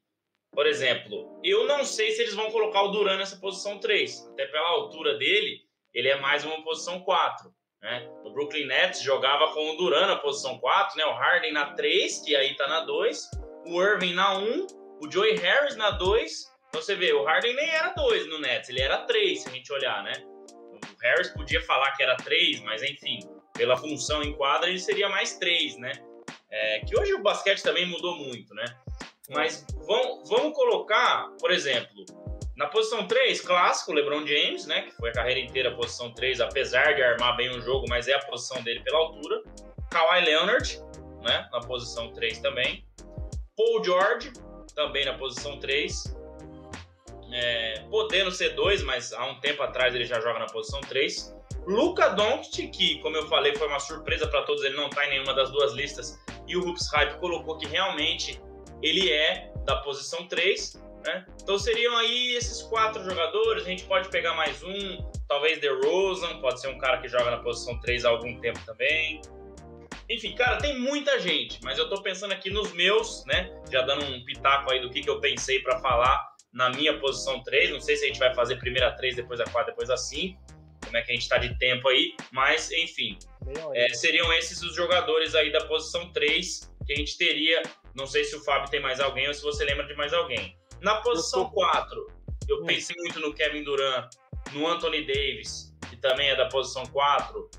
por 0.52 0.66
exemplo, 0.66 1.38
eu 1.44 1.66
não 1.66 1.84
sei 1.84 2.10
se 2.10 2.22
eles 2.22 2.34
vão 2.34 2.50
colocar 2.50 2.82
o 2.82 2.88
Duran 2.88 3.16
nessa 3.18 3.36
posição 3.36 3.78
3, 3.78 4.28
até 4.32 4.46
pela 4.46 4.68
altura 4.68 5.16
dele, 5.16 5.62
ele 5.94 6.08
é 6.08 6.20
mais 6.20 6.44
uma 6.44 6.62
posição 6.62 7.00
4. 7.00 7.50
Né? 7.82 8.08
O 8.24 8.32
Brooklyn 8.32 8.66
Nets 8.66 9.02
jogava 9.02 9.52
com 9.52 9.70
o 9.70 9.76
Duran 9.76 10.06
na 10.06 10.16
posição 10.16 10.58
4, 10.58 10.96
né? 10.98 11.04
o 11.04 11.12
Harden 11.12 11.52
na 11.52 11.72
3, 11.74 12.20
que 12.24 12.36
aí 12.36 12.54
tá 12.56 12.68
na 12.68 12.80
2, 12.80 13.30
o 13.66 13.82
Irving 13.82 14.14
na 14.14 14.38
1 14.38 14.80
o 15.00 15.10
Joey 15.10 15.36
Harris 15.36 15.76
na 15.76 15.90
2. 15.90 16.50
Então 16.68 16.80
você 16.80 16.94
vê, 16.94 17.12
o 17.12 17.24
Harden 17.24 17.54
nem 17.56 17.68
era 17.70 17.88
2 17.94 18.28
no 18.28 18.38
Nets, 18.38 18.68
ele 18.68 18.80
era 18.80 18.98
3, 19.04 19.42
se 19.42 19.48
a 19.48 19.52
gente 19.52 19.72
olhar, 19.72 20.04
né? 20.04 20.12
O 20.22 21.02
Harris 21.02 21.28
podia 21.30 21.60
falar 21.62 21.92
que 21.92 22.02
era 22.02 22.16
3, 22.16 22.60
mas 22.60 22.82
enfim, 22.82 23.18
pela 23.54 23.76
função 23.76 24.22
em 24.22 24.32
quadra 24.34 24.68
ele 24.68 24.78
seria 24.78 25.08
mais 25.08 25.36
3, 25.38 25.78
né? 25.78 25.92
É, 26.50 26.80
que 26.80 26.98
hoje 26.98 27.14
o 27.14 27.22
basquete 27.22 27.62
também 27.62 27.86
mudou 27.86 28.16
muito, 28.16 28.54
né? 28.54 28.64
Mas 29.30 29.64
vamos, 29.86 30.28
vamos 30.28 30.54
colocar, 30.54 31.28
por 31.38 31.50
exemplo, 31.50 32.04
na 32.60 32.66
posição 32.66 33.08
3, 33.08 33.40
clássico, 33.40 33.90
LeBron 33.90 34.26
James, 34.26 34.66
né? 34.66 34.82
Que 34.82 34.90
foi 34.92 35.08
a 35.08 35.12
carreira 35.14 35.40
inteira 35.40 35.74
posição 35.74 36.12
3, 36.12 36.42
apesar 36.42 36.94
de 36.94 37.02
armar 37.02 37.34
bem 37.34 37.48
o 37.48 37.58
jogo, 37.62 37.86
mas 37.88 38.06
é 38.06 38.12
a 38.12 38.18
posição 38.18 38.62
dele 38.62 38.80
pela 38.80 38.98
altura. 38.98 39.42
Kawhi 39.90 40.26
Leonard, 40.26 40.78
né? 41.22 41.48
Na 41.50 41.60
posição 41.60 42.12
3 42.12 42.38
também. 42.40 42.84
Paul 43.56 43.82
George, 43.82 44.30
também 44.74 45.06
na 45.06 45.14
posição 45.14 45.58
3. 45.58 46.14
É, 47.32 47.82
podendo 47.90 48.30
ser 48.30 48.50
2, 48.50 48.82
mas 48.82 49.14
há 49.14 49.24
um 49.24 49.40
tempo 49.40 49.62
atrás 49.62 49.94
ele 49.94 50.04
já 50.04 50.20
joga 50.20 50.40
na 50.40 50.46
posição 50.46 50.82
3. 50.82 51.34
Luca 51.66 52.10
Doncic, 52.10 52.68
que, 52.72 52.98
como 52.98 53.16
eu 53.16 53.26
falei, 53.28 53.56
foi 53.56 53.68
uma 53.68 53.80
surpresa 53.80 54.26
para 54.26 54.42
todos, 54.42 54.62
ele 54.64 54.76
não 54.76 54.88
está 54.88 55.06
em 55.06 55.10
nenhuma 55.10 55.32
das 55.32 55.50
duas 55.50 55.72
listas. 55.72 56.20
E 56.46 56.58
o 56.58 56.68
Hoops 56.68 56.92
Hype 56.92 57.18
colocou 57.20 57.56
que 57.56 57.66
realmente 57.66 58.38
ele 58.82 59.10
é 59.10 59.50
da 59.64 59.76
posição 59.76 60.26
3. 60.28 60.89
Né? 61.04 61.24
Então 61.42 61.58
seriam 61.58 61.96
aí 61.96 62.34
esses 62.34 62.62
quatro 62.62 63.02
jogadores. 63.02 63.64
A 63.64 63.66
gente 63.66 63.84
pode 63.84 64.08
pegar 64.08 64.34
mais 64.34 64.62
um, 64.62 65.10
talvez 65.26 65.58
DeRozan, 65.60 66.40
pode 66.40 66.60
ser 66.60 66.68
um 66.68 66.78
cara 66.78 66.98
que 66.98 67.08
joga 67.08 67.30
na 67.30 67.38
posição 67.38 67.78
3 67.80 68.04
há 68.04 68.10
algum 68.10 68.38
tempo 68.40 68.60
também. 68.66 69.20
Enfim, 70.08 70.34
cara, 70.34 70.58
tem 70.58 70.76
muita 70.78 71.20
gente, 71.20 71.60
mas 71.62 71.78
eu 71.78 71.88
tô 71.88 72.02
pensando 72.02 72.32
aqui 72.32 72.50
nos 72.50 72.72
meus, 72.72 73.24
né? 73.26 73.48
Já 73.70 73.82
dando 73.82 74.04
um 74.04 74.24
pitaco 74.24 74.72
aí 74.72 74.80
do 74.80 74.90
que, 74.90 75.02
que 75.02 75.08
eu 75.08 75.20
pensei 75.20 75.60
para 75.60 75.78
falar 75.78 76.30
na 76.52 76.68
minha 76.70 76.98
posição 76.98 77.42
3. 77.44 77.70
Não 77.70 77.80
sei 77.80 77.96
se 77.96 78.04
a 78.04 78.08
gente 78.08 78.18
vai 78.18 78.34
fazer 78.34 78.56
primeiro 78.56 78.88
a 78.88 78.90
3, 78.90 79.14
depois 79.14 79.40
a 79.40 79.44
4, 79.44 79.72
depois 79.72 79.88
a 79.88 79.96
5. 79.96 80.38
Como 80.84 80.96
é 80.96 81.02
que 81.02 81.12
a 81.12 81.14
gente 81.14 81.28
tá 81.28 81.38
de 81.38 81.56
tempo 81.58 81.88
aí, 81.88 82.12
mas 82.32 82.72
enfim. 82.72 83.16
É, 83.74 83.88
seriam 83.90 84.32
esses 84.32 84.60
os 84.62 84.74
jogadores 84.74 85.36
aí 85.36 85.52
da 85.52 85.64
posição 85.66 86.12
3 86.12 86.68
que 86.84 86.92
a 86.92 86.96
gente 86.96 87.16
teria. 87.16 87.62
Não 87.94 88.06
sei 88.06 88.24
se 88.24 88.34
o 88.34 88.40
Fábio 88.42 88.68
tem 88.68 88.80
mais 88.80 88.98
alguém 88.98 89.28
ou 89.28 89.34
se 89.34 89.42
você 89.42 89.64
lembra 89.64 89.86
de 89.86 89.94
mais 89.94 90.12
alguém. 90.12 90.56
Na 90.80 90.96
posição 90.96 91.50
4, 91.50 92.06
eu 92.48 92.62
hum. 92.62 92.66
pensei 92.66 92.96
muito 92.98 93.20
no 93.20 93.34
Kevin 93.34 93.62
Durant, 93.64 94.10
no 94.52 94.66
Anthony 94.66 95.06
Davis, 95.06 95.74
que 95.88 95.96
também 95.96 96.30
é 96.30 96.36
da 96.36 96.46
posição 96.46 96.84
4. 96.86 97.50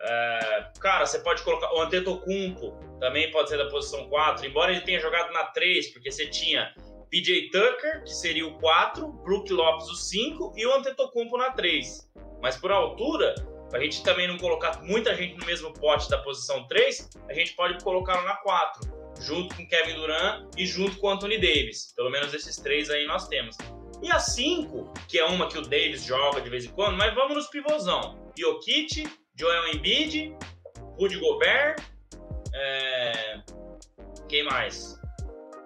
É, 0.00 0.72
cara, 0.80 1.06
você 1.06 1.20
pode 1.20 1.42
colocar 1.42 1.72
o 1.74 1.80
Antetokounmpo, 1.80 2.78
também 3.00 3.30
pode 3.30 3.48
ser 3.48 3.56
da 3.56 3.68
posição 3.68 4.08
4, 4.08 4.46
embora 4.46 4.72
ele 4.72 4.82
tenha 4.82 5.00
jogado 5.00 5.32
na 5.32 5.44
3, 5.44 5.92
porque 5.92 6.10
você 6.10 6.26
tinha 6.26 6.74
PJ 7.08 7.50
Tucker, 7.50 8.02
que 8.04 8.12
seria 8.12 8.46
o 8.46 8.58
4, 8.58 9.08
Brook 9.08 9.52
Lopes 9.52 9.88
o 9.88 9.94
5 9.94 10.52
e 10.56 10.66
o 10.66 10.74
Antetokounmpo 10.74 11.38
na 11.38 11.52
3. 11.52 12.10
Mas 12.42 12.56
por 12.56 12.70
altura, 12.72 13.34
a 13.72 13.78
gente 13.78 14.02
também 14.02 14.28
não 14.28 14.38
colocar 14.38 14.82
muita 14.82 15.14
gente 15.14 15.38
no 15.38 15.46
mesmo 15.46 15.72
pote 15.72 16.10
da 16.10 16.18
posição 16.18 16.66
3, 16.66 17.10
a 17.28 17.32
gente 17.32 17.54
pode 17.54 17.82
colocar 17.82 18.22
na 18.22 18.36
4, 18.36 19.05
junto 19.20 19.54
com 19.54 19.66
Kevin 19.66 19.94
Durant 19.94 20.48
e 20.56 20.66
junto 20.66 20.96
com 20.98 21.10
Anthony 21.10 21.38
Davis. 21.38 21.92
Pelo 21.94 22.10
menos 22.10 22.32
esses 22.34 22.56
três 22.56 22.90
aí 22.90 23.06
nós 23.06 23.28
temos. 23.28 23.56
E 24.02 24.10
a 24.10 24.18
5, 24.18 24.92
que 25.08 25.18
é 25.18 25.24
uma 25.24 25.48
que 25.48 25.58
o 25.58 25.62
Davis 25.62 26.04
joga 26.04 26.40
de 26.40 26.50
vez 26.50 26.64
em 26.64 26.70
quando, 26.70 26.96
mas 26.96 27.14
vamos 27.14 27.36
nos 27.36 27.46
pivôzão. 27.48 28.32
Jokic, 28.38 29.08
Joel 29.38 29.74
Embiid, 29.74 30.36
Rudy 30.98 31.18
Gobert, 31.18 31.76
é... 32.54 33.40
quem 34.28 34.44
mais? 34.44 34.98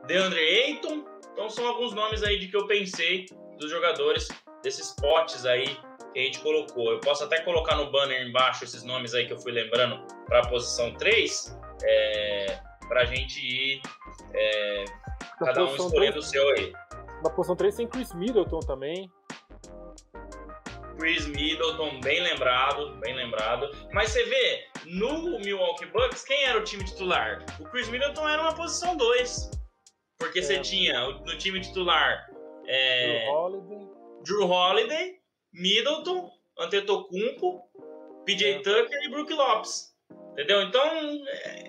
DeAndre 0.07 0.41
Ayton. 0.41 1.05
Então 1.33 1.49
são 1.49 1.67
alguns 1.67 1.95
nomes 1.95 2.23
aí 2.23 2.39
de 2.39 2.49
que 2.49 2.57
eu 2.57 2.67
pensei 2.67 3.27
dos 3.59 3.71
jogadores 3.71 4.29
desses 4.63 4.95
potes 4.95 5.45
aí 5.45 5.67
que 6.13 6.19
a 6.19 6.23
gente 6.23 6.41
colocou. 6.41 6.93
Eu 6.93 7.01
posso 7.01 7.25
até 7.25 7.41
colocar 7.41 7.77
no 7.77 7.91
banner 7.91 8.27
embaixo 8.27 8.65
esses 8.65 8.83
nomes 8.83 9.15
aí 9.15 9.27
que 9.27 9.33
eu 9.33 9.39
fui 9.39 9.53
lembrando 9.53 10.05
para 10.27 10.41
a 10.41 10.49
posição 10.49 10.93
3, 10.95 11.57
é, 11.85 12.61
para 12.91 13.03
a 13.03 13.05
gente 13.05 13.39
ir 13.39 13.81
é, 14.35 14.85
cada 15.39 15.65
um 15.65 15.77
escolhendo 15.77 16.15
3, 16.15 16.17
o 16.17 16.23
seu 16.23 16.49
aí. 16.51 16.73
Na 17.23 17.31
posição 17.31 17.55
3 17.55 17.77
tem 17.77 17.87
Chris 17.87 18.13
Middleton 18.13 18.59
também. 18.59 19.09
Chris 20.99 21.25
Middleton, 21.29 22.01
bem 22.01 22.21
lembrado, 22.21 22.97
bem 22.97 23.15
lembrado. 23.15 23.71
Mas 23.93 24.11
você 24.11 24.25
vê, 24.25 24.65
no 24.87 25.39
Milwaukee 25.39 25.87
Bucks, 25.87 26.25
quem 26.25 26.43
era 26.45 26.59
o 26.59 26.65
time 26.65 26.85
titular? 26.85 27.47
O 27.61 27.65
Chris 27.67 27.89
Middleton 27.89 28.29
era 28.29 28.43
uma 28.43 28.55
posição 28.55 28.97
2. 28.97 29.51
Porque 30.19 30.41
é. 30.41 30.43
você 30.43 30.59
tinha 30.59 31.09
no 31.11 31.39
time 31.39 31.61
titular 31.61 32.29
é, 32.67 33.21
Drew, 33.21 33.33
Holiday. 33.33 33.89
Drew 34.25 34.51
Holiday, 34.51 35.15
Middleton, 35.53 36.29
Antetokounmpo, 36.59 37.63
PJ 38.27 38.51
é. 38.51 38.59
Tucker 38.59 39.03
e 39.05 39.09
Brook 39.11 39.33
Lopes. 39.33 39.90
Entendeu? 40.33 40.63
Então, 40.63 40.83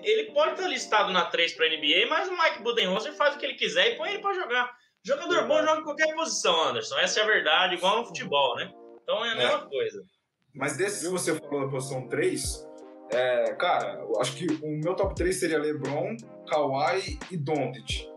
ele 0.02 0.32
pode 0.32 0.52
estar 0.52 0.68
listado 0.68 1.12
na 1.12 1.24
3 1.24 1.52
para 1.54 1.68
NBA, 1.68 2.06
mas 2.08 2.28
o 2.28 2.32
Mike 2.32 2.62
Budenholzer 2.62 3.12
faz 3.14 3.34
o 3.34 3.38
que 3.38 3.46
ele 3.46 3.54
quiser 3.54 3.92
e 3.92 3.96
põe 3.96 4.10
ele 4.10 4.22
para 4.22 4.34
jogar. 4.34 4.72
Jogador 5.04 5.48
bom 5.48 5.60
joga 5.62 5.80
em 5.80 5.84
qualquer 5.84 6.14
posição, 6.14 6.68
Anderson. 6.68 6.96
Essa 6.98 7.20
é 7.20 7.22
a 7.24 7.26
verdade, 7.26 7.74
igual 7.74 7.98
no 7.98 8.06
futebol, 8.06 8.54
né? 8.56 8.72
Então 9.02 9.24
é 9.24 9.32
a 9.32 9.34
mesma 9.34 9.66
é. 9.66 9.68
coisa. 9.68 10.04
Mas 10.54 10.76
desse 10.76 11.04
que 11.04 11.10
você 11.10 11.34
falou 11.34 11.64
da 11.64 11.70
posição 11.70 12.06
3, 12.08 12.68
é, 13.10 13.54
cara, 13.54 14.00
eu 14.00 14.20
acho 14.20 14.36
que 14.36 14.46
o 14.46 14.80
meu 14.80 14.94
top 14.94 15.14
3 15.14 15.38
seria 15.38 15.58
LeBron, 15.58 16.16
Kawhi 16.48 17.18
e 17.30 17.36
Doncic. 17.36 18.08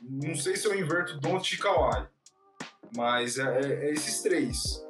Não 0.00 0.34
sei 0.34 0.56
se 0.56 0.66
eu 0.66 0.74
inverto 0.74 1.20
Doncic 1.20 1.58
e 1.58 1.62
Kawhi, 1.62 2.08
mas 2.96 3.38
é, 3.38 3.60
é, 3.60 3.88
é 3.88 3.90
esses 3.92 4.22
três. 4.22 4.82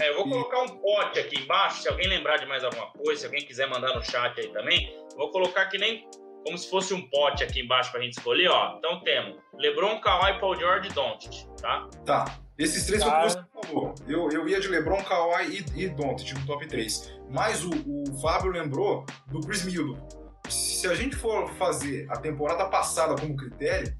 É, 0.00 0.10
eu 0.10 0.16
vou 0.16 0.28
colocar 0.28 0.62
um 0.62 0.78
pote 0.78 1.18
aqui 1.18 1.40
embaixo, 1.40 1.82
se 1.82 1.88
alguém 1.88 2.06
lembrar 2.08 2.36
de 2.36 2.46
mais 2.46 2.62
alguma 2.62 2.86
coisa, 2.92 3.20
se 3.20 3.26
alguém 3.26 3.44
quiser 3.44 3.68
mandar 3.68 3.94
no 3.94 4.04
chat 4.04 4.38
aí 4.40 4.48
também, 4.48 4.96
vou 5.16 5.30
colocar 5.30 5.66
que 5.66 5.76
nem 5.76 6.08
como 6.44 6.56
se 6.56 6.70
fosse 6.70 6.94
um 6.94 7.02
pote 7.08 7.42
aqui 7.42 7.60
embaixo 7.60 7.90
pra 7.90 8.00
gente 8.00 8.16
escolher, 8.16 8.48
ó. 8.48 8.76
Então 8.78 9.00
temos 9.00 9.36
LeBron, 9.54 10.00
Kawhi, 10.00 10.38
Paul 10.38 10.56
George 10.56 10.88
e 10.88 10.92
Doncic, 10.92 11.46
tá? 11.60 11.88
Tá. 12.06 12.38
Esses 12.56 12.86
três 12.86 13.02
tá. 13.02 13.22
você 13.22 13.40
falou. 13.52 13.94
Eu, 14.06 14.30
eu 14.30 14.48
ia 14.48 14.60
de 14.60 14.68
LeBron, 14.68 15.02
Kawhi 15.02 15.64
e, 15.74 15.84
e 15.84 15.88
Doncic 15.88 16.32
no 16.38 16.46
top 16.46 16.66
3. 16.66 17.20
Mas 17.30 17.64
o, 17.64 17.70
o 17.70 18.20
Fábio 18.20 18.50
lembrou 18.50 19.04
do 19.26 19.40
Chris 19.40 19.64
Middleton. 19.64 20.08
Se 20.48 20.86
a 20.86 20.94
gente 20.94 21.16
for 21.16 21.50
fazer 21.54 22.06
a 22.10 22.16
temporada 22.16 22.66
passada 22.66 23.14
como 23.20 23.36
critério, 23.36 23.94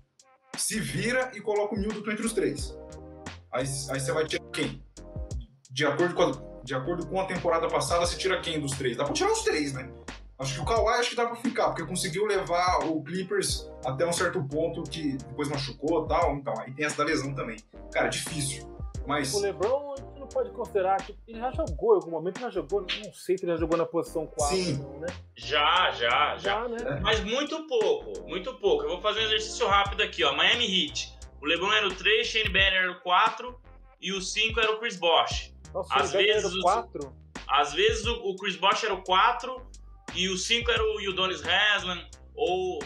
se 0.57 0.81
vira 0.81 1.31
e 1.35 1.41
coloca 1.41 1.75
o 1.75 1.79
Middleton 1.79 2.11
entre 2.11 2.27
os 2.27 2.33
três. 2.33 2.77
Aí, 3.53 3.65
aí 3.91 4.01
você 4.01 4.13
vai 4.13 4.27
tirar 4.27 4.45
quem? 4.53 4.83
De 5.79 5.87
acordo 5.87 6.13
com 6.13 6.23
a, 6.25 6.33
de 6.65 6.75
acordo 6.75 7.07
com 7.07 7.21
a 7.21 7.25
temporada 7.25 7.69
passada, 7.69 8.05
você 8.05 8.17
tira 8.17 8.41
quem 8.41 8.61
dos 8.61 8.73
três? 8.73 8.97
Dá 8.97 9.05
pra 9.05 9.13
tirar 9.13 9.31
os 9.31 9.45
três, 9.45 9.73
né? 9.73 9.89
Acho 10.37 10.55
que 10.55 10.61
o 10.61 10.65
Kawhi 10.65 10.99
acho 10.99 11.11
que 11.11 11.17
dá 11.17 11.25
pra 11.25 11.37
ficar, 11.37 11.69
porque 11.69 11.85
conseguiu 11.85 12.27
levar 12.27 12.85
o 12.85 13.01
Clippers 13.03 13.71
até 13.85 14.05
um 14.05 14.13
certo 14.13 14.43
ponto 14.43 14.83
que 14.83 15.17
depois 15.17 15.49
machucou 15.49 16.05
e 16.05 16.09
tal. 16.09 16.35
Então, 16.35 16.53
aí 16.59 16.73
tem 16.73 16.85
essa 16.85 16.97
da 16.97 17.05
lesão 17.05 17.33
também. 17.33 17.59
Cara, 17.93 18.09
difícil. 18.09 18.69
Mas. 19.07 19.33
O 19.35 19.41
Lebron, 19.41 19.95
a 19.95 19.97
gente 19.97 20.19
não 20.19 20.27
pode 20.27 20.51
considerar 20.51 20.97
que 20.97 21.17
ele 21.29 21.39
já 21.39 21.53
jogou 21.53 21.93
em 21.93 21.97
algum 21.97 22.11
momento, 22.11 22.41
já 22.41 22.51
jogou, 22.51 22.81
não 22.81 23.13
sei 23.13 23.39
se 23.39 23.45
ele 23.45 23.53
já 23.53 23.59
jogou 23.59 23.79
na 23.79 23.87
posição 23.87 24.27
4, 24.27 24.57
Sim. 24.57 24.79
Não, 24.79 24.99
né? 24.99 25.07
Já, 25.37 25.93
já, 25.93 26.37
já. 26.39 26.39
já 26.39 26.69
né? 26.69 27.01
Mas 27.01 27.23
muito 27.23 27.69
pouco, 27.69 28.29
muito 28.29 28.53
pouco. 28.55 28.83
Eu 28.83 28.91
vou 28.91 29.01
fazer 29.01 29.21
um 29.21 29.27
exercício 29.27 29.67
rápido 29.69 30.03
aqui, 30.03 30.25
ó. 30.25 30.35
Miami 30.35 30.65
Heat. 30.65 31.17
O 31.41 31.47
LeBron 31.47 31.73
era 31.73 31.87
o 31.87 31.95
3, 31.95 32.27
Shane 32.27 32.49
Banner 32.49 32.83
era 32.83 32.91
o 32.91 33.01
4 33.01 33.61
e 34.01 34.13
o 34.13 34.21
5 34.21 34.59
era 34.59 34.73
o 34.73 34.79
Chris 34.79 34.97
Bosh. 34.97 35.53
Nossa, 35.79 35.95
às 35.95 36.13
vezes, 36.13 36.55
o 36.55 36.61
4? 36.61 37.17
Às 37.49 37.73
vezes 37.73 38.07
o, 38.07 38.35
Chris 38.37 38.57
Bosh 38.57 38.85
era 38.85 38.95
o 38.95 39.03
4 39.03 39.71
e 40.15 40.29
o 40.29 40.37
5 40.37 40.71
era 40.71 40.83
o 40.83 40.97
Udonis 41.09 41.43
Haslam, 41.45 42.05
ou, 42.35 42.79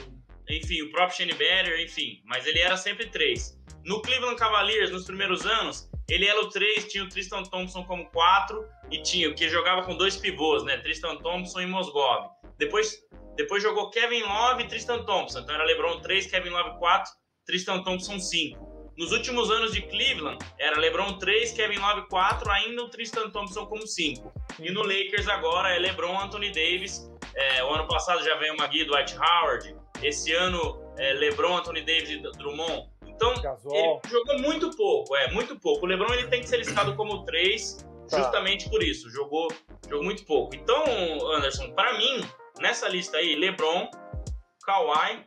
enfim, 0.49 0.83
o 0.83 0.91
próprio 0.91 1.17
Shane 1.17 1.33
Batter, 1.33 1.81
enfim. 1.81 2.21
Mas 2.25 2.47
ele 2.47 2.59
era 2.61 2.77
sempre 2.77 3.09
3. 3.09 3.59
No 3.85 4.01
Cleveland 4.03 4.37
Cavaliers, 4.37 4.91
nos 4.91 5.05
primeiros 5.05 5.47
anos, 5.47 5.91
ele 6.09 6.27
era 6.27 6.41
o 6.41 6.49
3, 6.49 6.93
tinha 6.93 7.05
o 7.05 7.09
Tristan 7.09 7.43
Thompson 7.45 7.85
como 7.85 8.09
4 8.11 8.65
e 8.91 9.03
tinha 9.03 9.31
o 9.31 9.35
que 9.35 9.49
jogava 9.49 9.83
com 9.83 9.97
dois 9.97 10.17
pivôs, 10.17 10.63
né? 10.65 10.77
Tristan 10.79 11.17
Thompson 11.17 11.63
e 11.63 11.67
Mosgov. 11.67 12.29
Depois, 12.59 12.99
depois 13.37 13.63
jogou 13.63 13.91
Kevin 13.91 14.23
Love 14.23 14.65
e 14.65 14.69
Tristan 14.69 15.05
Thompson. 15.05 15.41
Então 15.41 15.55
era 15.55 15.65
LeBron 15.65 16.01
3, 16.01 16.27
Kevin 16.27 16.51
Love 16.51 16.79
4, 16.79 17.11
Tristan 17.47 17.83
Thompson 17.83 18.19
5. 18.21 18.72
Nos 18.97 19.11
últimos 19.13 19.51
anos 19.51 19.73
de 19.73 19.83
Cleveland, 19.83 20.39
era 20.59 20.79
LeBron 20.79 21.19
3, 21.19 21.53
Kevin 21.53 21.79
Love 21.79 22.09
4, 22.09 22.51
ainda 22.51 22.83
o 22.83 22.89
Tristan 22.89 23.31
Thompson 23.31 23.67
como 23.67 23.87
5. 23.87 24.33
E 24.61 24.71
no 24.71 24.83
Lakers 24.83 25.29
agora 25.29 25.75
é 25.75 25.79
LeBron, 25.79 26.21
Anthony 26.21 26.49
Davis. 26.49 27.11
É, 27.35 27.65
o 27.65 27.71
ano 27.71 27.87
passado 27.87 28.23
já 28.23 28.37
veio 28.37 28.55
o 28.55 28.57
Magui, 28.59 28.85
Dwight 28.85 29.17
Howard. 29.17 29.75
Esse 30.03 30.33
ano 30.33 30.83
é 30.99 31.15
LeBron, 31.15 31.57
Anthony 31.57 31.81
Davis 31.81 32.11
e 32.11 32.19
Drummond. 32.19 32.91
Então, 33.07 33.35
Gasol. 33.41 34.01
ele 34.05 34.11
jogou 34.11 34.39
muito 34.41 34.71
pouco, 34.77 35.17
é, 35.17 35.31
muito 35.33 35.59
pouco. 35.59 35.87
O 35.87 35.89
LeBron 35.89 36.13
ele 36.13 36.29
tem 36.29 36.41
que 36.41 36.49
ser 36.49 36.59
listado 36.59 36.95
como 36.97 37.25
3, 37.25 37.87
tá. 38.11 38.19
justamente 38.19 38.69
por 38.69 38.83
isso. 38.83 39.09
Jogou, 39.11 39.49
jogou 39.89 40.05
muito 40.05 40.25
pouco. 40.27 40.55
Então, 40.55 40.85
Anderson, 41.33 41.73
para 41.73 41.97
mim, 41.97 42.27
nessa 42.61 42.89
lista 42.89 43.17
aí, 43.17 43.37
LeBron, 43.37 43.91
Kawhi 44.65 45.25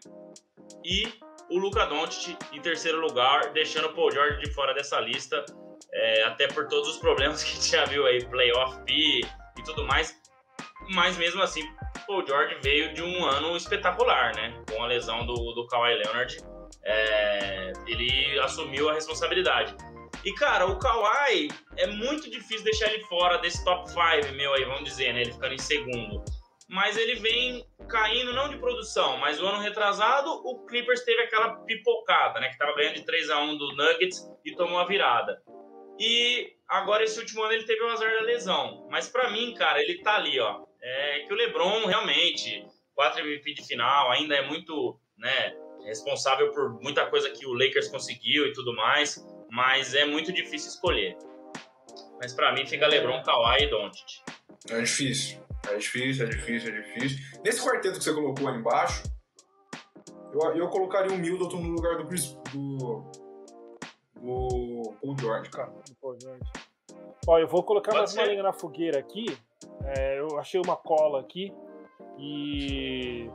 e 0.84 1.08
o 1.50 1.58
Luca 1.58 1.86
Doncic 1.86 2.38
em 2.52 2.62
terceiro 2.62 3.00
lugar, 3.00 3.52
deixando 3.54 3.88
o 3.88 3.94
Paul 3.94 4.12
George 4.12 4.40
de 4.40 4.52
fora 4.52 4.74
dessa 4.74 5.00
lista, 5.00 5.46
é, 5.94 6.24
até 6.24 6.48
por 6.48 6.68
todos 6.68 6.90
os 6.90 6.98
problemas 6.98 7.42
que 7.44 7.52
a 7.52 7.54
gente 7.56 7.72
já 7.72 7.86
viu 7.86 8.06
aí, 8.06 8.24
playoff 8.26 8.80
P 8.84 8.94
e 8.94 9.64
tudo 9.64 9.86
mais. 9.86 10.16
Mas 10.92 11.18
mesmo 11.18 11.42
assim, 11.42 11.64
Paul 12.06 12.26
George 12.26 12.58
veio 12.62 12.94
de 12.94 13.02
um 13.02 13.26
ano 13.26 13.56
espetacular, 13.58 14.36
né? 14.36 14.64
Com 14.70 14.84
a 14.84 14.88
lesão 14.88 15.26
do, 15.26 15.34
do 15.54 15.68
Kawhi 15.68 15.96
Leonard, 15.96 16.38
é, 16.84 17.74
ele 17.88 18.40
assumiu 18.40 18.90
a 18.90 18.94
responsabilidade. 18.94 19.76
E 20.24 20.34
cara, 20.34 20.66
o 20.66 20.78
Kawhi 20.78 21.50
é 21.78 21.88
muito 21.88 22.30
difícil 22.30 22.64
deixar 22.64 22.92
ele 22.92 23.04
fora 23.06 23.38
desse 23.38 23.64
top 23.64 23.90
5 23.90 24.34
meu 24.36 24.54
aí, 24.54 24.66
vamos 24.66 24.84
dizer, 24.84 25.14
né? 25.14 25.22
Ele 25.22 25.32
ficando 25.34 25.54
em 25.54 25.60
segundo 25.60 26.24
mas 26.68 26.98
ele 26.98 27.16
vem 27.16 27.66
caindo 27.88 28.34
não 28.34 28.50
de 28.50 28.58
produção, 28.58 29.18
mas 29.18 29.42
o 29.42 29.46
ano 29.46 29.62
retrasado 29.62 30.32
o 30.32 30.66
Clippers 30.66 31.04
teve 31.04 31.22
aquela 31.22 31.58
pipocada, 31.60 32.40
né, 32.40 32.48
que 32.48 32.54
estava 32.54 32.76
ganhando 32.76 32.96
de 32.96 33.06
3 33.06 33.30
a 33.30 33.40
1 33.40 33.58
do 33.58 33.76
Nuggets 33.76 34.28
e 34.44 34.56
tomou 34.56 34.80
a 34.80 34.86
virada. 34.86 35.42
E 36.00 36.54
agora 36.68 37.04
esse 37.04 37.20
último 37.20 37.44
ano 37.44 37.54
ele 37.54 37.64
teve 37.64 37.82
o 37.82 37.90
azar 37.90 38.12
da 38.12 38.22
lesão, 38.22 38.88
mas 38.90 39.08
para 39.08 39.30
mim, 39.30 39.54
cara, 39.54 39.82
ele 39.82 40.02
tá 40.02 40.16
ali, 40.16 40.40
ó. 40.40 40.66
É 40.82 41.20
que 41.22 41.34
o 41.34 41.36
LeBron 41.36 41.86
realmente 41.86 42.66
4 42.96 43.22
MVP 43.22 43.54
de 43.54 43.66
final, 43.66 44.12
ainda 44.12 44.36
é 44.36 44.48
muito, 44.48 45.00
né, 45.18 45.56
responsável 45.86 46.52
por 46.52 46.82
muita 46.82 47.06
coisa 47.08 47.30
que 47.30 47.46
o 47.46 47.54
Lakers 47.54 47.88
conseguiu 47.90 48.48
e 48.48 48.54
tudo 48.54 48.74
mais, 48.76 49.24
mas 49.52 49.94
é 49.94 50.06
muito 50.06 50.34
difícil 50.34 50.70
escolher. 50.70 51.16
Mas 52.20 52.34
para 52.34 52.54
mim 52.54 52.66
fica 52.66 52.88
LeBron, 52.88 53.22
Kawhi 53.22 53.64
e 53.64 53.68
Doncic. 53.68 54.22
É 54.70 54.82
difícil. 54.82 55.45
É 55.70 55.78
difícil, 55.78 56.26
é 56.26 56.30
difícil, 56.30 56.74
é 56.74 56.82
difícil. 56.82 57.42
Nesse 57.44 57.62
quarteto 57.64 57.98
que 57.98 58.04
você 58.04 58.14
colocou 58.14 58.48
aí 58.48 58.58
embaixo, 58.58 59.04
eu, 60.34 60.56
eu 60.56 60.68
colocaria 60.70 61.12
o 61.16 61.18
Middleton 61.18 61.62
no 61.62 61.70
lugar 61.70 61.98
do 61.98 62.06
Chris. 62.06 62.38
do. 62.54 63.04
do 64.22 64.94
Paul 65.02 65.18
George, 65.20 65.50
cara. 65.50 65.72
Do 65.72 65.96
Paul 65.96 66.18
George. 66.22 66.52
Ó, 67.28 67.40
eu 67.40 67.48
vou 67.48 67.64
colocar 67.64 67.92
Pode 67.92 68.02
mais 68.02 68.12
ser. 68.12 68.20
uma 68.20 68.28
linha 68.28 68.44
na 68.44 68.54
fogueira 68.54 69.00
aqui. 69.00 69.26
É, 69.84 70.20
eu 70.20 70.38
achei 70.38 70.60
uma 70.60 70.76
cola 70.76 71.20
aqui 71.20 71.52
e 72.18 73.30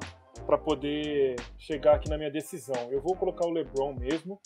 para 0.47 0.57
poder 0.59 1.37
chegar 1.59 1.95
aqui 1.95 2.09
na 2.09 2.17
minha 2.17 2.31
decisão. 2.31 2.91
Eu 2.91 3.01
vou 3.01 3.17
colocar 3.17 3.47
o 3.47 3.51
LeBron 3.51 3.95
mesmo. 3.95 4.41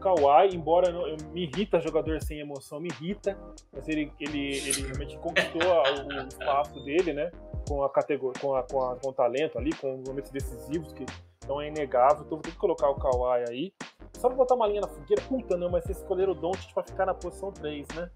Kawhi, 0.00 0.54
embora 0.54 0.90
não, 0.90 1.04
me 1.32 1.42
irrita 1.42 1.80
jogador 1.80 2.22
sem 2.22 2.40
emoção, 2.40 2.80
me 2.80 2.88
irrita, 2.88 3.38
mas 3.72 3.88
ele, 3.88 4.12
ele, 4.18 4.56
ele 4.56 4.82
realmente 4.82 5.18
conquistou 5.18 5.62
o 5.62 6.28
espaço 6.28 6.82
dele, 6.84 7.12
né? 7.12 7.30
Com 7.68 7.82
a 7.82 7.90
categoria, 7.90 8.40
com, 8.40 8.54
a, 8.54 8.62
com, 8.62 8.82
a, 8.82 8.96
com 8.96 9.08
o 9.10 9.12
talento 9.12 9.58
ali, 9.58 9.72
com 9.74 9.94
os 9.94 10.08
momentos 10.08 10.30
decisivos, 10.30 10.92
que 10.92 11.04
então 11.42 11.60
é 11.60 11.68
inegável. 11.68 12.24
Então 12.24 12.38
vou 12.38 12.42
ter 12.42 12.52
que 12.52 12.56
colocar 12.56 12.88
o 12.88 12.94
Kawhi 12.94 13.44
aí. 13.48 13.72
Só 14.16 14.28
pra 14.28 14.36
botar 14.36 14.54
uma 14.54 14.66
linha 14.66 14.82
na 14.82 14.88
fogueira, 14.88 15.22
puta 15.22 15.56
não, 15.56 15.70
mas 15.70 15.84
vocês 15.84 15.98
escolheram 15.98 16.32
o 16.32 16.34
Doncic 16.34 16.72
pra 16.72 16.82
ficar 16.82 17.06
na 17.06 17.14
posição 17.14 17.50
3, 17.50 17.88
né? 17.94 18.10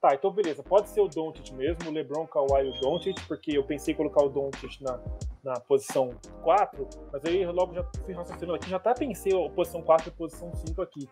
Tá, 0.00 0.14
então 0.14 0.30
beleza, 0.30 0.62
pode 0.62 0.88
ser 0.90 1.00
o 1.00 1.08
Doncic 1.08 1.50
mesmo, 1.52 1.88
o 1.88 1.92
LeBron, 1.92 2.22
o 2.22 2.28
Kawhi 2.28 2.66
e 2.66 2.70
o 2.70 2.80
Doncic, 2.80 3.26
porque 3.26 3.56
eu 3.56 3.64
pensei 3.64 3.94
em 3.94 3.96
colocar 3.96 4.22
o 4.22 4.28
Doncic 4.28 4.80
na, 4.80 5.00
na 5.48 5.60
posição 5.60 6.10
4, 6.42 6.88
mas 7.10 7.24
aí 7.24 7.46
logo 7.46 7.74
já 7.74 7.82
fui 8.04 8.12
raciocinando 8.12 8.54
aqui, 8.54 8.68
já 8.68 8.76
até 8.76 8.92
pensei 8.92 9.32
a 9.32 9.48
posição 9.48 9.82
4 9.82 10.08
e 10.08 10.10
a 10.10 10.12
posição 10.12 10.54
5 10.54 10.82
aqui. 10.82 11.08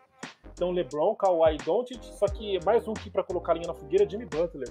Então 0.53 0.71
LeBron, 0.73 1.15
Kawhi 1.15 1.57
Doncic, 1.59 2.05
só 2.05 2.27
que 2.27 2.63
mais 2.65 2.87
um 2.87 2.93
aqui 2.93 3.11
para 3.11 3.23
colocar 3.23 3.53
a 3.53 3.55
linha 3.55 3.69
na 3.69 3.75
fogueira, 3.75 4.09
Jimmy 4.09 4.27
Butler. 4.27 4.69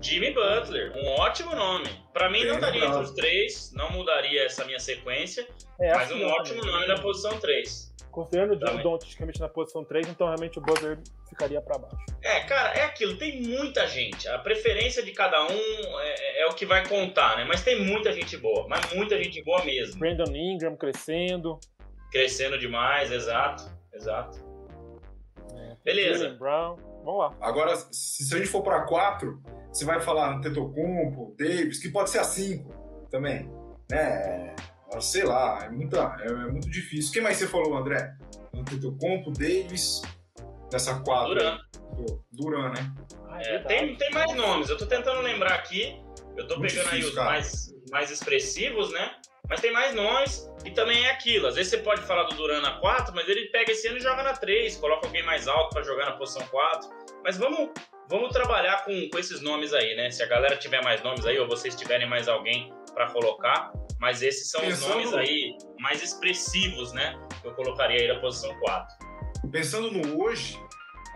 Jimmy 0.00 0.32
Butler, 0.32 0.92
um 0.96 1.08
ótimo 1.20 1.54
nome. 1.54 1.88
Para 2.12 2.30
mim 2.30 2.44
não 2.44 2.58
daria 2.58 2.84
entre 2.84 3.02
os 3.02 3.10
três, 3.12 3.72
não 3.72 3.90
mudaria 3.90 4.44
essa 4.44 4.64
minha 4.64 4.78
sequência, 4.78 5.46
é, 5.78 5.94
mas 5.94 6.10
um 6.10 6.24
ótimo 6.24 6.64
nome 6.64 6.86
na 6.86 7.00
posição 7.00 7.38
3. 7.38 7.94
Considerando 8.10 8.54
o 8.54 8.82
Doncic 8.82 9.16
realmente 9.16 9.40
na 9.40 9.48
posição 9.48 9.84
3, 9.84 10.08
então 10.08 10.26
realmente 10.26 10.58
o 10.58 10.62
Butler 10.62 10.98
ficaria 11.30 11.60
para 11.62 11.78
baixo. 11.78 11.96
É, 12.22 12.40
cara, 12.40 12.74
é 12.74 12.82
aquilo, 12.84 13.16
tem 13.16 13.40
muita 13.42 13.86
gente. 13.86 14.28
A 14.28 14.38
preferência 14.38 15.02
de 15.02 15.12
cada 15.12 15.42
um 15.46 16.00
é, 16.00 16.42
é, 16.42 16.46
o 16.46 16.54
que 16.54 16.66
vai 16.66 16.86
contar, 16.86 17.36
né? 17.38 17.44
Mas 17.44 17.62
tem 17.62 17.82
muita 17.82 18.12
gente 18.12 18.36
boa, 18.36 18.68
mas 18.68 18.92
muita 18.92 19.16
gente 19.22 19.42
boa 19.42 19.64
mesmo. 19.64 19.98
Brandon 19.98 20.34
Ingram 20.34 20.76
crescendo. 20.76 21.58
Crescendo 22.10 22.58
demais, 22.58 23.10
exato, 23.10 23.64
exato. 23.94 24.38
É, 25.56 25.76
Beleza. 25.84 26.30
Brown. 26.30 26.76
Vamos 27.04 27.18
lá. 27.18 27.36
Agora, 27.40 27.74
se 27.90 28.34
a 28.34 28.36
gente 28.36 28.48
for 28.48 28.62
para 28.62 28.82
4, 28.82 29.42
você 29.72 29.84
vai 29.86 30.00
falar 30.00 30.36
Antetokounmpo, 30.36 31.34
Davis, 31.38 31.80
que 31.80 31.88
pode 31.88 32.10
ser 32.10 32.18
a 32.18 32.24
5 32.24 33.08
também, 33.10 33.50
né? 33.90 34.54
sei 35.00 35.24
lá, 35.24 35.60
é, 35.64 35.68
muita, 35.68 36.16
é, 36.20 36.26
é 36.26 36.50
muito 36.50 36.68
difícil. 36.68 37.12
Quem 37.12 37.22
mais 37.22 37.36
você 37.36 37.46
falou, 37.46 37.76
André? 37.76 38.12
Antetokounmpo, 38.54 39.30
Davis, 39.30 40.02
nessa 40.72 41.00
quadra. 41.00 41.60
Duran. 41.92 42.18
Duran, 42.32 42.68
né? 42.70 42.92
Ah, 43.28 43.40
é, 43.42 43.58
tem, 43.60 43.96
tem 43.96 44.10
mais 44.10 44.34
nomes, 44.34 44.68
eu 44.70 44.76
tô 44.78 44.86
tentando 44.86 45.20
lembrar 45.20 45.54
aqui, 45.54 46.00
Eu 46.36 46.46
tô 46.46 46.56
Muito 46.58 46.70
pegando 46.72 46.86
aí 46.88 47.00
difícil, 47.00 47.08
os 47.10 47.14
cara. 47.14 47.30
mais, 47.30 47.74
mais 47.90 48.10
expressivos, 48.10 48.90
né? 48.92 49.14
Mas 49.48 49.60
tem 49.60 49.72
mais 49.72 49.94
nomes 49.94 50.48
e 50.64 50.70
também 50.70 51.04
é 51.06 51.10
aquilo. 51.10 51.48
Às 51.48 51.56
vezes 51.56 51.70
você 51.70 51.78
pode 51.78 52.02
falar 52.02 52.22
do 52.22 52.34
Duran 52.36 52.60
na 52.62 52.78
4, 52.78 53.12
mas 53.14 53.28
ele 53.28 53.46
pega 53.50 53.72
esse 53.72 53.86
ano 53.88 53.98
e 53.98 54.00
joga 54.00 54.22
na 54.22 54.32
3, 54.32 54.76
coloca 54.76 55.06
alguém 55.06 55.24
mais 55.24 55.48
alto 55.48 55.70
pra 55.74 55.82
jogar 55.82 56.06
na 56.06 56.12
posição 56.12 56.46
4. 56.46 56.88
Mas 57.24 57.36
vamos, 57.36 57.70
vamos 58.08 58.30
trabalhar 58.30 58.84
com, 58.84 59.08
com 59.10 59.18
esses 59.18 59.40
nomes 59.42 59.74
aí, 59.74 59.94
né? 59.96 60.10
Se 60.10 60.22
a 60.22 60.26
galera 60.26 60.56
tiver 60.56 60.82
mais 60.84 61.02
nomes 61.02 61.26
aí, 61.26 61.38
ou 61.38 61.48
vocês 61.48 61.74
tiverem 61.74 62.08
mais 62.08 62.28
alguém 62.28 62.72
pra 62.94 63.10
colocar. 63.10 63.72
Mas 63.98 64.22
esses 64.22 64.50
são 64.50 64.60
os 64.62 64.68
Pensando- 64.68 64.90
nomes 64.94 65.12
aí 65.12 65.56
mais 65.80 66.00
expressivos, 66.02 66.92
né? 66.92 67.20
Que 67.42 67.48
eu 67.48 67.54
colocaria 67.54 68.00
aí 68.00 68.08
na 68.08 68.20
posição 68.20 68.56
4. 68.60 68.96
Pensando 69.50 69.90
no 69.90 70.22
hoje, 70.22 70.58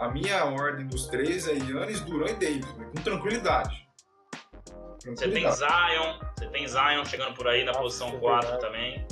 a 0.00 0.08
minha 0.08 0.44
ordem 0.44 0.86
dos 0.86 1.06
três 1.06 1.46
é 1.48 1.52
Yannis, 1.54 2.00
Duran 2.00 2.30
e 2.30 2.34
Davis, 2.34 2.76
né? 2.76 2.86
com 2.94 3.02
tranquilidade. 3.02 3.84
Você 5.04 5.28
tem 5.28 5.50
Zion, 5.50 6.18
você 6.36 6.46
tem 6.48 6.66
Zion 6.66 7.04
chegando 7.04 7.34
por 7.34 7.46
aí 7.46 7.62
na 7.62 7.72
Nossa, 7.72 7.82
posição 7.82 8.08
é 8.08 8.18
4 8.18 8.50
verdade. 8.50 8.66
também. 8.72 9.06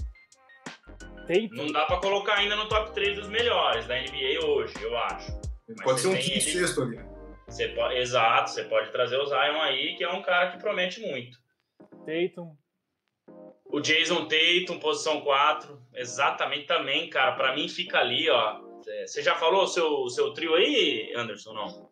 Tatum, 1.27 1.55
Não 1.55 1.73
dá 1.73 1.85
pra 1.85 1.99
colocar 1.99 2.35
ainda 2.35 2.57
no 2.57 2.69
top 2.69 2.93
3 2.95 3.17
dos 3.19 3.29
melhores 3.29 3.87
da 3.87 3.95
NBA 3.97 4.45
hoje, 4.45 4.75
eu 4.83 4.97
acho. 4.99 5.31
Pode 5.85 6.01
ser 6.01 6.09
um 6.09 6.13
tem 6.15 6.23
quinto 6.23 6.49
ele- 6.49 6.59
sexto 6.59 6.83
ali. 6.83 7.01
Você 7.47 7.69
pode, 7.69 7.97
exato, 7.99 8.51
você 8.51 8.65
pode 8.65 8.91
trazer 8.91 9.17
o 9.19 9.27
Zion 9.27 9.61
aí, 9.61 9.95
que 9.97 10.03
é 10.03 10.11
um 10.11 10.23
cara 10.23 10.51
que 10.51 10.59
promete 10.59 11.01
muito. 11.01 11.37
Tatum. 12.07 12.57
O 13.67 13.81
Jason 13.81 14.27
Tatum, 14.27 14.79
posição 14.81 15.21
4, 15.21 15.81
exatamente 15.95 16.67
também, 16.67 17.09
cara. 17.11 17.33
Pra 17.33 17.55
mim 17.55 17.69
fica 17.69 17.99
ali, 17.99 18.29
ó. 18.31 18.61
É, 18.87 19.07
Você 19.07 19.23
já 19.23 19.35
falou 19.37 19.65
o 19.65 19.67
seu, 19.67 20.09
seu 20.09 20.33
trio 20.33 20.55
aí, 20.55 21.13
Anderson, 21.17 21.53
não? 21.53 21.91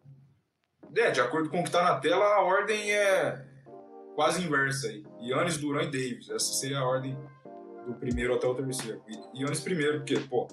É, 0.96 1.10
de 1.10 1.20
acordo 1.20 1.48
com 1.48 1.60
o 1.60 1.64
que 1.64 1.70
tá 1.70 1.82
na 1.84 2.00
tela, 2.00 2.24
a 2.24 2.42
ordem 2.42 2.92
é 2.92 3.46
quase 4.14 4.42
inversa 4.44 4.88
aí. 4.88 5.04
Yannis, 5.22 5.56
Duran 5.58 5.82
e 5.84 5.86
Davis. 5.90 6.28
Essa 6.30 6.52
seria 6.54 6.78
a 6.80 6.84
ordem 6.84 7.16
do 7.86 7.94
primeiro 7.94 8.34
até 8.34 8.46
o 8.46 8.54
terceiro. 8.54 9.02
E 9.34 9.40
Yannis 9.42 9.60
primeiro, 9.60 9.98
porque, 9.98 10.18
pô, 10.20 10.48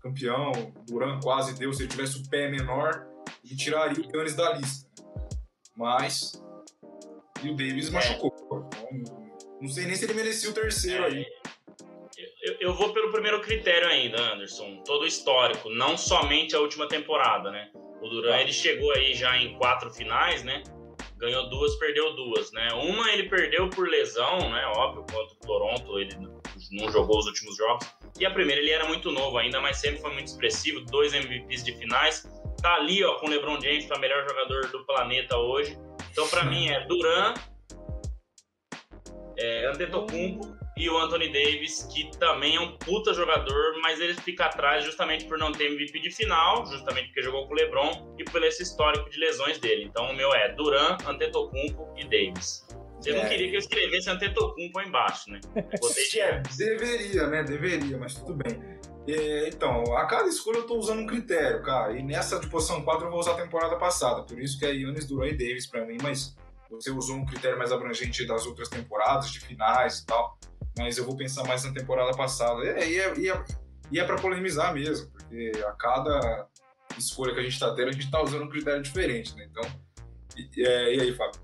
campeão, 0.00 0.50
Duran 0.86 1.20
quase 1.20 1.54
deu. 1.58 1.72
Se 1.72 1.82
ele 1.82 1.90
tivesse 1.90 2.18
o 2.22 2.28
pé 2.28 2.50
menor, 2.50 3.06
ele 3.44 3.54
tiraria 3.56 4.02
o 4.02 4.16
Yannis 4.16 4.34
da 4.34 4.52
lista. 4.54 4.88
Mas. 5.76 6.42
E 7.42 7.50
o 7.50 7.56
Davis 7.56 7.88
É. 7.88 7.92
machucou. 7.92 8.30
pô. 8.30 8.68
Então, 8.92 9.22
não 9.60 9.68
sei 9.68 9.86
nem 9.86 9.94
se 9.94 10.04
ele 10.04 10.14
merecia 10.14 10.50
o 10.50 10.54
terceiro 10.54 11.04
aí. 11.04 11.26
Eu, 12.42 12.56
eu 12.58 12.74
vou 12.74 12.92
pelo 12.92 13.12
primeiro 13.12 13.40
critério 13.40 13.86
ainda, 13.88 14.20
Anderson. 14.32 14.82
Todo 14.84 15.02
o 15.02 15.06
histórico, 15.06 15.70
não 15.70 15.96
somente 15.96 16.56
a 16.56 16.60
última 16.60 16.88
temporada, 16.88 17.52
né? 17.52 17.70
O 18.02 18.08
Duran, 18.08 18.32
Tá. 18.32 18.40
ele 18.40 18.52
chegou 18.52 18.92
aí 18.92 19.14
já 19.14 19.38
em 19.38 19.56
quatro 19.58 19.88
finais, 19.92 20.42
né? 20.42 20.64
Ganhou 21.18 21.48
duas, 21.48 21.76
perdeu 21.76 22.16
duas, 22.16 22.50
né? 22.50 22.68
Uma 22.72 23.12
ele 23.12 23.28
perdeu 23.28 23.70
por 23.70 23.88
lesão, 23.88 24.50
né? 24.50 24.66
Óbvio, 24.74 25.02
contra 25.02 25.34
o 25.34 25.38
Toronto, 25.46 25.98
ele 26.00 26.16
não 26.72 26.90
jogou 26.90 27.16
os 27.16 27.26
últimos 27.26 27.56
jogos. 27.56 27.86
E 28.18 28.26
a 28.26 28.30
primeira, 28.32 28.60
ele 28.60 28.72
era 28.72 28.86
muito 28.86 29.12
novo 29.12 29.38
ainda, 29.38 29.60
mas 29.60 29.76
sempre 29.76 30.00
foi 30.00 30.12
muito 30.12 30.26
expressivo. 30.26 30.80
Dois 30.86 31.14
MVPs 31.14 31.62
de 31.62 31.78
finais. 31.78 32.28
Tá 32.60 32.74
ali, 32.74 33.04
ó, 33.04 33.14
com 33.20 33.26
o 33.26 33.30
LeBron 33.30 33.60
James, 33.60 33.86
para 33.86 34.00
melhor 34.00 34.28
jogador 34.28 34.66
do 34.66 34.84
planeta 34.84 35.36
hoje. 35.36 35.78
Então, 36.10 36.26
para 36.28 36.44
mim, 36.44 36.68
é 36.68 36.84
Duran, 36.86 37.34
é, 39.38 39.66
Antetokounmpo 39.66 40.61
e 40.82 40.90
o 40.90 40.98
Anthony 40.98 41.28
Davis, 41.32 41.86
que 41.92 42.10
também 42.18 42.56
é 42.56 42.60
um 42.60 42.76
puta 42.76 43.14
jogador, 43.14 43.78
mas 43.82 44.00
ele 44.00 44.14
fica 44.14 44.46
atrás 44.46 44.84
justamente 44.84 45.24
por 45.26 45.38
não 45.38 45.52
ter 45.52 45.66
MVP 45.72 46.00
de 46.00 46.10
final, 46.10 46.66
justamente 46.66 47.06
porque 47.06 47.22
jogou 47.22 47.46
com 47.46 47.52
o 47.54 47.56
LeBron 47.56 48.14
e 48.18 48.24
por 48.24 48.42
esse 48.42 48.62
histórico 48.64 49.08
de 49.08 49.18
lesões 49.20 49.58
dele. 49.58 49.84
Então 49.84 50.10
o 50.10 50.16
meu 50.16 50.34
é 50.34 50.52
Duran, 50.54 50.96
Antetokounmpo 51.06 51.94
e 51.96 52.02
Davis. 52.04 52.66
Você 53.00 53.12
não 53.12 53.22
É. 53.22 53.28
queria 53.28 53.48
que 53.50 53.54
eu 53.56 53.58
escrevesse 53.60 54.10
Antetokounmpo 54.10 54.78
aí 54.78 54.88
embaixo, 54.88 55.30
né? 55.30 55.40
É, 56.18 56.42
deveria, 56.56 57.26
né? 57.28 57.42
Deveria, 57.44 57.96
mas 57.98 58.14
tudo 58.14 58.34
bem. 58.34 58.60
É, 59.08 59.48
então, 59.48 59.96
a 59.96 60.06
cada 60.06 60.28
escolha 60.28 60.58
eu 60.58 60.66
tô 60.66 60.76
usando 60.76 61.00
um 61.00 61.06
critério, 61.06 61.62
cara. 61.62 61.96
E 61.96 62.02
nessa 62.02 62.38
de 62.38 62.48
posição 62.48 62.82
4 62.82 63.06
eu 63.06 63.10
vou 63.10 63.18
usar 63.20 63.32
a 63.32 63.36
temporada 63.36 63.76
passada. 63.76 64.22
Por 64.22 64.38
isso 64.40 64.58
que 64.58 64.64
é 64.64 64.72
Yannis, 64.72 65.06
Duran 65.06 65.28
e 65.28 65.32
Davis 65.36 65.66
pra 65.66 65.84
mim, 65.84 65.98
mas 66.02 66.36
você 66.70 66.90
usou 66.90 67.16
um 67.16 67.26
critério 67.26 67.58
mais 67.58 67.72
abrangente 67.72 68.24
das 68.26 68.46
outras 68.46 68.68
temporadas, 68.68 69.30
de 69.32 69.40
finais 69.40 69.98
e 69.98 70.06
tal. 70.06 70.38
Mas 70.78 70.96
eu 70.98 71.04
vou 71.04 71.16
pensar 71.16 71.44
mais 71.44 71.64
na 71.64 71.72
temporada 71.72 72.16
passada. 72.16 72.64
É, 72.64 72.88
e, 72.88 72.98
é, 72.98 73.18
e, 73.18 73.30
é, 73.30 73.44
e 73.90 74.00
é 74.00 74.04
pra 74.04 74.16
polemizar 74.16 74.72
mesmo, 74.72 75.10
porque 75.10 75.52
a 75.66 75.72
cada 75.72 76.48
escolha 76.98 77.34
que 77.34 77.40
a 77.40 77.42
gente 77.42 77.58
tá 77.58 77.74
tendo, 77.74 77.88
a 77.88 77.92
gente 77.92 78.10
tá 78.10 78.22
usando 78.22 78.44
um 78.44 78.48
critério 78.48 78.82
diferente, 78.82 79.36
né? 79.36 79.48
Então, 79.50 79.62
e, 80.36 80.66
é, 80.66 80.94
e 80.94 81.00
aí, 81.00 81.12
Fábio? 81.12 81.40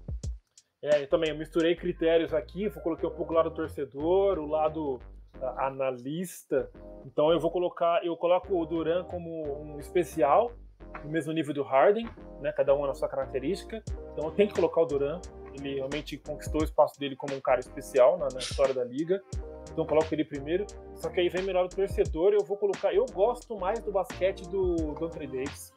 É, 0.82 1.02
eu 1.02 1.08
também 1.08 1.30
eu 1.30 1.36
misturei 1.36 1.74
critérios 1.74 2.32
aqui, 2.32 2.70
coloquei 2.70 3.08
um 3.08 3.12
pouco 3.12 3.32
o 3.32 3.36
lado 3.36 3.50
torcedor, 3.50 4.38
o 4.38 4.46
lado 4.46 5.00
analista. 5.56 6.70
Então 7.04 7.30
eu 7.32 7.40
vou 7.40 7.50
colocar, 7.50 8.04
eu 8.04 8.16
coloco 8.16 8.56
o 8.56 8.66
Duran 8.66 9.04
como 9.04 9.62
um 9.62 9.78
especial, 9.78 10.52
no 11.04 11.10
mesmo 11.10 11.32
nível 11.32 11.54
do 11.54 11.62
Harden, 11.62 12.08
né? 12.40 12.52
Cada 12.52 12.74
um 12.74 12.86
na 12.86 12.94
sua 12.94 13.08
característica. 13.08 13.82
Então 14.12 14.26
eu 14.26 14.30
tenho 14.30 14.48
que 14.48 14.54
colocar 14.54 14.80
o 14.80 14.86
Duran. 14.86 15.20
Ele 15.58 15.76
realmente 15.76 16.16
conquistou 16.18 16.60
o 16.60 16.64
espaço 16.64 16.98
dele 16.98 17.16
como 17.16 17.34
um 17.34 17.40
cara 17.40 17.60
especial 17.60 18.18
na, 18.18 18.28
na 18.28 18.38
história 18.38 18.74
da 18.74 18.84
liga. 18.84 19.22
Então 19.70 19.84
coloco 19.86 20.12
ele 20.14 20.24
primeiro. 20.24 20.66
Só 20.96 21.08
que 21.08 21.20
aí 21.20 21.28
vem 21.28 21.42
melhor 21.42 21.66
o 21.66 21.68
torcedor. 21.68 22.32
Eu 22.32 22.44
vou 22.44 22.56
colocar. 22.56 22.94
Eu 22.94 23.06
gosto 23.06 23.56
mais 23.58 23.80
do 23.80 23.92
basquete 23.92 24.42
do, 24.48 24.74
do 24.74 25.04
Anthony 25.04 25.26
Davis 25.26 25.72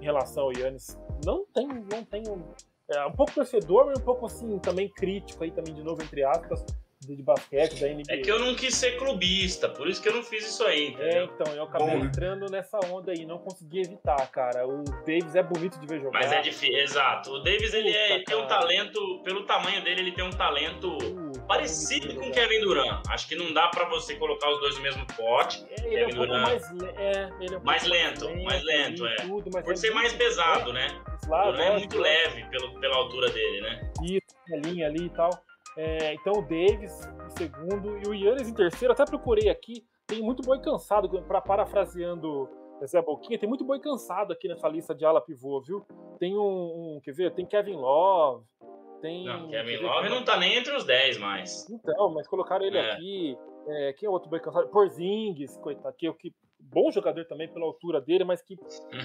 em 0.00 0.04
relação 0.04 0.44
ao 0.44 0.52
Yannis. 0.52 0.98
Não 1.24 1.44
tem, 1.46 1.66
não 1.66 2.04
tem 2.04 2.22
um, 2.28 2.42
é, 2.90 3.06
um 3.06 3.12
pouco 3.12 3.34
torcedor, 3.34 3.86
mas 3.86 3.98
um 3.98 4.04
pouco 4.04 4.26
assim 4.26 4.58
também 4.58 4.88
crítico 4.88 5.44
aí 5.44 5.50
também 5.50 5.74
de 5.74 5.82
novo 5.82 6.02
entre 6.02 6.24
aspas 6.24 6.64
de, 7.00 7.16
de 7.16 7.22
basquete 7.22 7.80
da 7.80 7.88
NBA. 7.88 8.02
É 8.08 8.16
que 8.18 8.30
eu 8.30 8.38
não 8.38 8.54
quis 8.54 8.74
ser 8.74 8.98
clubista, 8.98 9.68
por 9.68 9.88
isso 9.88 10.02
que 10.02 10.08
eu 10.08 10.14
não 10.14 10.22
fiz 10.22 10.46
isso 10.46 10.62
aí, 10.64 10.86
É, 10.86 10.88
entendeu? 10.90 11.30
então, 11.34 11.54
eu 11.54 11.62
acabei 11.64 11.88
Bom, 11.88 11.98
né? 12.00 12.06
entrando 12.06 12.50
nessa 12.50 12.78
onda 12.86 13.12
aí, 13.12 13.24
não 13.24 13.38
consegui 13.38 13.80
evitar, 13.80 14.30
cara. 14.30 14.66
O 14.68 14.84
Davis 15.06 15.34
é 15.34 15.42
bonito 15.42 15.78
de 15.80 15.86
ver 15.86 16.00
jogar. 16.00 16.18
Mas 16.20 16.30
é 16.32 16.40
difícil, 16.42 16.76
exato. 16.78 17.30
O 17.32 17.38
Davis, 17.42 17.72
ele, 17.72 17.88
é, 17.90 18.02
Puta, 18.02 18.14
ele 18.14 18.24
tem 18.24 18.36
um 18.36 18.46
talento, 18.46 19.22
pelo 19.24 19.44
tamanho 19.44 19.82
dele, 19.82 20.00
ele 20.02 20.12
tem 20.12 20.24
um 20.24 20.30
talento 20.30 20.98
Puta, 20.98 21.40
parecido 21.46 22.08
bonito 22.08 22.20
com 22.22 22.28
o. 22.28 22.32
Kevin 22.32 22.60
Durant. 22.60 23.02
Acho 23.08 23.28
que 23.28 23.34
não 23.34 23.52
dá 23.54 23.68
pra 23.68 23.88
você 23.88 24.14
colocar 24.16 24.50
os 24.50 24.60
dois 24.60 24.76
no 24.76 24.82
mesmo 24.82 25.06
pote. 25.16 25.64
É, 25.70 25.86
ele 25.86 25.96
é 25.96 26.04
um 26.04 26.06
Kevin 26.06 26.16
pouco 26.16 26.26
Durant. 26.26 26.42
mais, 26.48 26.70
le- 26.72 26.88
é, 26.96 27.30
ele 27.40 27.54
é 27.54 27.58
um 27.58 27.62
Mais 27.62 27.82
pouco 27.82 27.96
lento, 27.96 28.42
mais 28.44 28.62
lento, 28.62 29.06
é. 29.06 29.16
Tudo, 29.16 29.50
mas 29.54 29.64
Por 29.64 29.72
é 29.72 29.76
ser 29.76 29.90
mais 29.94 30.12
pesado, 30.12 30.72
né? 30.72 30.86
é, 30.86 31.14
O 31.14 31.26
claro, 31.26 31.52
Durant 31.52 31.66
é 31.70 31.78
muito 31.78 31.98
leve 31.98 32.44
pelo, 32.50 32.78
pela 32.78 32.96
altura 32.96 33.30
dele, 33.30 33.60
né? 33.62 33.90
Isso, 34.02 34.36
a 34.52 34.56
linha 34.68 34.86
ali 34.86 35.06
e 35.06 35.10
tal. 35.10 35.30
É, 35.76 36.14
então 36.14 36.34
o 36.34 36.42
Davis 36.42 36.92
em 37.26 37.30
segundo 37.30 37.98
e 37.98 38.08
o 38.08 38.14
Yannis 38.14 38.48
em 38.48 38.54
terceiro. 38.54 38.92
Até 38.92 39.04
procurei 39.04 39.48
aqui, 39.48 39.84
tem 40.06 40.20
muito 40.22 40.42
boi 40.42 40.60
cansado, 40.60 41.08
para 41.22 41.40
parafraseando 41.40 42.48
Zé 42.86 43.00
Boquinha, 43.02 43.38
tem 43.38 43.48
muito 43.48 43.64
boi 43.64 43.78
cansado 43.78 44.32
aqui 44.32 44.48
nessa 44.48 44.68
lista 44.68 44.94
de 44.94 45.04
ala 45.04 45.20
pivô, 45.20 45.60
viu? 45.60 45.84
Tem 46.18 46.36
um, 46.36 46.96
um 46.96 47.00
quer 47.02 47.12
ver? 47.12 47.34
Tem 47.34 47.46
Kevin 47.46 47.76
Love, 47.76 48.44
tem. 49.00 49.24
Não, 49.24 49.48
Kevin 49.48 49.76
ver, 49.76 49.82
Love 49.82 50.08
não 50.08 50.24
tá 50.24 50.36
nem 50.36 50.56
entre 50.56 50.74
os 50.74 50.84
10 50.84 51.18
mais. 51.18 51.68
Então, 51.70 52.10
mas 52.10 52.26
colocaram 52.26 52.64
ele 52.64 52.78
É. 52.78 52.92
aqui. 52.92 53.38
É, 53.68 53.92
quem 53.92 54.06
é 54.06 54.10
outro 54.10 54.28
boi 54.30 54.40
cansado? 54.40 54.68
Porzingis, 54.68 55.56
coitado, 55.58 55.94
que, 55.96 56.10
que 56.14 56.34
bom 56.72 56.90
jogador 56.90 57.24
também 57.24 57.48
pela 57.48 57.64
altura 57.64 58.00
dele, 58.00 58.24
mas 58.24 58.40
que 58.40 58.58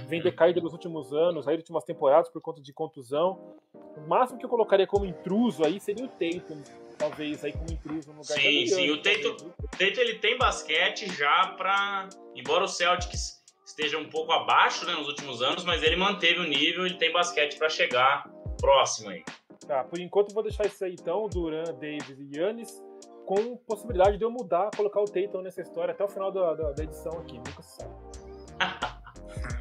vem 0.08 0.22
decaído 0.22 0.62
nos 0.62 0.74
últimos 0.74 1.12
anos, 1.14 1.48
aí 1.48 1.56
nas 1.56 1.64
últimas 1.64 1.84
temporadas 1.84 2.30
por 2.30 2.42
conta 2.42 2.62
de 2.62 2.72
contusão. 2.72 3.56
O 3.98 4.08
máximo 4.08 4.40
que 4.40 4.46
eu 4.46 4.50
colocaria 4.50 4.86
como 4.86 5.06
intruso 5.06 5.66
aí 5.66 5.80
seria 5.80 6.06
o 6.06 6.10
Tatum, 6.10 6.62
talvez 6.98 7.44
aí 7.44 7.52
como 7.52 7.72
intruso 7.72 8.10
no 8.10 8.22
lugar 8.22 8.38
Sim, 8.40 8.68
sim, 8.68 8.92
o 8.92 9.02
Tatum- 9.02 9.38
viu? 9.38 9.54
O 9.60 9.68
Tatum, 9.68 10.02
ele 10.02 10.16
tem 10.20 10.38
basquete 10.38 11.12
já 11.14 11.54
pra... 11.58 12.10
Embora 12.36 12.64
o 12.66 12.68
Celtics 12.68 13.44
esteja 13.66 13.98
um 13.98 14.10
pouco 14.10 14.32
abaixo 14.32 14.86
né, 14.86 14.94
nos 14.94 15.08
últimos 15.08 15.42
anos, 15.42 15.64
mas 15.64 15.82
ele 15.82 15.96
manteve 15.96 16.40
o 16.40 16.44
nível, 16.44 16.86
ele 16.86 16.96
tem 16.98 17.12
basquete 17.12 17.58
pra 17.58 17.68
chegar 17.68 18.30
próximo 18.62 19.10
aí. 19.10 19.24
Tá, 19.68 19.84
por 19.84 20.00
enquanto 20.00 20.30
eu 20.30 20.36
vou 20.36 20.44
deixar 20.44 20.66
isso 20.68 20.86
aí 20.86 20.94
então, 20.94 21.28
Duran, 21.28 21.64
Davis 21.64 22.20
e 22.20 22.38
Yannis, 22.38 22.82
com 23.26 23.58
possibilidade 23.58 24.18
de 24.18 24.24
eu 24.24 24.32
mudar, 24.32 24.70
colocar 24.76 25.02
o 25.02 25.06
Tatum 25.06 25.42
nessa 25.42 25.62
história 25.62 25.94
até 25.94 26.04
o 26.04 26.08
final 26.08 26.32
da, 26.32 26.54
da- 26.54 26.72
da 26.72 26.84
edição 26.84 27.12
aqui, 27.20 27.34
nunca 27.38 27.62
se 27.64 27.76
sabe. 27.78 27.94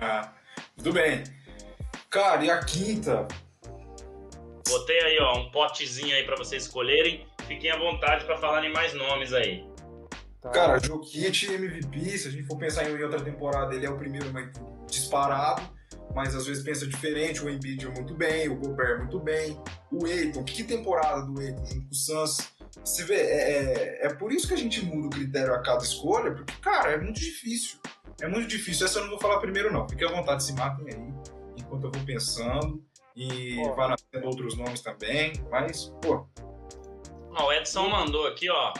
Ah, 0.00 0.32
tudo 0.76 0.92
bem. 0.92 1.24
Cara, 2.10 2.44
e 2.44 2.50
a 2.50 2.60
quinta? 2.62 3.26
Botei 4.68 5.00
aí, 5.00 5.18
ó, 5.20 5.38
um 5.38 5.50
potezinho 5.50 6.14
aí 6.14 6.24
pra 6.24 6.36
vocês 6.36 6.64
escolherem. 6.64 7.26
Fiquem 7.46 7.70
à 7.70 7.78
vontade 7.78 8.24
pra 8.24 8.36
falarem 8.38 8.72
mais 8.72 8.94
nomes 8.94 9.32
aí. 9.32 9.66
Tá? 10.40 10.50
Cara, 10.50 10.78
Jokic 10.78 11.46
MVP, 11.52 12.18
se 12.18 12.28
a 12.28 12.30
gente 12.30 12.46
for 12.46 12.56
pensar 12.58 12.88
em 12.88 13.02
outra 13.02 13.20
temporada, 13.22 13.74
ele 13.74 13.84
é 13.86 13.90
o 13.90 13.96
primeiro 13.96 14.30
mas 14.32 14.50
disparado, 14.86 15.62
mas 16.14 16.34
às 16.34 16.46
vezes 16.46 16.62
pensa 16.62 16.86
diferente, 16.86 17.42
o 17.44 17.50
Embiid 17.50 17.86
muito 17.88 18.14
bem, 18.14 18.48
o 18.48 18.56
Gobert 18.56 18.98
muito 18.98 19.18
bem, 19.20 19.58
o 19.90 20.04
Aiton, 20.06 20.44
que 20.44 20.62
temporada 20.64 21.22
do 21.26 21.40
Aiton 21.40 21.64
junto 21.66 21.84
com 21.86 21.90
o 21.90 21.94
Suns, 21.94 22.38
você 22.82 23.04
vê, 23.04 23.16
é, 23.16 24.02
é, 24.02 24.06
é 24.06 24.14
por 24.14 24.32
isso 24.32 24.48
que 24.48 24.54
a 24.54 24.58
gente 24.58 24.84
muda 24.84 25.08
o 25.08 25.10
critério 25.10 25.54
a 25.54 25.62
cada 25.62 25.82
escolha, 25.82 26.32
porque, 26.32 26.54
cara, 26.60 26.92
é 26.92 26.98
muito 26.98 27.20
difícil, 27.20 27.78
é 28.20 28.26
muito 28.26 28.48
difícil, 28.48 28.86
essa 28.86 28.98
eu 28.98 29.02
não 29.02 29.10
vou 29.10 29.20
falar 29.20 29.38
primeiro 29.38 29.72
não, 29.72 29.88
fique 29.88 30.04
à 30.04 30.10
vontade, 30.10 30.44
se 30.44 30.52
matem 30.54 30.86
aí, 30.92 31.14
enquanto 31.56 31.84
eu 31.84 31.92
vou 31.92 32.04
pensando, 32.04 32.84
e 33.14 33.58
Ó. 33.60 33.74
vai 33.74 33.88
nascendo 33.88 34.26
outros 34.26 34.56
nomes 34.56 34.80
também, 34.80 35.32
mas, 35.50 35.92
pô, 36.02 36.26
Ó, 37.36 37.48
o 37.48 37.52
Edson 37.52 37.88
mandou 37.88 38.26
aqui, 38.26 38.48
ó. 38.48 38.72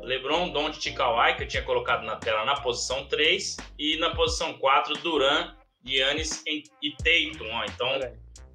LeBron, 0.00 0.50
Doncic 0.50 0.86
e 0.86 0.92
Kawhi, 0.92 1.36
que 1.36 1.42
eu 1.42 1.48
tinha 1.48 1.62
colocado 1.62 2.04
na 2.04 2.16
tela 2.16 2.44
na 2.44 2.60
posição 2.60 3.06
3. 3.06 3.56
E 3.78 3.98
na 3.98 4.14
posição 4.14 4.54
4, 4.54 4.94
Duran, 5.02 5.54
Giannis 5.84 6.42
e 6.46 6.62
Tatum. 6.92 7.50
Ó. 7.52 7.64
Então, 7.64 7.88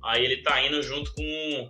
aí 0.03 0.25
ele 0.25 0.41
tá 0.41 0.61
indo 0.65 0.81
junto 0.81 1.13
com, 1.13 1.69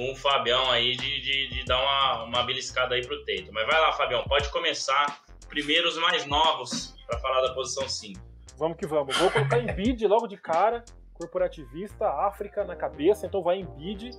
com 0.00 0.12
o 0.12 0.16
Fabião 0.16 0.70
aí 0.70 0.96
de, 0.96 1.20
de, 1.20 1.48
de 1.48 1.64
dar 1.66 1.78
uma, 1.78 2.24
uma 2.24 2.42
beliscada 2.42 2.94
aí 2.94 3.06
pro 3.06 3.22
Tatum. 3.26 3.52
Mas 3.52 3.66
vai 3.66 3.78
lá, 3.78 3.92
Fabião, 3.92 4.24
pode 4.24 4.50
começar. 4.50 5.20
Primeiro 5.46 5.86
os 5.88 5.98
mais 5.98 6.24
novos 6.24 6.96
para 7.06 7.18
falar 7.18 7.42
da 7.42 7.52
posição 7.52 7.86
5. 7.86 8.18
Vamos 8.56 8.78
que 8.78 8.86
vamos. 8.86 9.14
Vou 9.18 9.30
colocar 9.30 9.58
em 9.58 9.66
bid 9.66 10.06
logo 10.06 10.26
de 10.26 10.38
cara. 10.38 10.82
Corporativista, 11.12 12.08
África 12.08 12.64
na 12.64 12.74
cabeça, 12.74 13.26
então 13.26 13.42
vai 13.42 13.58
em 13.58 13.66
bid. 13.76 14.12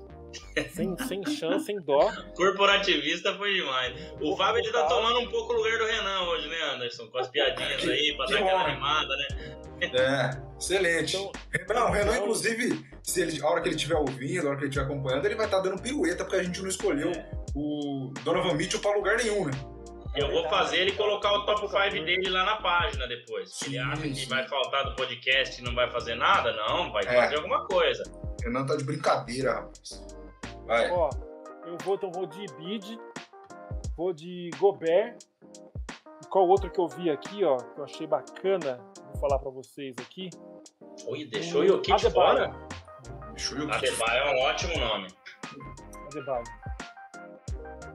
Sem, 0.71 0.97
sem 1.07 1.25
chance, 1.25 1.65
sem 1.65 1.79
dó. 1.81 2.11
Corporativista 2.35 3.33
foi 3.35 3.53
demais. 3.53 3.93
O 4.21 4.35
Fábio 4.35 4.61
ele 4.61 4.71
tá 4.71 4.85
tomando 4.85 5.19
um 5.19 5.27
pouco 5.29 5.53
o 5.53 5.57
lugar 5.57 5.77
do 5.77 5.85
Renan 5.85 6.21
hoje, 6.29 6.47
né, 6.47 6.61
Anderson? 6.73 7.07
Com 7.07 7.17
as 7.17 7.27
piadinhas 7.29 7.87
aí, 7.87 8.15
pra 8.15 8.25
dar 8.25 8.37
aquela 8.37 8.63
animada, 8.65 9.15
né? 9.17 9.27
É, 9.81 10.57
excelente. 10.57 11.17
Então, 11.17 11.31
Renan, 11.51 11.85
o 11.85 11.91
Renan, 11.91 12.11
então- 12.11 12.23
inclusive, 12.23 12.85
se 13.03 13.21
ele, 13.21 13.41
a 13.41 13.47
hora 13.47 13.61
que 13.61 13.69
ele 13.69 13.75
estiver 13.75 13.95
ouvindo, 13.95 14.45
a 14.45 14.49
hora 14.49 14.57
que 14.57 14.63
ele 14.63 14.69
estiver 14.69 14.85
acompanhando, 14.85 15.25
ele 15.25 15.35
vai 15.35 15.45
estar 15.45 15.57
tá 15.57 15.63
dando 15.63 15.81
pirueta, 15.81 16.23
porque 16.23 16.39
a 16.39 16.43
gente 16.43 16.61
não 16.61 16.69
escolheu 16.69 17.11
o 17.55 18.13
Donovan 18.23 18.53
Mitchell 18.53 18.79
pra 18.79 18.95
lugar 18.95 19.17
nenhum, 19.17 19.45
né? 19.45 19.51
Eu 20.15 20.29
vou 20.29 20.47
fazer 20.49 20.77
ele 20.77 20.91
colocar 20.91 21.31
o 21.31 21.45
top 21.45 21.69
5 21.69 22.05
dele 22.05 22.29
lá 22.29 22.43
na 22.43 22.57
página 22.57 23.07
depois. 23.07 23.49
Se 23.53 23.67
ele 23.67 23.79
acha 23.79 24.01
que 24.01 24.25
vai 24.25 24.45
faltar 24.47 24.83
do 24.83 24.95
podcast 24.95 25.61
e 25.61 25.63
não 25.63 25.73
vai 25.73 25.89
fazer 25.89 26.15
nada, 26.15 26.51
não, 26.53 26.91
vai 26.91 27.03
é. 27.05 27.15
fazer 27.15 27.37
alguma 27.37 27.65
coisa. 27.65 28.03
Renan 28.43 28.65
tá 28.65 28.75
de 28.75 28.83
brincadeira, 28.83 29.53
rapaz. 29.53 30.20
Vai. 30.71 30.89
Ó, 30.89 31.09
eu 31.65 31.77
vou, 31.83 31.95
então 31.95 32.09
vou 32.09 32.25
de 32.25 32.45
Bid, 32.55 32.97
vou 33.97 34.13
de 34.13 34.49
Gobert. 34.57 35.17
E 36.21 36.25
qual 36.27 36.47
outro 36.47 36.71
que 36.71 36.79
eu 36.79 36.87
vi 36.87 37.09
aqui, 37.09 37.43
ó, 37.43 37.57
que 37.57 37.77
eu 37.77 37.83
achei 37.83 38.07
bacana, 38.07 38.79
vou 39.11 39.19
falar 39.19 39.37
pra 39.39 39.51
vocês 39.51 39.93
aqui. 39.99 40.29
Oi, 41.07 41.25
deixou 41.25 41.63
o 41.63 41.67
Jokic 41.67 42.09
fora? 42.11 42.55
Deixou 43.33 43.57
o 43.59 43.73
Adebayo 43.73 44.23
é 44.23 44.33
um 44.33 44.43
ótimo 44.45 44.77
nome. 44.77 45.07
Adebayo. 46.05 46.43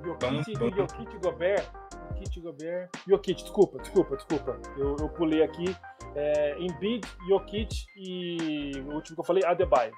Jokic, 0.04 0.76
Jokic 0.76 1.16
e 1.16 1.18
Gobert 1.18 1.66
Jokic, 2.10 2.40
Gobert. 2.40 2.90
Jokic, 3.08 3.42
desculpa, 3.42 3.78
desculpa, 3.78 4.16
desculpa. 4.16 4.60
Eu, 4.76 4.96
eu 5.00 5.08
pulei 5.08 5.42
aqui. 5.42 5.74
É, 6.14 6.58
Embiid, 6.58 7.06
Jokic 7.26 7.86
e 7.96 8.72
o 8.86 8.94
último 8.94 9.16
que 9.16 9.20
eu 9.20 9.24
falei, 9.24 9.42
Adebayo. 9.46 9.92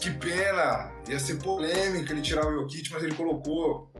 Que 0.00 0.10
pena! 0.10 0.92
Ia 1.08 1.18
ser 1.18 1.42
polêmica 1.42 2.12
ele 2.12 2.22
tirar 2.22 2.46
o 2.46 2.52
Jokic, 2.52 2.90
mas 2.92 3.02
ele 3.02 3.14
colocou. 3.14 3.90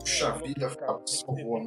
Puxa 0.00 0.32
vida, 0.32 0.68
ficava 0.70 1.02
salvou. 1.06 1.60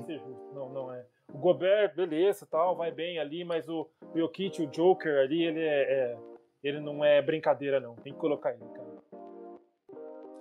Não, 0.53 0.69
não 0.69 0.93
é. 0.93 1.05
O 1.33 1.37
Gobert, 1.37 1.95
beleza, 1.95 2.45
tal, 2.45 2.75
vai 2.75 2.91
bem 2.91 3.19
ali, 3.19 3.43
mas 3.43 3.67
o, 3.67 3.89
o 4.01 4.17
Jokic, 4.17 4.61
o 4.61 4.67
Joker 4.67 5.19
ali, 5.19 5.43
ele 5.43 5.59
é, 5.59 5.83
é, 5.83 6.17
ele 6.63 6.79
não 6.79 7.03
é 7.03 7.21
brincadeira, 7.21 7.79
não. 7.79 7.95
Tem 7.95 8.13
que 8.13 8.19
colocar 8.19 8.51
ele, 8.53 8.63
cara. 8.73 8.87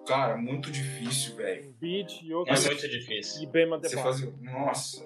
Cara, 0.06 0.36
muito 0.36 0.70
difícil, 0.70 1.34
velho. 1.36 1.72
Bid, 1.80 2.28
Jokic. 2.28 2.56
É 2.56 2.66
muito 2.66 2.88
difícil. 2.88 3.42
E 3.42 3.46
Bema 3.46 3.78
Você 3.78 3.96
fazia... 3.96 4.32
Nossa. 4.40 5.04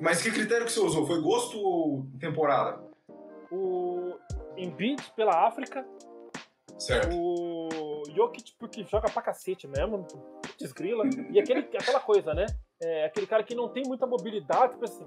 Mas 0.00 0.22
que 0.22 0.30
critério 0.30 0.66
que 0.66 0.72
você 0.72 0.80
usou? 0.80 1.06
Foi 1.06 1.20
gosto 1.20 1.58
ou 1.58 2.06
temporada? 2.18 2.82
O 3.50 4.14
Embiid 4.56 5.02
pela 5.16 5.46
África. 5.46 5.86
Certo. 6.80 7.14
O 7.14 8.02
Jokic 8.14 8.54
porque 8.58 8.84
joga 8.84 9.10
pra 9.10 9.22
cacete 9.22 9.68
mesmo. 9.68 10.06
Desgrila. 10.58 11.04
E 11.30 11.38
aquele, 11.38 11.60
aquela 11.60 12.00
coisa, 12.00 12.34
né? 12.34 12.46
É, 12.82 13.04
aquele 13.04 13.26
cara 13.26 13.42
que 13.44 13.54
não 13.54 13.68
tem 13.68 13.82
muita 13.86 14.06
mobilidade, 14.06 14.72
tipo 14.72 14.84
assim. 14.84 15.04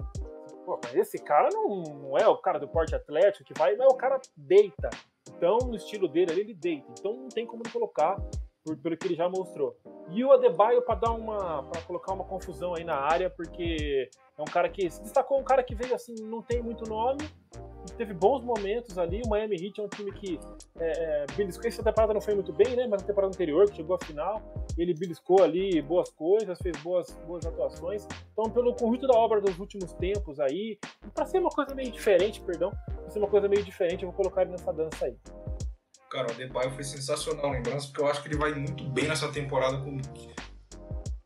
Pô, 0.64 0.80
mas 0.82 0.94
esse 0.94 1.18
cara 1.18 1.48
não, 1.52 1.82
não 1.82 2.18
é 2.18 2.26
o 2.26 2.38
cara 2.38 2.58
do 2.58 2.68
porte 2.68 2.94
atlético 2.94 3.44
que 3.44 3.58
vai, 3.58 3.76
mas 3.76 3.86
o 3.92 3.96
cara 3.96 4.18
deita. 4.36 4.88
Então, 5.28 5.58
no 5.58 5.74
estilo 5.74 6.08
dele 6.08 6.32
ali, 6.32 6.40
ele 6.40 6.54
deita. 6.54 6.86
Então 6.98 7.12
não 7.14 7.28
tem 7.28 7.44
como 7.44 7.62
colocar 7.70 8.16
por, 8.64 8.76
pelo 8.78 8.96
que 8.96 9.06
ele 9.06 9.14
já 9.14 9.28
mostrou. 9.28 9.76
E 10.10 10.24
o 10.24 10.32
Adebayo 10.32 10.82
para 10.82 10.94
dar 11.00 11.12
uma 11.12 11.62
para 11.64 11.82
colocar 11.82 12.12
uma 12.14 12.24
confusão 12.24 12.74
aí 12.74 12.84
na 12.84 12.96
área, 12.96 13.28
porque 13.28 14.08
é 14.38 14.42
um 14.42 14.46
cara 14.46 14.68
que 14.68 14.90
se 14.90 15.02
destacou, 15.02 15.38
um 15.38 15.44
cara 15.44 15.62
que 15.62 15.74
veio 15.74 15.94
assim, 15.94 16.14
não 16.22 16.40
tem 16.42 16.62
muito 16.62 16.88
nome, 16.88 17.28
teve 17.92 18.12
bons 18.14 18.42
momentos 18.42 18.98
ali. 18.98 19.22
O 19.24 19.28
Miami 19.28 19.56
Heat 19.56 19.80
é 19.80 19.84
um 19.84 19.88
time 19.88 20.12
que 20.12 20.40
é, 20.78 21.22
é, 21.22 21.26
beliscou. 21.36 21.68
Essa 21.68 21.82
temporada 21.82 22.14
não 22.14 22.20
foi 22.20 22.34
muito 22.34 22.52
bem, 22.52 22.76
né? 22.76 22.86
Mas 22.86 23.02
na 23.02 23.06
temporada 23.08 23.32
anterior, 23.32 23.68
que 23.68 23.76
chegou 23.76 23.96
à 23.96 24.04
final, 24.04 24.42
ele 24.76 24.94
beliscou 24.94 25.42
ali 25.42 25.80
boas 25.82 26.10
coisas, 26.10 26.58
fez 26.58 26.76
boas, 26.78 27.10
boas 27.26 27.44
atuações. 27.46 28.06
Então, 28.32 28.50
pelo 28.50 28.74
conjunto 28.74 29.06
da 29.06 29.18
obra 29.18 29.40
dos 29.40 29.58
últimos 29.58 29.92
tempos 29.94 30.40
aí, 30.40 30.78
para 31.14 31.26
ser 31.26 31.38
uma 31.38 31.50
coisa 31.50 31.74
meio 31.74 31.90
diferente, 31.90 32.40
perdão, 32.40 32.72
para 32.86 33.10
ser 33.10 33.18
uma 33.18 33.28
coisa 33.28 33.48
meio 33.48 33.62
diferente, 33.62 34.02
eu 34.02 34.10
vou 34.10 34.16
colocar 34.16 34.42
ele 34.42 34.52
nessa 34.52 34.72
dança 34.72 35.06
aí. 35.06 35.16
Cara, 36.10 36.28
o 36.28 36.30
Adebayo 36.30 36.70
foi 36.70 36.84
sensacional, 36.84 37.50
lembrança, 37.50 37.88
porque 37.88 38.00
eu 38.00 38.06
acho 38.06 38.22
que 38.22 38.28
ele 38.28 38.36
vai 38.36 38.54
muito 38.54 38.84
bem 38.84 39.08
nessa 39.08 39.30
temporada 39.32 39.78
com, 39.78 39.96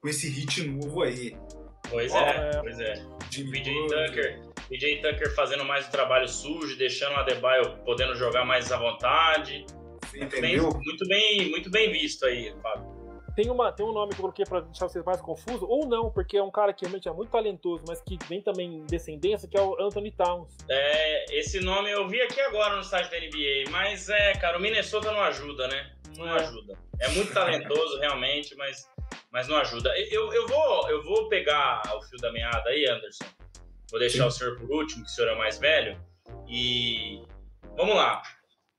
com 0.00 0.08
esse 0.08 0.28
hit 0.28 0.66
novo 0.66 1.02
aí. 1.02 1.36
Pois 1.90 2.14
é, 2.14 2.50
é, 2.50 2.60
pois 2.60 2.78
é. 2.80 2.94
PJ 3.28 3.86
Tucker, 3.86 4.40
PJ 4.68 5.00
Tucker 5.00 5.34
fazendo 5.34 5.64
mais 5.64 5.86
o 5.86 5.90
trabalho 5.90 6.28
sujo, 6.28 6.76
deixando 6.76 7.14
o 7.14 7.16
Adebayo 7.16 7.78
podendo 7.84 8.14
jogar 8.14 8.44
mais 8.44 8.70
à 8.70 8.76
vontade. 8.76 9.64
Entendeu? 10.14 10.70
Bem, 10.70 10.82
muito 10.84 11.08
bem, 11.08 11.50
muito 11.50 11.70
bem 11.70 11.92
visto 11.92 12.24
aí, 12.26 12.54
Fábio. 12.62 12.98
Tem, 13.38 13.48
uma, 13.50 13.70
tem 13.70 13.86
um 13.86 13.92
nome 13.92 14.10
que 14.10 14.16
eu 14.16 14.22
coloquei 14.22 14.44
para 14.44 14.62
deixar 14.62 14.88
vocês 14.88 15.04
mais 15.04 15.20
confusos, 15.20 15.62
ou 15.62 15.86
não, 15.86 16.10
porque 16.10 16.36
é 16.36 16.42
um 16.42 16.50
cara 16.50 16.72
que 16.72 16.84
realmente 16.84 17.08
é 17.08 17.12
muito 17.12 17.30
talentoso, 17.30 17.84
mas 17.86 18.00
que 18.00 18.18
vem 18.28 18.42
também 18.42 18.78
em 18.78 18.86
descendência, 18.86 19.48
que 19.48 19.56
é 19.56 19.62
o 19.62 19.80
Anthony 19.80 20.10
Towns. 20.10 20.56
É, 20.68 21.38
esse 21.38 21.60
nome 21.60 21.88
eu 21.88 22.08
vi 22.08 22.20
aqui 22.20 22.40
agora 22.40 22.74
no 22.74 22.82
site 22.82 23.08
da 23.08 23.16
NBA, 23.16 23.70
mas 23.70 24.08
é, 24.08 24.32
cara, 24.32 24.58
o 24.58 24.60
Minnesota 24.60 25.12
não 25.12 25.20
ajuda, 25.20 25.68
né? 25.68 25.92
Não 26.16 26.28
é. 26.28 26.40
ajuda. 26.40 26.76
É 26.98 27.08
muito 27.10 27.32
talentoso, 27.32 27.98
realmente, 28.02 28.56
mas, 28.56 28.90
mas 29.30 29.46
não 29.46 29.56
ajuda. 29.58 29.96
Eu, 30.10 30.32
eu, 30.32 30.48
vou, 30.48 30.90
eu 30.90 31.04
vou 31.04 31.28
pegar 31.28 31.80
o 31.94 32.02
fio 32.02 32.18
da 32.18 32.32
meada 32.32 32.68
aí, 32.70 32.88
Anderson. 32.90 33.24
Vou 33.90 33.98
deixar 33.98 34.24
Sim. 34.24 34.28
o 34.28 34.30
senhor 34.30 34.58
por 34.58 34.70
último, 34.70 35.04
que 35.04 35.10
o 35.10 35.14
senhor 35.14 35.32
é 35.32 35.36
mais 35.36 35.58
velho. 35.58 36.00
E 36.46 37.22
vamos 37.76 37.94
lá. 37.94 38.22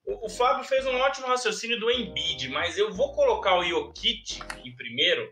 O, 0.06 0.26
o 0.26 0.30
Fábio 0.30 0.64
fez 0.64 0.86
um 0.86 0.96
ótimo 0.98 1.28
raciocínio 1.28 1.80
do 1.80 1.90
Embiid, 1.90 2.50
mas 2.50 2.78
eu 2.78 2.92
vou 2.94 3.14
colocar 3.14 3.58
o 3.58 3.64
Jokic 3.64 4.40
em 4.64 4.76
primeiro, 4.76 5.32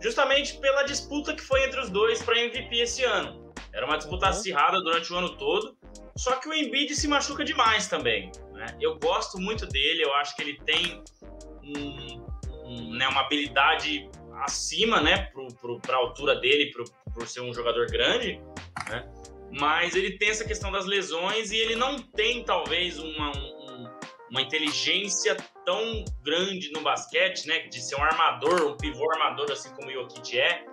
justamente 0.00 0.58
pela 0.58 0.82
disputa 0.82 1.34
que 1.34 1.42
foi 1.42 1.64
entre 1.64 1.80
os 1.80 1.90
dois 1.90 2.22
para 2.22 2.38
MVP 2.38 2.76
esse 2.76 3.04
ano. 3.04 3.52
Era 3.72 3.86
uma 3.86 3.96
disputa 3.96 4.26
uhum. 4.26 4.32
acirrada 4.32 4.80
durante 4.80 5.12
o 5.12 5.16
ano 5.16 5.36
todo, 5.36 5.76
só 6.16 6.36
que 6.36 6.48
o 6.48 6.54
Embiid 6.54 6.94
se 6.94 7.08
machuca 7.08 7.44
demais 7.44 7.88
também. 7.88 8.30
Né? 8.52 8.66
Eu 8.80 8.98
gosto 8.98 9.38
muito 9.38 9.66
dele, 9.66 10.04
eu 10.04 10.14
acho 10.14 10.36
que 10.36 10.42
ele 10.42 10.60
tem 10.64 11.02
um, 11.62 12.24
um, 12.64 12.94
né, 12.94 13.08
uma 13.08 13.22
habilidade 13.22 14.08
acima, 14.42 15.00
né, 15.00 15.30
para 15.82 15.96
a 15.96 15.98
altura 15.98 16.36
dele, 16.36 16.72
por 17.12 17.26
ser 17.26 17.40
um 17.40 17.52
jogador 17.52 17.86
grande, 17.86 18.40
né? 18.88 19.08
Mas 19.50 19.94
ele 19.94 20.18
tem 20.18 20.30
essa 20.30 20.44
questão 20.44 20.72
das 20.72 20.84
lesões 20.86 21.52
e 21.52 21.56
ele 21.56 21.76
não 21.76 21.98
tem, 21.98 22.44
talvez, 22.44 22.98
uma, 22.98 23.30
uma 24.30 24.42
inteligência 24.42 25.36
tão 25.64 26.04
grande 26.22 26.72
no 26.72 26.80
basquete, 26.80 27.46
né? 27.46 27.60
De 27.68 27.80
ser 27.80 27.96
um 27.96 28.02
armador, 28.02 28.66
um 28.66 28.76
pivô 28.76 29.10
armador, 29.12 29.50
assim 29.52 29.70
como 29.74 29.88
o 29.88 29.92
Jokic 29.92 30.38
é. 30.38 30.64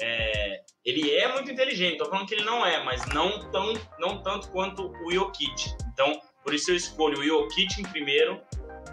é 0.00 0.60
ele 0.84 1.10
é 1.16 1.32
muito 1.32 1.50
inteligente, 1.50 1.98
tô 1.98 2.04
falando 2.04 2.28
que 2.28 2.34
ele 2.34 2.44
não 2.44 2.64
é, 2.64 2.84
mas 2.84 3.04
não, 3.06 3.50
tão, 3.50 3.72
não 3.98 4.22
tanto 4.22 4.48
quanto 4.50 4.92
o 5.04 5.10
Jokic. 5.10 5.74
Então, 5.92 6.20
por 6.44 6.54
isso 6.54 6.70
eu 6.70 6.76
escolho 6.76 7.18
o 7.18 7.24
Jokic 7.24 7.80
em 7.80 7.84
primeiro, 7.84 8.40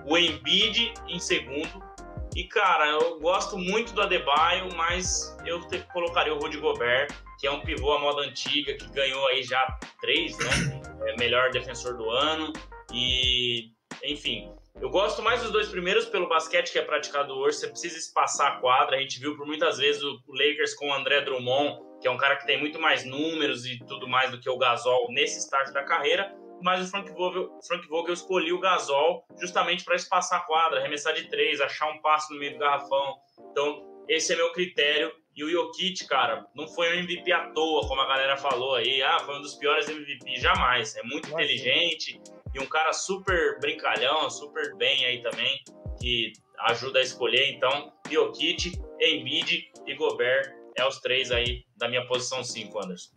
o 0.05 0.17
Embiid 0.17 0.93
em 1.07 1.19
segundo. 1.19 1.92
E, 2.35 2.45
cara, 2.45 2.87
eu 2.87 3.19
gosto 3.19 3.57
muito 3.57 3.93
do 3.93 4.01
Adebayo, 4.01 4.73
mas 4.75 5.37
eu 5.45 5.61
colocaria 5.91 6.33
o 6.33 6.39
Rudy 6.39 6.57
Gobert, 6.57 7.11
que 7.39 7.45
é 7.45 7.51
um 7.51 7.61
pivô 7.61 7.93
à 7.93 7.99
moda 7.99 8.21
antiga, 8.21 8.73
que 8.75 8.87
ganhou 8.89 9.27
aí 9.27 9.43
já 9.43 9.65
três, 10.01 10.35
né? 10.39 10.81
É 11.07 11.17
melhor 11.17 11.51
defensor 11.51 11.95
do 11.95 12.09
ano. 12.09 12.51
E 12.91 13.71
enfim, 14.03 14.51
eu 14.81 14.89
gosto 14.89 15.21
mais 15.21 15.43
dos 15.43 15.51
dois 15.51 15.69
primeiros 15.69 16.05
pelo 16.05 16.27
basquete 16.27 16.71
que 16.71 16.79
é 16.79 16.81
praticado 16.81 17.33
hoje. 17.33 17.57
Você 17.57 17.67
precisa 17.67 17.97
espaçar 17.97 18.53
a 18.53 18.59
quadra. 18.59 18.97
A 18.97 18.99
gente 18.99 19.19
viu 19.19 19.37
por 19.37 19.45
muitas 19.45 19.77
vezes 19.77 20.01
o 20.01 20.19
Lakers 20.29 20.73
com 20.73 20.89
o 20.89 20.93
André 20.93 21.21
Drummond, 21.21 21.79
que 22.01 22.07
é 22.07 22.11
um 22.11 22.17
cara 22.17 22.35
que 22.35 22.47
tem 22.47 22.59
muito 22.59 22.79
mais 22.79 23.05
números 23.05 23.65
e 23.65 23.77
tudo 23.85 24.07
mais 24.07 24.31
do 24.31 24.39
que 24.39 24.49
o 24.49 24.57
Gasol 24.57 25.07
nesse 25.11 25.37
estágio 25.37 25.73
da 25.73 25.83
carreira. 25.83 26.33
Mas 26.63 26.87
o 26.87 26.89
Frank 26.89 27.11
Vogel, 27.11 27.59
Frank 27.67 27.87
Vogel 27.87 28.13
escolheu 28.13 28.55
o 28.55 28.59
Gasol 28.59 29.25
justamente 29.39 29.83
para 29.83 29.95
espaçar 29.95 30.39
a 30.39 30.43
quadra, 30.43 30.79
arremessar 30.79 31.13
de 31.13 31.27
três, 31.27 31.59
achar 31.59 31.91
um 31.91 32.01
passo 32.01 32.33
no 32.33 32.39
meio 32.39 32.53
do 32.53 32.59
garrafão. 32.59 33.17
Então, 33.51 33.85
esse 34.07 34.33
é 34.33 34.35
meu 34.35 34.51
critério. 34.53 35.11
E 35.35 35.43
o 35.43 35.49
Jokic, 35.49 36.07
cara, 36.07 36.45
não 36.55 36.67
foi 36.67 36.89
um 36.89 36.99
MVP 36.99 37.31
à 37.31 37.49
toa, 37.49 37.87
como 37.87 37.99
a 37.99 38.07
galera 38.07 38.37
falou 38.37 38.75
aí. 38.75 39.01
Ah, 39.01 39.19
foi 39.19 39.35
um 39.35 39.41
dos 39.41 39.55
piores 39.55 39.89
MVP. 39.89 40.39
Jamais. 40.39 40.95
É 40.95 41.03
muito 41.03 41.29
inteligente 41.29 42.21
e 42.53 42.59
um 42.59 42.67
cara 42.67 42.93
super 42.93 43.59
brincalhão, 43.59 44.29
super 44.29 44.75
bem 44.75 45.03
aí 45.05 45.21
também, 45.21 45.59
que 45.99 46.33
ajuda 46.59 46.99
a 46.99 47.01
escolher. 47.01 47.51
Então, 47.51 47.91
Jokic, 48.09 48.79
Embiid 49.01 49.71
e 49.85 49.95
Gobert. 49.95 50.53
É 50.75 50.87
os 50.87 50.99
três 50.99 51.31
aí 51.31 51.65
da 51.75 51.87
minha 51.87 52.05
posição 52.07 52.43
5, 52.43 52.79
Anderson. 52.83 53.11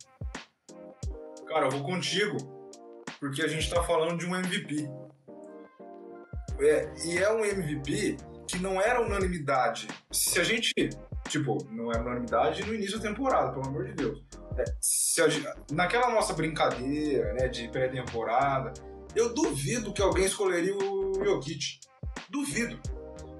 Cara, 1.47 1.67
eu 1.67 1.71
vou 1.71 1.83
contigo, 1.83 2.37
porque 3.19 3.41
a 3.41 3.47
gente 3.47 3.69
tá 3.69 3.83
falando 3.83 4.17
de 4.17 4.25
um 4.25 4.35
MVP. 4.35 4.89
É, 6.59 6.93
e 7.05 7.17
é 7.17 7.31
um 7.31 7.45
MVP 7.45 8.17
que 8.47 8.57
não 8.59 8.81
era 8.81 9.01
unanimidade. 9.01 9.87
Se 10.11 10.39
a 10.39 10.43
gente, 10.43 10.71
tipo, 11.27 11.57
não 11.71 11.91
era 11.91 12.01
unanimidade 12.01 12.65
no 12.65 12.73
início 12.73 12.99
da 12.99 13.09
temporada, 13.09 13.51
pelo 13.51 13.67
amor 13.67 13.85
de 13.85 13.93
Deus. 13.93 14.23
É, 14.57 15.29
gente, 15.29 15.47
naquela 15.71 16.09
nossa 16.09 16.33
brincadeira, 16.33 17.33
né, 17.33 17.47
de 17.47 17.67
pré-temporada, 17.67 18.73
eu 19.15 19.33
duvido 19.33 19.93
que 19.93 20.01
alguém 20.01 20.25
escolheria 20.25 20.75
o 20.75 21.23
Jokic. 21.23 21.79
Duvido. 22.29 22.79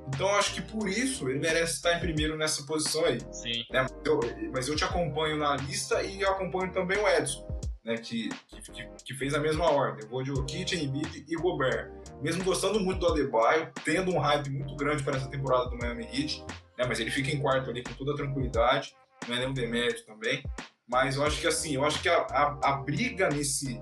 Então 0.08 0.30
acho 0.36 0.54
que 0.54 0.62
por 0.62 0.88
isso 0.88 1.30
ele 1.30 1.40
merece 1.40 1.74
estar 1.74 1.94
em 1.94 2.00
primeiro 2.00 2.38
nessa 2.38 2.64
posição 2.66 3.04
aí. 3.06 3.20
Sim. 3.32 3.64
Né? 3.70 3.86
Eu, 4.06 4.20
mas 4.54 4.68
eu 4.68 4.76
te 4.76 4.84
acompanho 4.84 5.38
na 5.38 5.56
lista 5.58 6.02
e 6.02 6.24
acompanho 6.24 6.72
também 6.72 6.98
o 6.98 7.08
Edson, 7.08 7.46
né? 7.88 7.98
Que, 7.98 8.28
que, 8.50 8.88
que 9.06 9.14
fez 9.16 9.34
a 9.34 9.40
mesma 9.40 9.72
ordem. 9.72 10.04
Eu 10.04 10.10
vou 10.10 10.22
de 10.22 10.30
Jokic, 10.30 10.76
Embiid 10.76 11.26
e 11.28 11.36
Gobert. 11.36 11.90
Mesmo 12.22 12.44
gostando 12.44 12.82
muito 12.82 13.00
do 13.00 13.08
Adebayo, 13.08 13.72
tendo 13.86 14.12
um 14.12 14.20
hype 14.20 14.50
muito 14.50 14.76
grande 14.76 15.02
para 15.02 15.16
essa 15.16 15.30
temporada 15.30 15.70
do 15.70 15.78
Miami 15.78 16.04
Heat, 16.04 16.44
né? 16.78 16.86
Mas 16.86 17.00
ele 17.00 17.10
fica 17.10 17.32
em 17.32 17.42
quarto 17.42 17.70
ali 17.70 17.82
com 17.82 17.94
toda 17.94 18.16
tranquilidade. 18.16 18.94
Não 19.28 19.36
é 19.36 19.40
nenhum 19.40 19.54
demérito 19.54 20.06
também. 20.06 20.44
Mas 20.86 21.16
eu 21.16 21.26
acho 21.26 21.40
que 21.40 21.48
assim, 21.48 21.76
eu 21.76 21.86
acho 21.86 22.02
que 22.02 22.10
a, 22.10 22.18
a, 22.18 22.60
a 22.62 22.72
briga 22.78 23.30
nesse, 23.30 23.82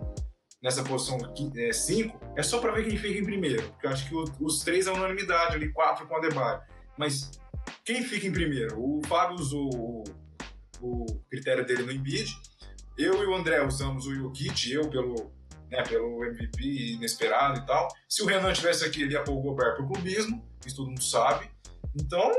nessa 0.62 0.84
posição 0.84 1.18
5 1.20 1.56
é, 1.58 2.40
é 2.40 2.44
só 2.44 2.60
para 2.60 2.72
ver 2.72 2.88
quem 2.88 2.98
fica 2.98 3.20
em 3.20 3.26
primeiro. 3.26 3.64
Porque 3.70 3.88
eu 3.88 3.92
acho 3.92 4.08
que 4.08 4.16
o, 4.16 4.24
os 4.40 4.64
três 4.64 4.86
é 4.86 4.92
unanimidade 4.92 5.56
ali, 5.56 5.74
quatro 5.74 6.08
com 6.08 6.14
o 6.14 6.18
Adebayo. 6.18 6.62
Mas 6.96 7.32
quem 7.84 8.04
fica 8.04 8.28
em 8.28 8.32
primeiro? 8.32 8.80
O 8.80 9.02
Fábio 9.08 9.36
usou 9.36 9.68
o, 9.74 10.04
o 10.80 11.06
critério 11.28 11.66
dele 11.66 11.84
no 11.84 11.92
Embiid. 11.92 12.32
Eu 12.98 13.24
e 13.24 13.26
o 13.26 13.36
André 13.36 13.66
usamos 13.66 14.06
o 14.08 14.16
Jokic, 14.16 14.72
eu 14.72 14.90
pelo, 14.90 15.32
né, 15.70 15.84
pelo 15.84 16.24
MVP 16.24 16.94
inesperado 16.94 17.60
e 17.60 17.66
tal. 17.66 17.88
Se 18.08 18.24
o 18.24 18.26
Renan 18.26 18.54
tivesse 18.54 18.86
aqui, 18.86 19.04
ele 19.04 19.14
ia 19.14 19.24
pôr 19.24 19.34
o 19.34 19.42
Gobert 19.42 19.76
por 19.78 19.88
clubismo, 19.88 20.44
isso 20.66 20.78
todo 20.78 20.88
mundo 20.88 21.04
sabe. 21.04 21.50
Então, 21.94 22.32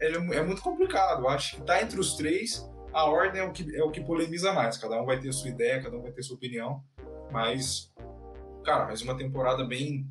é, 0.00 0.08
é, 0.08 0.12
é 0.12 0.42
muito 0.42 0.62
complicado. 0.62 1.22
Eu 1.22 1.28
acho 1.28 1.56
que 1.56 1.62
tá 1.62 1.82
entre 1.82 1.98
os 1.98 2.14
três 2.14 2.64
a 2.94 3.04
ordem 3.06 3.40
é 3.40 3.44
o, 3.44 3.52
que, 3.52 3.76
é 3.76 3.82
o 3.82 3.90
que 3.90 4.00
polemiza 4.00 4.52
mais. 4.52 4.78
Cada 4.78 5.02
um 5.02 5.04
vai 5.04 5.18
ter 5.18 5.32
sua 5.32 5.50
ideia, 5.50 5.82
cada 5.82 5.96
um 5.96 6.02
vai 6.02 6.12
ter 6.12 6.22
sua 6.22 6.36
opinião. 6.36 6.82
Mas, 7.32 7.92
cara, 8.64 8.84
mais 8.84 9.02
uma 9.02 9.16
temporada 9.16 9.64
bem, 9.64 10.06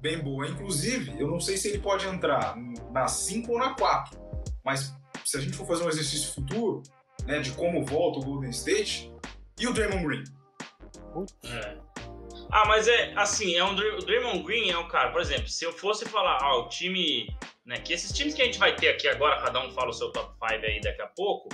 bem 0.00 0.18
boa. 0.18 0.48
Inclusive, 0.48 1.18
eu 1.20 1.28
não 1.28 1.38
sei 1.38 1.56
se 1.56 1.68
ele 1.68 1.78
pode 1.78 2.04
entrar 2.04 2.56
na 2.90 3.06
5 3.06 3.52
ou 3.52 3.58
na 3.60 3.74
4. 3.74 4.18
Mas 4.64 4.92
se 5.24 5.36
a 5.36 5.40
gente 5.40 5.56
for 5.56 5.66
fazer 5.68 5.84
um 5.84 5.88
exercício 5.88 6.34
futuro, 6.34 6.82
né, 7.26 7.40
de 7.40 7.52
como 7.52 7.84
volta 7.84 8.18
o 8.18 8.22
Golden 8.22 8.50
State, 8.50 9.12
e 9.58 9.66
o 9.66 9.72
Draymond 9.72 10.06
Green? 10.06 10.24
É. 11.44 11.76
Ah, 12.50 12.64
mas 12.66 12.86
é 12.86 13.12
assim, 13.16 13.56
é 13.56 13.64
um, 13.64 13.72
o 13.72 13.98
Draymond 14.04 14.42
Green 14.42 14.70
é 14.70 14.78
um 14.78 14.88
cara, 14.88 15.10
por 15.10 15.20
exemplo, 15.20 15.48
se 15.48 15.64
eu 15.64 15.72
fosse 15.72 16.04
falar, 16.06 16.38
ah, 16.40 16.56
o 16.58 16.68
time, 16.68 17.34
né, 17.64 17.78
que 17.78 17.92
esses 17.92 18.12
times 18.12 18.34
que 18.34 18.42
a 18.42 18.44
gente 18.44 18.58
vai 18.58 18.74
ter 18.76 18.88
aqui 18.88 19.08
agora, 19.08 19.42
cada 19.42 19.60
um 19.60 19.72
fala 19.72 19.90
o 19.90 19.92
seu 19.92 20.12
top 20.12 20.32
5 20.34 20.64
aí 20.64 20.80
daqui 20.80 21.02
a 21.02 21.06
pouco, 21.08 21.48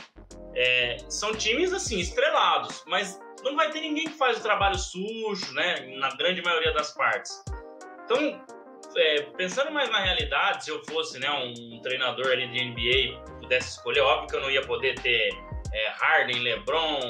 é, 0.54 0.98
são 1.08 1.32
times, 1.32 1.72
assim, 1.72 1.98
estrelados, 1.98 2.84
mas 2.86 3.18
não 3.42 3.56
vai 3.56 3.70
ter 3.70 3.80
ninguém 3.80 4.04
que 4.04 4.16
faz 4.16 4.38
o 4.38 4.42
trabalho 4.42 4.78
sujo, 4.78 5.52
né? 5.54 5.96
Na 5.98 6.10
grande 6.10 6.42
maioria 6.42 6.72
das 6.72 6.92
partes. 6.92 7.42
Então, 8.04 8.44
é, 8.96 9.22
pensando 9.36 9.70
mais 9.72 9.90
na 9.90 10.00
realidade, 10.00 10.64
se 10.64 10.70
eu 10.70 10.84
fosse 10.84 11.18
né, 11.18 11.30
um 11.30 11.80
treinador 11.80 12.26
ali 12.26 12.46
de 12.48 12.64
NBA, 12.64 13.40
pudesse 13.40 13.70
escolher, 13.70 14.00
óbvio 14.00 14.28
que 14.28 14.36
eu 14.36 14.40
não 14.40 14.50
ia 14.50 14.62
poder 14.66 14.94
ter 15.00 15.30
é, 15.72 15.88
Harden, 15.88 16.40
LeBron, 16.40 17.00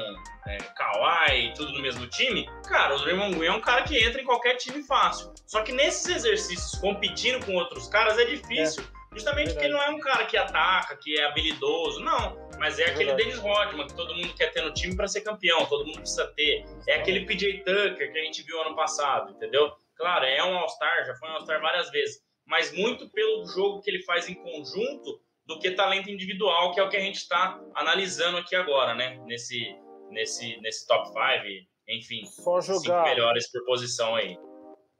é, 0.46 0.58
Kawhi, 0.58 1.52
tudo 1.54 1.72
no 1.72 1.82
mesmo 1.82 2.06
time. 2.06 2.48
Cara, 2.68 2.94
o 2.94 2.98
Draymond 2.98 3.36
Green 3.36 3.48
é 3.48 3.52
um 3.52 3.60
cara 3.60 3.82
que 3.82 3.96
entra 3.98 4.20
em 4.20 4.24
qualquer 4.24 4.56
time 4.56 4.82
fácil. 4.82 5.32
Só 5.46 5.62
que 5.62 5.72
nesses 5.72 6.06
exercícios, 6.06 6.80
competindo 6.80 7.44
com 7.44 7.54
outros 7.54 7.88
caras, 7.88 8.18
é 8.18 8.24
difícil. 8.24 8.82
É. 8.82 9.02
Justamente 9.12 9.50
porque 9.50 9.66
ele 9.66 9.74
não 9.74 9.82
é 9.82 9.90
um 9.90 10.00
cara 10.00 10.24
que 10.24 10.36
ataca, 10.36 10.96
que 10.96 11.18
é 11.20 11.24
habilidoso, 11.24 12.00
não. 12.00 12.50
Mas 12.58 12.78
é, 12.78 12.84
é 12.84 12.90
aquele 12.90 13.12
Dennis 13.14 13.38
Rodman 13.38 13.86
que 13.86 13.94
todo 13.94 14.14
mundo 14.14 14.34
quer 14.34 14.52
ter 14.52 14.62
no 14.62 14.72
time 14.72 14.96
para 14.96 15.06
ser 15.06 15.20
campeão, 15.20 15.66
todo 15.66 15.84
mundo 15.84 16.00
precisa 16.00 16.26
ter. 16.28 16.64
É 16.88 16.96
aquele 16.96 17.26
PJ 17.26 17.58
Tucker 17.58 18.10
que 18.10 18.18
a 18.18 18.24
gente 18.24 18.42
viu 18.42 18.60
ano 18.62 18.74
passado, 18.74 19.32
entendeu? 19.32 19.72
Claro, 19.96 20.24
é 20.24 20.42
um 20.42 20.56
All-Star, 20.56 21.04
já 21.04 21.14
foi 21.16 21.28
um 21.28 21.32
All-Star 21.32 21.60
várias 21.60 21.90
vezes, 21.90 22.22
mas 22.46 22.72
muito 22.72 23.08
pelo 23.10 23.46
jogo 23.46 23.82
que 23.82 23.90
ele 23.90 24.02
faz 24.02 24.28
em 24.28 24.34
conjunto 24.34 25.20
do 25.46 25.58
que 25.58 25.72
talento 25.72 26.10
individual, 26.10 26.72
que 26.72 26.80
é 26.80 26.82
o 26.82 26.88
que 26.88 26.96
a 26.96 27.00
gente 27.00 27.16
está 27.16 27.60
analisando 27.74 28.38
aqui 28.38 28.54
agora, 28.54 28.94
né? 28.94 29.18
Nesse, 29.26 29.76
nesse, 30.10 30.60
nesse 30.60 30.86
top 30.86 31.08
5, 31.08 31.66
enfim, 31.88 32.24
Só 32.26 32.60
jogar. 32.60 32.80
cinco 32.80 33.02
melhores 33.02 33.50
por 33.50 33.64
posição 33.64 34.14
aí. 34.14 34.38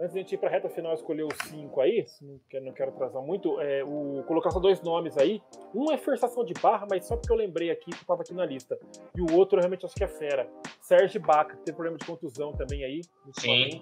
Antes 0.01 0.15
de 0.15 0.19
a 0.19 0.23
gente 0.23 0.35
ir 0.35 0.39
para 0.39 0.49
a 0.49 0.53
reta 0.53 0.69
final 0.69 0.95
escolher 0.95 1.23
os 1.23 1.37
cinco 1.49 1.81
aí, 1.81 2.05
não 2.21 2.41
quero, 2.51 2.65
não 2.65 2.73
quero 2.73 2.91
atrasar 2.91 3.23
muito, 3.23 3.61
é, 3.61 3.85
o, 3.85 4.25
colocar 4.27 4.51
só 4.51 4.59
dois 4.59 4.83
nomes 4.83 5.17
aí. 5.17 5.41
Um 5.73 5.93
é 5.93 5.99
forçação 5.99 6.45
de 6.45 6.55
barra, 6.55 6.87
mas 6.91 7.07
só 7.07 7.17
porque 7.17 7.33
eu 7.33 7.37
lembrei 7.37 7.71
aqui 7.71 7.91
que 7.91 8.03
estava 8.03 8.23
aqui 8.23 8.35
na 8.35 8.45
lista. 8.45 8.77
E 9.15 9.21
o 9.21 9.37
outro 9.37 9.59
eu 9.59 9.61
realmente 9.61 9.87
acho 9.87 9.95
que 9.95 10.03
é 10.03 10.09
fera. 10.09 10.51
Sérgio 10.81 11.21
Baca, 11.21 11.57
que 11.57 11.63
teve 11.63 11.77
problema 11.77 11.97
de 11.97 12.05
contusão 12.05 12.53
também 12.53 12.83
aí. 12.83 13.01
Sim. 13.39 13.81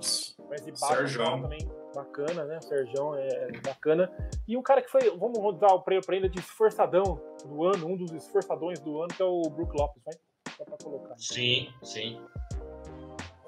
Mas 0.50 0.62
de 0.62 0.72
Baca 0.72 1.40
também 1.40 1.79
bacana, 1.94 2.44
né? 2.44 2.58
O 2.58 2.62
Sérgio 2.62 3.14
é 3.16 3.50
bacana. 3.64 4.10
E 4.46 4.56
um 4.56 4.62
cara 4.62 4.82
que 4.82 4.90
foi, 4.90 5.10
vamos 5.16 5.58
dar 5.58 5.74
o 5.74 5.82
prêmio 5.82 6.04
para 6.04 6.16
ele 6.16 6.28
de 6.28 6.38
esforçadão 6.38 7.20
do 7.44 7.64
ano, 7.64 7.86
um 7.86 7.96
dos 7.96 8.12
esforçadões 8.12 8.78
do 8.80 9.02
ano, 9.02 9.08
que 9.08 9.22
é 9.22 9.24
o 9.24 9.42
Brook 9.42 9.76
Lopes, 9.76 10.02
vai? 10.04 10.14
Só 10.56 10.64
para 10.64 10.76
colocar. 10.78 11.14
Sim, 11.18 11.72
sim. 11.82 12.20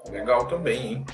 Legal 0.09 0.47
também, 0.47 0.93
hein? 0.93 1.05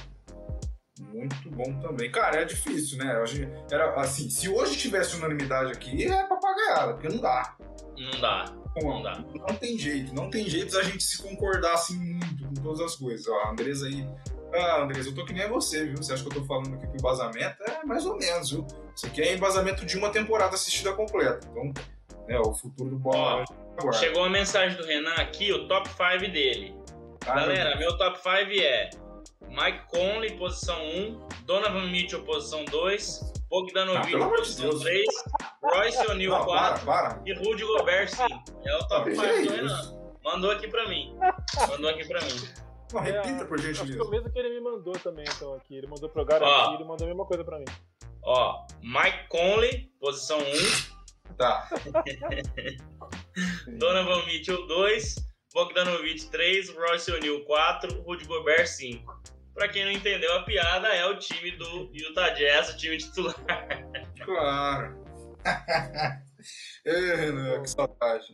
Muito 0.99 1.49
bom 1.51 1.79
também. 1.79 2.11
Cara, 2.11 2.41
é 2.41 2.45
difícil, 2.45 2.97
né? 2.97 3.23
Era 3.71 3.95
assim, 4.01 4.29
se 4.29 4.49
hoje 4.49 4.77
tivesse 4.77 5.15
unanimidade 5.15 5.71
aqui, 5.71 6.05
é 6.05 6.23
papagaiada, 6.27 6.93
porque 6.93 7.07
não 7.07 7.21
dá. 7.21 7.55
Não 7.97 8.21
dá. 8.21 8.45
não 8.81 9.01
dá. 9.01 9.23
Não 9.33 9.55
tem 9.55 9.77
jeito, 9.77 10.13
não 10.13 10.29
tem 10.29 10.49
jeito 10.49 10.77
a 10.77 10.83
gente 10.83 11.03
se 11.03 11.21
concordar 11.21 11.73
assim 11.73 11.97
muito 11.97 12.47
com 12.47 12.53
todas 12.55 12.81
as 12.81 12.95
coisas. 12.95 13.27
Ó, 13.27 13.35
a 13.39 13.51
Andresa 13.51 13.87
aí. 13.87 14.07
Ah, 14.53 14.81
Andresa, 14.81 15.09
eu 15.09 15.15
tô 15.15 15.25
que 15.25 15.33
nem 15.33 15.47
você, 15.47 15.85
viu? 15.85 15.97
Você 15.97 16.13
acha 16.13 16.23
que 16.23 16.29
eu 16.29 16.41
tô 16.41 16.45
falando 16.47 16.73
aqui 16.75 16.87
com 16.87 16.95
embasamento? 16.95 17.55
É 17.63 17.85
mais 17.85 18.05
ou 18.05 18.17
menos, 18.17 18.49
viu? 18.51 18.65
Isso 18.95 19.05
aqui 19.05 19.21
é 19.21 19.33
embasamento 19.35 19.85
de 19.85 19.97
uma 19.97 20.09
temporada 20.09 20.55
assistida 20.55 20.91
completa. 20.93 21.47
Então, 21.51 21.71
é 22.27 22.39
o 22.39 22.53
futuro 22.53 22.89
do 22.89 22.97
bola. 22.97 23.45
Chegou 23.93 24.23
uma 24.23 24.29
mensagem 24.29 24.75
do 24.77 24.85
Renan 24.85 25.13
aqui, 25.13 25.51
o 25.53 25.67
top 25.67 25.87
5 25.89 26.31
dele. 26.31 26.75
Ah, 27.25 27.35
Galera, 27.35 27.75
meu 27.77 27.97
top 27.97 28.17
5 28.17 28.61
é 28.61 28.89
Mike 29.49 29.87
Conley, 29.87 30.37
posição 30.37 30.79
1, 30.83 31.27
Donovan 31.45 31.87
Mitchell, 31.89 32.23
posição 32.23 32.65
2, 32.65 33.33
Bogdanovic, 33.49 34.15
ah, 34.15 34.29
posição 34.29 34.77
3, 34.79 35.05
Royce 35.63 36.11
O'Neal, 36.11 36.45
4 36.45 36.85
para, 36.85 37.09
para. 37.09 37.21
e 37.25 37.33
Rudy 37.33 37.63
Gobert, 37.65 38.09
5. 38.09 38.27
É 38.65 38.75
o 38.75 38.79
top 38.87 39.15
5 39.15 39.21
do 39.43 39.51
Renan. 39.51 39.99
Mandou 40.23 40.51
aqui 40.51 40.67
pra 40.67 40.87
mim. 40.87 41.15
Mandou 41.69 41.89
aqui 41.89 42.07
pra 42.07 42.19
mim. 42.21 42.49
Não, 42.93 43.01
repita 43.01 43.45
por 43.45 43.59
gentileza. 43.59 43.83
Acho 43.83 43.93
que 43.93 44.01
o 44.01 44.09
mesmo 44.09 44.31
que 44.31 44.39
ele 44.39 44.49
me 44.49 44.61
mandou 44.61 44.93
também, 44.93 45.25
então, 45.27 45.53
aqui. 45.53 45.75
Ele 45.75 45.87
mandou 45.87 46.09
pro 46.09 46.25
Garantir, 46.25 46.75
ele 46.75 46.83
mandou 46.83 47.05
a 47.05 47.09
mesma 47.09 47.25
coisa 47.25 47.43
pra 47.43 47.59
mim. 47.59 47.65
Ó, 48.23 48.65
Mike 48.81 49.27
Conley, 49.29 49.91
posição 49.99 50.39
1. 50.39 51.33
Tá. 51.35 51.69
Donovan 53.77 54.25
Mitchell, 54.25 54.67
2. 54.67 55.29
Bogdanovic 55.53 56.29
3, 56.29 56.69
Royce 56.75 57.11
O'Neal 57.11 57.43
4, 57.45 58.01
Rudy 58.03 58.25
Gobert 58.25 58.67
5. 58.67 59.21
Pra 59.53 59.67
quem 59.67 59.83
não 59.83 59.91
entendeu 59.91 60.31
a 60.37 60.43
piada, 60.43 60.87
é 60.89 61.05
o 61.05 61.17
time 61.17 61.51
do 61.51 61.89
Utah 61.91 62.29
Jazz, 62.29 62.69
o 62.69 62.77
time 62.77 62.97
titular. 62.97 63.35
Claro. 64.23 65.03
Ei, 66.85 67.15
Renan, 67.15 67.61
que 67.61 67.69
saudade. 67.69 68.25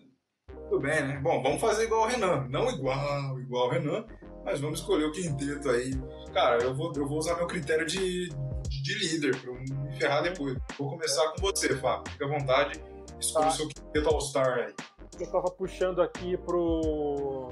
Tudo 0.69 0.79
bem, 0.79 1.01
né? 1.01 1.19
Bom, 1.21 1.41
vamos 1.41 1.61
fazer 1.61 1.85
igual 1.85 2.03
o 2.03 2.07
Renan. 2.07 2.47
Não 2.49 2.69
igual, 2.69 3.39
igual 3.39 3.67
o 3.67 3.71
Renan, 3.71 4.05
mas 4.43 4.59
vamos 4.59 4.79
escolher 4.79 5.05
o 5.05 5.11
quinteto 5.11 5.69
aí. 5.69 5.91
Cara, 6.33 6.63
eu 6.63 6.73
vou, 6.73 6.91
eu 6.95 7.07
vou 7.07 7.17
usar 7.17 7.35
meu 7.35 7.47
critério 7.47 7.85
de, 7.85 8.29
de, 8.29 8.83
de 8.83 8.99
líder 8.99 9.39
pra 9.39 9.53
me 9.53 9.97
ferrar 9.97 10.23
depois. 10.23 10.57
Vou 10.77 10.89
começar 10.89 11.31
com 11.31 11.41
você, 11.41 11.75
Fábio. 11.77 12.11
Fica 12.11 12.25
à 12.25 12.29
vontade. 12.29 12.83
Escolha 13.19 13.45
tá. 13.45 13.51
o 13.51 13.55
seu 13.55 13.67
quinteto 13.67 14.09
All-Star 14.09 14.59
aí. 14.59 14.73
Eu 15.19 15.31
tava 15.31 15.49
puxando 15.51 16.01
aqui 16.01 16.35
pro 16.37 17.47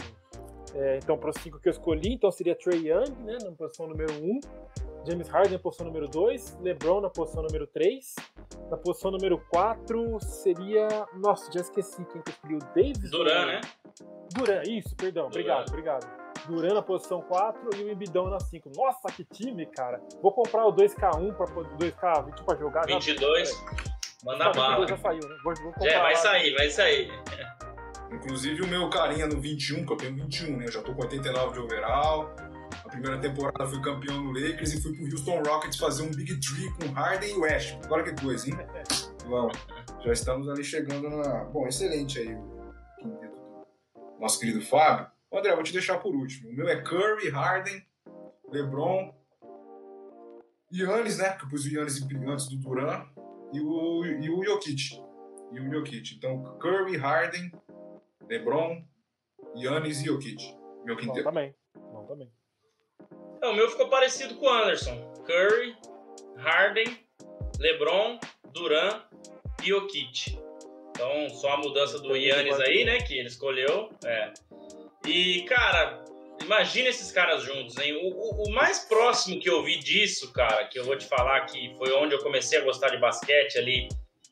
é, 0.76 0.98
então, 0.98 1.18
para 1.18 1.30
os 1.30 1.36
cinco 1.42 1.60
que 1.60 1.70
eu 1.70 1.72
escolhi, 1.72 2.14
então 2.14 2.32
seria 2.32 2.56
Trey 2.56 2.90
Young, 2.90 3.12
né, 3.24 3.38
na 3.44 3.52
posição 3.52 3.88
número 3.88 4.12
1, 4.14 4.26
um, 4.26 4.40
James 5.06 5.28
Harden 5.28 5.54
na 5.54 5.60
posição 5.60 5.86
número 5.86 6.08
2, 6.08 6.60
LeBron 6.62 7.02
na 7.02 7.10
posição 7.10 7.44
número 7.44 7.68
3, 7.68 8.16
na 8.70 8.78
posição 8.78 9.12
número 9.12 9.38
4 9.50 10.20
seria. 10.22 10.88
Nossa, 11.16 11.52
já 11.52 11.62
esqueci 11.62 12.06
quem 12.06 12.22
que 12.22 12.30
eu 12.30 12.34
escolhi, 12.34 12.56
o 12.56 12.60
Davis? 12.74 13.12
Duran, 13.12 13.46
né? 13.46 13.62
Duran, 14.34 14.64
isso, 14.68 14.96
perdão, 14.96 15.30
Duran. 15.30 15.42
obrigado, 15.42 15.70
obrigado. 15.70 16.24
Duran 16.48 16.74
na 16.74 16.82
posição 16.82 17.22
4 17.22 17.70
e 17.78 17.84
o 17.84 17.92
Embidão 17.92 18.30
na 18.30 18.40
5. 18.40 18.70
Nossa, 18.76 19.08
que 19.14 19.24
time, 19.24 19.66
cara. 19.66 20.02
Vou 20.22 20.32
comprar 20.32 20.66
o 20.66 20.74
2K1 20.74 21.36
para 21.36 21.48
2K20 21.48 22.44
para 22.44 22.58
jogar. 22.58 22.86
22. 22.86 23.64
Manda 24.24 24.52
bala. 24.52 24.88
Já 24.88 24.98
saiu, 24.98 25.28
né? 25.28 25.36
Vou, 25.44 25.54
vou 25.56 25.74
já, 25.90 26.02
vai 26.02 26.16
sair, 26.16 26.54
vai 26.56 26.70
sair. 26.70 27.12
Inclusive 28.12 28.62
o 28.62 28.68
meu 28.68 28.90
carinha 28.90 29.26
no 29.28 29.40
21, 29.40 29.86
que 29.86 29.94
eu 29.94 29.98
tenho 29.98 30.16
21, 30.16 30.58
né? 30.58 30.66
Eu 30.66 30.72
já 30.72 30.82
tô 30.82 30.94
com 30.94 31.02
89 31.02 31.54
de 31.54 31.60
overall. 31.60 32.30
A 32.86 32.90
primeira 32.90 33.20
temporada 33.20 33.68
fui 33.68 33.82
campeão 33.82 34.24
no 34.24 34.32
Lakers 34.32 34.74
e 34.74 34.82
fui 34.82 34.94
pro 34.96 35.06
Houston 35.06 35.42
Rockets 35.44 35.78
fazer 35.78 36.04
um 36.04 36.12
Big 36.12 36.40
Tree 36.40 36.70
com 36.74 36.92
Harden 36.94 37.32
e 37.32 37.38
West. 37.38 37.78
Olha 37.90 38.04
que 38.04 38.22
coisa, 38.22 38.50
hein? 38.50 38.56
Vamos. 39.28 39.58
Já 40.04 40.12
estamos 40.12 40.50
ali 40.50 40.64
chegando 40.64 41.10
na. 41.10 41.46
Bom, 41.46 41.68
excelente 41.68 42.20
aí 42.20 42.36
o 42.36 42.96
quinteto 43.00 43.36
do 43.36 44.20
nosso 44.20 44.40
querido 44.40 44.62
Fábio. 44.62 45.08
André, 45.32 45.54
vou 45.56 45.64
te 45.64 45.74
deixar 45.74 45.98
por 45.98 46.14
último. 46.14 46.50
O 46.50 46.54
meu 46.54 46.68
é 46.68 46.82
Curry, 46.82 47.30
Harden, 47.30 47.84
LeBron, 48.50 49.14
Yannis, 50.72 51.18
né? 51.18 51.34
Que 51.38 51.46
eu 51.46 51.50
pus 51.50 51.66
o 51.66 51.70
Yannis 51.70 52.02
antes 52.28 52.48
do 52.48 52.58
Duran, 52.58 53.06
e 53.52 53.60
o, 53.60 54.06
e 54.06 54.30
o 54.30 54.44
Jokic. 54.44 55.02
E 55.52 55.60
o 55.60 55.72
Jokic. 55.72 56.16
Então, 56.16 56.58
Curry, 56.60 56.98
Harden, 56.98 57.52
LeBron, 58.28 58.84
Yannis 59.56 60.02
e 60.02 60.06
Jokic. 60.06 60.56
Meu 60.84 60.98
quinteto. 60.98 61.24
Bom 61.24 61.30
também. 61.30 61.56
Bom 61.76 62.06
também. 62.06 62.32
É, 63.44 63.48
o 63.48 63.54
meu 63.54 63.70
ficou 63.70 63.90
parecido 63.90 64.36
com 64.36 64.46
o 64.46 64.50
Anderson. 64.50 64.98
Curry, 65.26 65.76
Harden, 66.38 66.98
LeBron, 67.60 68.18
Duran 68.54 69.02
e 69.62 69.68
Jokic. 69.68 70.40
Então, 70.92 71.30
só 71.30 71.56
a 71.56 71.58
mudança 71.58 72.00
do 72.00 72.16
Yannis 72.16 72.58
aí, 72.62 72.86
né? 72.86 73.02
Que 73.02 73.20
ele 73.20 73.28
escolheu. 73.28 73.92
É. 74.06 74.32
E, 75.06 75.44
cara, 75.44 76.06
imagina 76.42 76.88
esses 76.88 77.12
caras 77.12 77.44
juntos, 77.44 77.78
hein? 77.80 77.94
O, 77.96 78.12
o, 78.12 78.44
o, 78.48 78.54
mais 78.54 78.80
próximo 78.80 79.38
que 79.42 79.50
eu 79.50 79.62
vi 79.62 79.78
disso, 79.78 80.32
cara, 80.32 80.66
que 80.66 80.80
eu 80.80 80.86
vou 80.86 80.98
te 80.98 81.06
falar 81.06 81.42
que 81.42 81.76
foi 81.78 81.92
onde 81.92 82.16
eu 82.16 82.20
comecei 82.20 82.60
a 82.60 82.64
gostar 82.64 82.90
de 82.90 82.98
basquete 82.98 83.58
ali, 83.58 83.90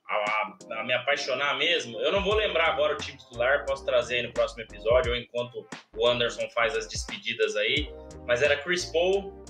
a, 0.08 0.16
a, 0.16 0.80
a 0.80 0.84
me 0.86 0.94
apaixonar 0.94 1.58
mesmo. 1.58 2.00
Eu 2.00 2.14
não 2.14 2.24
vou 2.24 2.36
lembrar 2.36 2.68
agora 2.68 2.94
o 2.94 2.98
time 2.98 3.18
titular, 3.18 3.66
posso 3.66 3.84
trazer 3.84 4.18
aí 4.18 4.24
no 4.24 4.32
próximo 4.32 4.62
episódio, 4.62 5.12
ou 5.12 5.18
enquanto 5.18 5.68
o 5.98 6.08
Anderson 6.08 6.50
faz 6.52 6.78
as 6.78 6.88
despedidas 6.88 7.58
aí. 7.58 7.90
Mas 8.28 8.42
era 8.42 8.58
Chris 8.58 8.86
Paul, 8.86 9.44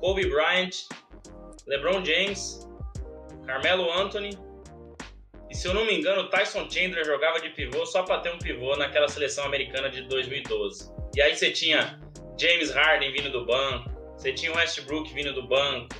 Kobe 0.00 0.28
Bryant, 0.28 0.86
LeBron 1.66 2.04
James, 2.04 2.68
Carmelo 3.46 3.90
Anthony 3.92 4.38
e 5.54 5.56
se 5.56 5.68
eu 5.68 5.74
não 5.74 5.86
me 5.86 5.96
engano, 5.96 6.28
Tyson 6.28 6.68
Chandler 6.68 7.04
jogava 7.04 7.38
de 7.38 7.48
pivô 7.50 7.86
só 7.86 8.02
para 8.02 8.18
ter 8.18 8.34
um 8.34 8.38
pivô 8.38 8.74
naquela 8.76 9.06
seleção 9.06 9.44
americana 9.44 9.88
de 9.88 10.02
2012. 10.02 10.92
E 11.14 11.22
aí 11.22 11.36
você 11.36 11.52
tinha 11.52 12.00
James 12.36 12.72
Harden 12.72 13.12
vindo 13.12 13.30
do 13.30 13.46
banco, 13.46 13.88
você 14.16 14.32
tinha 14.32 14.52
Westbrook 14.52 15.14
vindo 15.14 15.32
do 15.32 15.46
banco, 15.46 15.94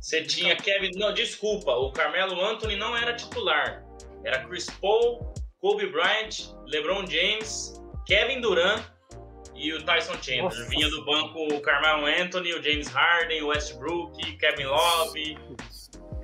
você 0.00 0.22
tinha 0.22 0.54
Kevin. 0.54 0.92
Não, 0.94 1.12
desculpa, 1.12 1.72
o 1.72 1.90
Carmelo 1.90 2.40
Anthony 2.40 2.76
não 2.76 2.96
era 2.96 3.12
titular. 3.14 3.84
Era 4.24 4.44
Chris 4.44 4.66
Paul, 4.80 5.34
Kobe 5.60 5.88
Bryant, 5.88 6.54
LeBron 6.66 7.04
James, 7.08 7.82
Kevin 8.06 8.40
Durant 8.40 8.84
e 9.56 9.72
o 9.72 9.84
Tyson 9.84 10.14
Chandler. 10.14 10.44
Nossa. 10.44 10.64
Vinha 10.68 10.88
do 10.88 11.04
banco 11.04 11.38
o 11.54 11.60
Carmelo 11.60 12.06
Anthony, 12.06 12.52
o 12.54 12.62
James 12.62 12.88
Harden, 12.88 13.42
o 13.42 13.48
Westbrook, 13.48 14.36
Kevin 14.36 14.64
Love. 14.64 15.38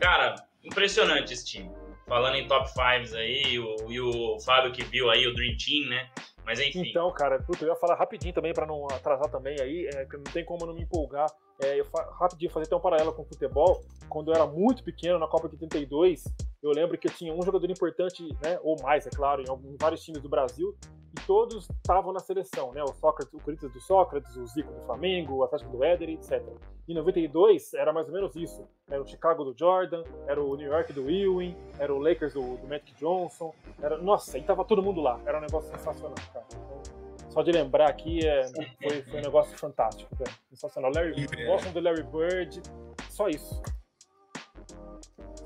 Cara, 0.01 0.35
impressionante 0.65 1.33
esse 1.33 1.45
time 1.45 1.83
falando 2.13 2.35
em 2.35 2.47
top 2.47 2.69
5 2.69 3.17
aí, 3.17 3.59
o, 3.59 3.91
e 3.91 3.99
o 3.99 4.39
Fábio 4.41 4.71
que 4.71 4.85
viu 4.85 5.11
aí 5.11 5.27
o 5.27 5.35
Dream 5.35 5.57
Team, 5.57 5.89
né? 5.89 6.11
Mas 6.45 6.61
enfim. 6.61 6.91
Então, 6.91 7.11
cara, 7.13 7.41
puta, 7.43 7.65
eu 7.65 7.69
ia 7.69 7.77
falar 7.77 7.95
rapidinho 7.95 8.35
também 8.35 8.53
para 8.53 8.67
não 8.67 8.87
atrasar 8.87 9.31
também 9.31 9.57
aí, 9.61 9.89
é, 9.95 10.05
que 10.05 10.17
não 10.17 10.25
tem 10.25 10.45
como 10.45 10.67
não 10.67 10.75
me 10.75 10.83
empolgar. 10.83 11.27
É, 11.63 11.81
eu 11.81 11.87
rapidinho 12.21 12.51
fazer 12.51 12.67
até 12.67 12.77
um 12.77 12.81
paralelo 12.81 13.15
com 13.15 13.23
o 13.23 13.25
futebol. 13.25 13.83
Quando 14.09 14.31
eu 14.31 14.35
era 14.35 14.47
muito 14.47 14.83
pequeno, 14.83 15.19
na 15.19 15.27
Copa 15.27 15.49
de 15.49 15.55
82, 15.55 16.25
eu 16.63 16.71
lembro 16.71 16.99
que 16.99 17.09
eu 17.09 17.13
tinha 17.13 17.33
um 17.33 17.43
jogador 17.43 17.71
importante, 17.71 18.23
né, 18.43 18.59
ou 18.63 18.77
mais, 18.83 19.07
é 19.07 19.11
claro, 19.11 19.41
em, 19.41 19.49
alguns, 19.49 19.73
em 19.73 19.77
vários 19.81 20.05
times 20.05 20.21
do 20.21 20.29
Brasil, 20.29 20.77
e 21.13 21.27
todos 21.27 21.69
estavam 21.69 22.13
na 22.13 22.21
seleção, 22.21 22.73
né? 22.73 22.83
O 22.83 22.93
Sócrates, 22.95 23.33
o 23.35 23.39
Corinthians 23.39 23.73
do 23.73 23.81
Sócrates, 23.81 24.35
o 24.37 24.47
Zico 24.47 24.73
do 24.73 24.81
Flamengo, 24.83 25.35
o 25.35 25.45
Atlético 25.45 25.77
do 25.77 25.85
Éder, 25.85 26.09
etc. 26.11 26.43
Em 26.89 26.95
92 26.95 27.75
era 27.75 27.93
mais 27.93 28.09
ou 28.09 28.15
menos 28.15 28.35
isso. 28.35 28.67
Era 28.89 29.03
o 29.03 29.07
Chicago 29.07 29.45
do 29.45 29.57
Jordan, 29.57 30.03
era 30.27 30.43
o 30.43 30.57
New 30.57 30.71
York 30.71 30.93
do 30.93 31.11
Ewing, 31.11 31.57
era 31.79 31.95
o 31.95 31.99
Lakers 31.99 32.33
do, 32.33 32.57
do 32.57 32.67
Magic 32.67 32.95
Johnson. 32.95 33.55
Era, 33.81 33.99
nossa, 33.99 34.39
e 34.39 34.43
tava 34.43 34.65
todo 34.65 34.83
mundo 34.83 35.01
lá. 35.01 35.21
Era 35.27 35.39
um 35.39 35.43
negócio 35.43 35.71
sensacional, 35.71 36.15
cara. 36.33 36.47
Então, 36.49 36.83
só 37.31 37.43
de 37.43 37.53
lembrar 37.53 37.89
aqui, 37.89 38.27
é, 38.27 38.47
foi, 38.83 39.03
foi 39.03 39.21
um 39.21 39.23
negócio 39.23 39.57
fantástico, 39.59 40.15
velho. 40.17 40.33
Sensacional. 40.51 40.91
Larry, 40.95 41.27
gostam 41.47 41.73
do 41.73 41.81
Larry 41.81 42.03
Bird, 42.05 42.63
só 43.11 43.29
isso. 43.29 43.63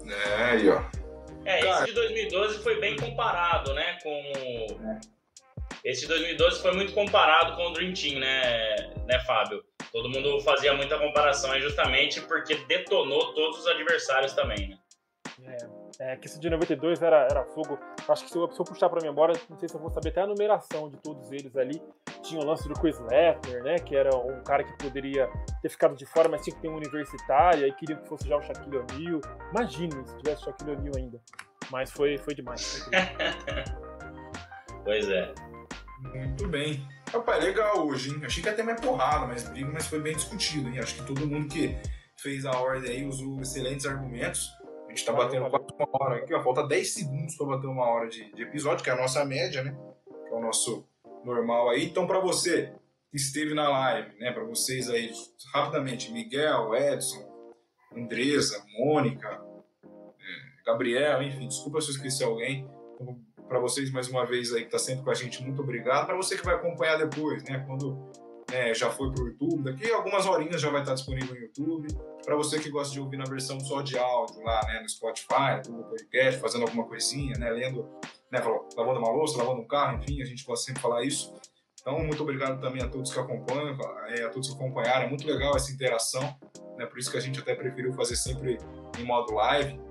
É, 0.07 0.45
aí, 0.45 0.69
ó. 0.69 0.83
É, 1.45 1.61
esse 1.61 1.85
de 1.87 1.93
2012 1.93 2.59
foi 2.59 2.81
bem 2.81 2.97
comparado, 2.97 3.73
né, 3.73 3.99
com 4.03 4.99
esse 5.87 6.01
de 6.01 6.09
2012 6.09 6.61
foi 6.61 6.73
muito 6.73 6.93
comparado 6.93 7.55
com 7.55 7.69
o 7.69 7.73
Dream 7.73 7.95
Team, 7.95 8.19
né, 8.19 8.77
né, 9.07 9.21
Fábio? 9.21 9.65
Todo 9.93 10.11
mundo 10.11 10.41
fazia 10.41 10.75
muita 10.75 10.99
comparação 10.99 11.53
aí 11.53 11.61
justamente 11.61 12.21
porque 12.23 12.57
detonou 12.67 13.33
todos 13.35 13.61
os 13.61 13.67
adversários 13.69 14.33
também, 14.33 14.69
né? 14.69 14.79
É, 16.01 16.13
é 16.13 16.17
que 16.17 16.27
esse 16.27 16.41
de 16.41 16.51
92 16.51 17.01
era, 17.03 17.29
era 17.31 17.45
fogo. 17.45 17.79
Acho 18.09 18.25
que 18.25 18.31
se 18.31 18.37
eu, 18.37 18.51
se 18.51 18.61
eu 18.61 18.65
puxar 18.65 18.89
pra 18.89 19.01
memória, 19.01 19.41
não 19.49 19.57
sei 19.59 19.69
se 19.69 19.77
eu 19.77 19.81
vou 19.81 19.91
saber 19.91 20.09
até 20.09 20.23
a 20.23 20.27
numeração 20.27 20.91
de 20.91 20.97
todos 20.97 21.31
eles 21.31 21.57
ali. 21.57 21.81
Tinha 22.23 22.41
o 22.41 22.45
lance 22.45 22.69
do 22.69 22.75
Chris 22.75 22.99
Leffler, 22.99 23.63
né? 23.63 23.79
Que 23.79 23.95
era 23.95 24.11
um 24.17 24.43
cara 24.43 24.65
que 24.65 24.77
poderia 24.79 25.31
ter 25.63 25.69
ficado 25.69 25.95
de 25.95 26.05
fora, 26.05 26.29
mas 26.29 26.43
tinha 26.43 26.57
que 26.57 26.63
ter 26.63 26.69
um 26.69 26.77
universitário, 26.77 27.65
aí 27.65 27.73
queria 27.73 27.97
que 27.97 28.09
fosse 28.09 28.27
já 28.27 28.37
o 28.37 28.43
Shaquille 28.43 28.79
O'Neal. 28.79 29.21
Imagine 29.53 29.93
se 30.05 30.17
tivesse 30.17 30.43
o 30.43 30.45
Shaquille 30.47 30.73
O'Neal 30.73 30.97
ainda. 30.97 31.21
Mas 31.71 31.93
foi, 31.93 32.19
foi 32.19 32.35
demais. 32.35 32.83
Foi 32.85 32.93
pois 34.85 35.09
é. 35.09 35.33
Muito 35.99 36.49
bem. 36.49 36.87
Rapaz, 37.11 37.43
legal 37.43 37.87
hoje, 37.87 38.11
hein? 38.11 38.21
Achei 38.25 38.43
que 38.43 38.49
ia 38.49 38.55
ter 38.55 38.63
mais 38.63 38.81
porrada, 38.81 39.27
mais 39.27 39.49
briga, 39.49 39.71
mas 39.73 39.87
foi 39.87 40.01
bem 40.01 40.15
discutido, 40.15 40.69
hein? 40.69 40.79
Acho 40.79 40.97
que 40.97 41.07
todo 41.07 41.27
mundo 41.27 41.49
que 41.49 41.77
fez 42.19 42.45
a 42.45 42.53
ordem 42.53 42.91
aí 42.91 43.05
usou 43.07 43.41
excelentes 43.41 43.87
argumentos. 43.87 44.49
A 44.87 44.91
gente 44.91 45.05
tá 45.05 45.13
batendo 45.13 45.49
quase 45.49 45.67
uma 45.79 45.89
hora 45.93 46.17
aqui, 46.17 46.35
ó. 46.35 46.43
Falta 46.43 46.67
10 46.67 46.95
segundos 46.95 47.37
para 47.37 47.47
bater 47.47 47.67
uma 47.67 47.85
hora 47.85 48.09
de, 48.09 48.33
de, 48.33 48.43
episódio, 48.43 48.85
que 48.85 48.91
é 48.91 48.93
a 48.93 48.97
nossa 48.97 49.25
média, 49.25 49.63
né? 49.63 49.77
Que 50.05 50.35
é 50.35 50.37
o 50.37 50.41
nosso 50.41 50.87
normal 51.25 51.71
aí. 51.71 51.85
Então, 51.87 52.07
para 52.07 52.21
você 52.21 52.73
que 53.11 53.17
esteve 53.17 53.55
na 53.55 53.69
live, 53.69 54.19
né? 54.19 54.33
Para 54.33 54.45
vocês 54.45 54.91
aí, 54.91 55.11
rapidamente, 55.55 56.13
Miguel, 56.13 56.75
Edson, 56.75 57.27
Andresa, 57.97 58.63
Mônica, 58.79 59.29
é, 59.85 60.65
Gabriel, 60.67 61.23
enfim, 61.23 61.49
desculpa 61.49 61.81
se 61.81 61.89
eu 61.89 61.95
esqueci 61.95 62.25
alguém. 62.25 62.69
Então, 62.95 63.19
para 63.49 63.59
vocês 63.59 63.91
mais 63.91 64.09
uma 64.09 64.27
vez 64.27 64.53
aí 64.53 64.61
que 64.61 64.67
está 64.67 64.79
sempre 64.79 65.05
com 65.05 65.11
a 65.11 65.15
gente, 65.15 65.43
muito 65.43 65.63
obrigado. 65.63 66.07
Para 66.07 66.17
você 66.17 66.37
que 66.37 66.45
vai 66.45 66.55
acompanhar 66.55 66.97
depois, 66.97 67.43
né? 67.45 67.65
Quando 67.67 68.11
é, 68.53 68.73
já 68.75 68.91
foi 68.91 69.11
para 69.11 69.25
o 69.25 69.29
YouTube, 69.29 69.65
daqui 69.65 69.91
algumas 69.91 70.27
horinhas 70.27 70.61
já 70.61 70.71
vai 70.71 70.81
estar 70.81 70.95
disponível 70.95 71.35
no 71.35 71.41
YouTube. 71.41 71.89
Para 72.25 72.37
você 72.37 72.59
que 72.59 72.71
gosta 72.71 72.93
de 72.93 73.01
ouvir 73.01 73.17
na 73.17 73.25
versão 73.25 73.59
só 73.61 73.83
de 73.83 73.99
áudio 73.99 74.43
lá, 74.43 74.61
né? 74.67 74.81
No 74.81 74.89
Spotify, 74.89 75.69
no 75.69 75.85
Podcast, 75.85 76.41
fazendo 76.41 76.63
alguma 76.63 76.85
coisinha, 76.85 77.37
né? 77.39 77.51
Lendo, 77.51 77.89
né? 78.31 78.41
Lavando 78.77 79.01
uma 79.01 79.11
louça, 79.11 79.39
lavando 79.39 79.61
um 79.61 79.67
carro, 79.67 79.99
enfim, 79.99 80.23
a 80.23 80.25
gente 80.25 80.45
gosta 80.45 80.67
sempre 80.67 80.83
falar 80.83 81.05
isso. 81.05 81.35
Então, 81.81 82.01
muito 82.01 82.21
obrigado 82.21 82.61
também 82.61 82.83
a 82.83 82.89
todos 82.89 83.13
que 83.13 83.19
acompanham, 83.19 83.79
é, 84.09 84.25
a 84.25 84.29
todos 84.29 84.49
que 84.49 84.55
acompanharam. 84.57 85.05
É 85.05 85.09
muito 85.09 85.25
legal 85.27 85.55
essa 85.55 85.71
interação, 85.71 86.23
né? 86.77 86.85
Por 86.87 86.99
isso 86.99 87.11
que 87.11 87.17
a 87.17 87.21
gente 87.21 87.39
até 87.39 87.55
preferiu 87.55 87.93
fazer 87.93 88.17
sempre 88.17 88.59
em 88.99 89.05
modo 89.05 89.35
live. 89.35 89.86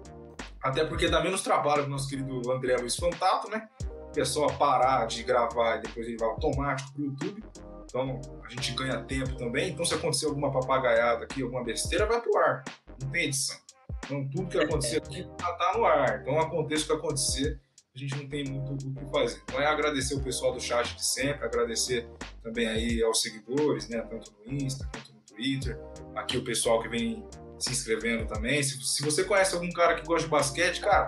Até 0.65 0.83
porque 0.83 1.07
dá 1.07 1.21
menos 1.21 1.43
trabalho 1.43 1.83
pro 1.83 1.91
nosso 1.91 2.09
querido 2.09 2.51
André 2.51 2.75
Luiz 2.77 2.95
Fantato, 2.95 3.47
né? 3.51 3.69
Que 4.11 4.21
é 4.21 4.25
só 4.25 4.47
parar 4.47 5.05
de 5.05 5.21
gravar 5.21 5.75
e 5.75 5.81
depois 5.83 6.07
ele 6.07 6.17
vai 6.17 6.27
automático 6.27 6.91
pro 6.91 7.05
YouTube. 7.05 7.43
Então 7.83 8.19
a 8.43 8.49
gente 8.49 8.71
ganha 8.73 9.03
tempo 9.03 9.35
também. 9.35 9.69
Então 9.69 9.85
se 9.85 9.93
acontecer 9.93 10.25
alguma 10.25 10.51
papagaiada 10.51 11.25
aqui, 11.25 11.43
alguma 11.43 11.63
besteira, 11.63 12.07
vai 12.07 12.19
pro 12.19 12.35
ar. 12.39 12.63
Não 12.99 13.11
tem 13.11 13.25
edição. 13.25 13.55
Então 14.03 14.27
tudo 14.27 14.49
que 14.49 14.57
acontecer 14.57 14.97
aqui 14.97 15.29
tá, 15.37 15.53
tá 15.53 15.73
no 15.77 15.85
ar. 15.85 16.21
Então 16.21 16.39
aconteça 16.39 16.85
o 16.85 16.87
que 16.87 16.93
acontecer, 16.93 17.61
a 17.95 17.99
gente 17.99 18.15
não 18.15 18.27
tem 18.27 18.43
muito 18.45 18.87
o 18.87 18.95
que 18.95 19.11
fazer. 19.11 19.43
Então 19.43 19.61
é 19.61 19.67
agradecer 19.67 20.15
o 20.15 20.23
pessoal 20.23 20.51
do 20.51 20.59
chat 20.59 20.95
de 20.95 21.05
sempre, 21.05 21.45
agradecer 21.45 22.09
também 22.41 22.65
aí 22.65 23.03
aos 23.03 23.21
seguidores, 23.21 23.87
né? 23.87 24.01
Tanto 24.01 24.33
no 24.43 24.51
Insta 24.51 24.89
quanto 24.91 25.13
no 25.13 25.21
Twitter. 25.21 25.79
Aqui 26.15 26.37
o 26.37 26.43
pessoal 26.43 26.81
que 26.81 26.89
vem 26.89 27.23
se 27.59 27.71
inscrevendo 27.71 28.25
também. 28.25 28.61
Se, 28.61 28.81
se 28.83 29.03
você 29.03 29.23
conhece 29.23 29.53
algum 29.53 29.71
cara 29.71 29.95
que 29.95 30.05
gosta 30.05 30.23
de 30.23 30.31
basquete, 30.31 30.81
cara, 30.81 31.05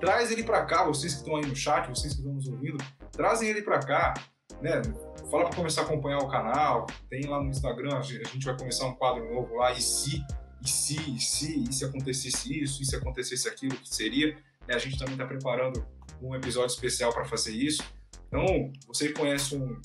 traz 0.00 0.30
ele 0.30 0.42
para 0.42 0.64
cá, 0.64 0.84
vocês 0.84 1.14
que 1.14 1.20
estão 1.20 1.36
aí 1.36 1.46
no 1.46 1.56
chat, 1.56 1.88
vocês 1.88 2.12
que 2.12 2.20
estão 2.20 2.34
nos 2.34 2.46
ouvindo, 2.48 2.78
trazem 3.12 3.48
ele 3.48 3.62
para 3.62 3.78
cá, 3.80 4.14
né? 4.60 4.82
Fala 5.30 5.46
para 5.46 5.56
começar 5.56 5.82
a 5.82 5.84
acompanhar 5.84 6.18
o 6.18 6.28
canal, 6.28 6.86
tem 7.10 7.26
lá 7.26 7.42
no 7.42 7.50
Instagram, 7.50 7.96
a 7.98 8.02
gente 8.02 8.44
vai 8.44 8.56
começar 8.56 8.86
um 8.86 8.94
quadro 8.94 9.32
novo 9.32 9.56
lá, 9.56 9.72
e 9.72 9.80
se, 9.80 10.24
e 10.62 10.68
se, 10.68 11.10
e 11.10 11.20
se, 11.20 11.64
e 11.68 11.72
se 11.72 11.84
acontecesse 11.84 12.62
isso, 12.62 12.82
e 12.82 12.84
se 12.84 12.94
acontecesse 12.94 13.48
aquilo, 13.48 13.76
que 13.76 13.92
seria? 13.92 14.36
Né? 14.66 14.74
A 14.74 14.78
gente 14.78 14.98
também 14.98 15.14
está 15.14 15.26
preparando 15.26 15.84
um 16.22 16.34
episódio 16.34 16.72
especial 16.72 17.12
para 17.12 17.24
fazer 17.24 17.52
isso. 17.52 17.82
Então, 18.28 18.72
você 18.86 19.12
conhece 19.12 19.56
um, 19.56 19.80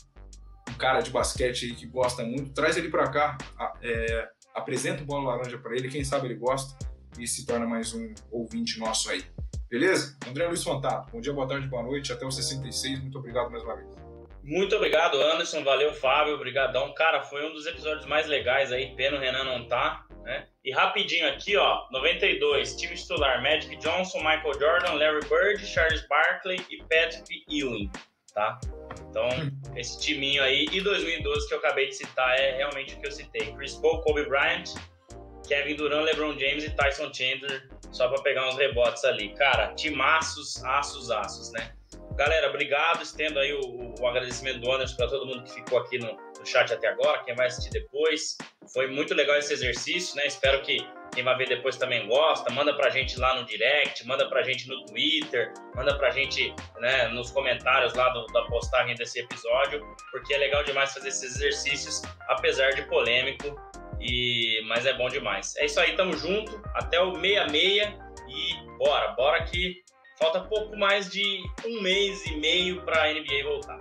um, 0.70 0.74
cara 0.78 1.02
de 1.02 1.12
basquete 1.12 1.66
aí 1.66 1.76
que 1.76 1.86
gosta 1.86 2.24
muito, 2.24 2.52
traz 2.52 2.78
ele 2.78 2.90
para 2.90 3.10
cá. 3.10 3.38
É, 3.82 4.30
apresenta 4.54 5.04
o 5.04 5.06
Bola 5.06 5.36
Laranja 5.36 5.58
para 5.58 5.76
ele, 5.76 5.90
quem 5.90 6.04
sabe 6.04 6.28
ele 6.28 6.36
gosta 6.36 6.78
e 7.20 7.28
se 7.28 7.46
torna 7.46 7.66
mais 7.66 7.94
um 7.94 8.14
ouvinte 8.32 8.80
nosso 8.80 9.10
aí. 9.10 9.24
Beleza? 9.70 10.18
André 10.28 10.48
Luiz 10.48 10.64
Fantato, 10.64 11.12
bom 11.12 11.22
dia, 11.22 11.32
boa 11.32 11.48
tarde, 11.48 11.68
boa 11.68 11.84
noite, 11.84 12.12
até 12.12 12.26
o 12.26 12.32
66, 12.32 13.00
muito 13.00 13.18
obrigado 13.18 13.50
mais 13.50 13.64
uma 13.64 13.76
vez. 13.76 13.90
Muito 14.44 14.76
obrigado, 14.76 15.22
Anderson, 15.22 15.64
valeu, 15.64 15.94
Fábio, 15.94 16.34
obrigadão. 16.34 16.94
Cara, 16.96 17.22
foi 17.22 17.48
um 17.48 17.54
dos 17.54 17.68
episódios 17.68 18.06
mais 18.08 18.28
legais 18.28 18.72
aí, 18.72 18.96
pena 18.96 19.18
o 19.18 19.20
Renan 19.20 19.44
não 19.44 19.68
tá, 19.68 20.06
né? 20.24 20.48
E 20.66 20.72
rapidinho 20.72 21.28
aqui, 21.30 21.56
ó, 21.56 21.88
92, 21.92 22.76
time 22.76 22.96
titular, 22.96 23.42
Magic 23.42 23.76
Johnson, 23.78 24.18
Michael 24.18 24.54
Jordan, 24.60 24.94
Larry 24.94 25.28
Bird, 25.30 25.66
Charles 25.66 26.06
Barkley 26.08 26.60
e 26.70 26.78
Patrick 26.84 27.46
Ewing, 27.48 27.92
tá? 28.34 28.60
Então, 29.10 29.30
esse 29.76 30.00
timinho 30.00 30.44
aí, 30.44 30.66
e 30.72 30.82
2012 30.82 31.48
que 31.48 31.54
eu 31.54 31.58
acabei 31.60 31.88
de 31.88 31.96
citar 31.96 32.38
é 32.40 32.58
realmente 32.58 32.96
o 32.96 33.00
que 33.00 33.08
eu 33.08 33.12
citei. 33.12 33.54
Chris 33.54 33.76
Paul, 33.76 34.02
Kobe 34.02 34.26
Bryant, 34.26 34.74
Kevin 35.48 35.76
Durant, 35.76 36.06
LeBron 36.06 36.38
James 36.38 36.64
e 36.64 36.70
Tyson 36.72 37.14
Chandler, 37.14 37.70
só 37.92 38.08
para 38.08 38.22
pegar 38.22 38.48
uns 38.48 38.58
rebotes 38.58 39.04
ali. 39.04 39.34
Cara, 39.36 39.74
timaços, 39.76 40.64
aços, 40.64 41.12
aços, 41.12 41.52
né? 41.52 41.74
Galera, 42.16 42.50
obrigado. 42.50 43.02
Estendo 43.02 43.40
aí 43.40 43.54
o, 43.54 43.96
o 44.00 44.08
agradecimento 44.08 44.60
do 44.60 44.72
Anderson 44.72 44.96
para 44.96 45.08
todo 45.08 45.26
mundo 45.26 45.44
que 45.44 45.52
ficou 45.52 45.80
aqui 45.80 45.98
no, 45.98 46.14
no, 46.14 46.46
chat 46.46 46.72
até 46.74 46.88
agora, 46.88 47.24
quem 47.24 47.36
vai 47.36 47.48
assistir 47.48 47.72
depois. 47.72 48.38
Foi 48.74 48.88
muito 48.88 49.14
legal 49.14 49.38
esse 49.38 49.54
exercício, 49.54 50.16
né? 50.16 50.26
Espero 50.26 50.62
que 50.62 50.78
quem 51.14 51.24
vai 51.24 51.38
ver 51.38 51.48
depois 51.48 51.78
também 51.78 52.08
gosta. 52.08 52.52
Manda 52.52 52.74
pra 52.74 52.90
gente 52.90 53.20
lá 53.20 53.40
no 53.40 53.46
direct, 53.46 54.06
manda 54.08 54.28
pra 54.30 54.44
gente 54.44 54.68
no 54.68 54.86
Twitter, 54.86 55.54
manda 55.76 55.98
pra 55.98 56.10
gente 56.12 56.54
né, 56.80 57.08
nos 57.10 57.32
comentários 57.32 57.94
lá 57.94 58.10
do, 58.10 58.26
da 58.28 58.44
postagem 58.44 58.96
desse 58.96 59.20
episódio, 59.20 59.82
porque 60.12 60.34
é 60.34 60.38
legal 60.38 60.64
demais 60.64 60.94
fazer 60.94 61.10
esses 61.10 61.36
exercícios, 61.36 62.02
apesar 62.28 62.72
de 62.72 62.84
polêmico 62.84 63.60
e, 64.00 64.64
mas 64.68 64.86
é 64.86 64.94
bom 64.94 65.10
demais. 65.10 65.56
É 65.58 65.66
isso 65.66 65.80
aí, 65.80 65.96
tamo 65.96 66.14
junto. 66.18 66.62
Até 66.74 67.00
o 67.02 67.14
66 67.16 67.94
e 68.28 68.78
bora, 68.78 69.10
bora 69.10 69.44
que 69.44 69.84
falta 70.18 70.42
pouco 70.42 70.78
mais 70.78 71.10
de 71.10 71.44
um 71.66 71.82
mês 71.82 72.26
e 72.26 72.36
meio 72.36 72.82
para 72.84 73.04
a 73.04 73.14
NBA 73.14 73.44
voltar. 73.44 73.80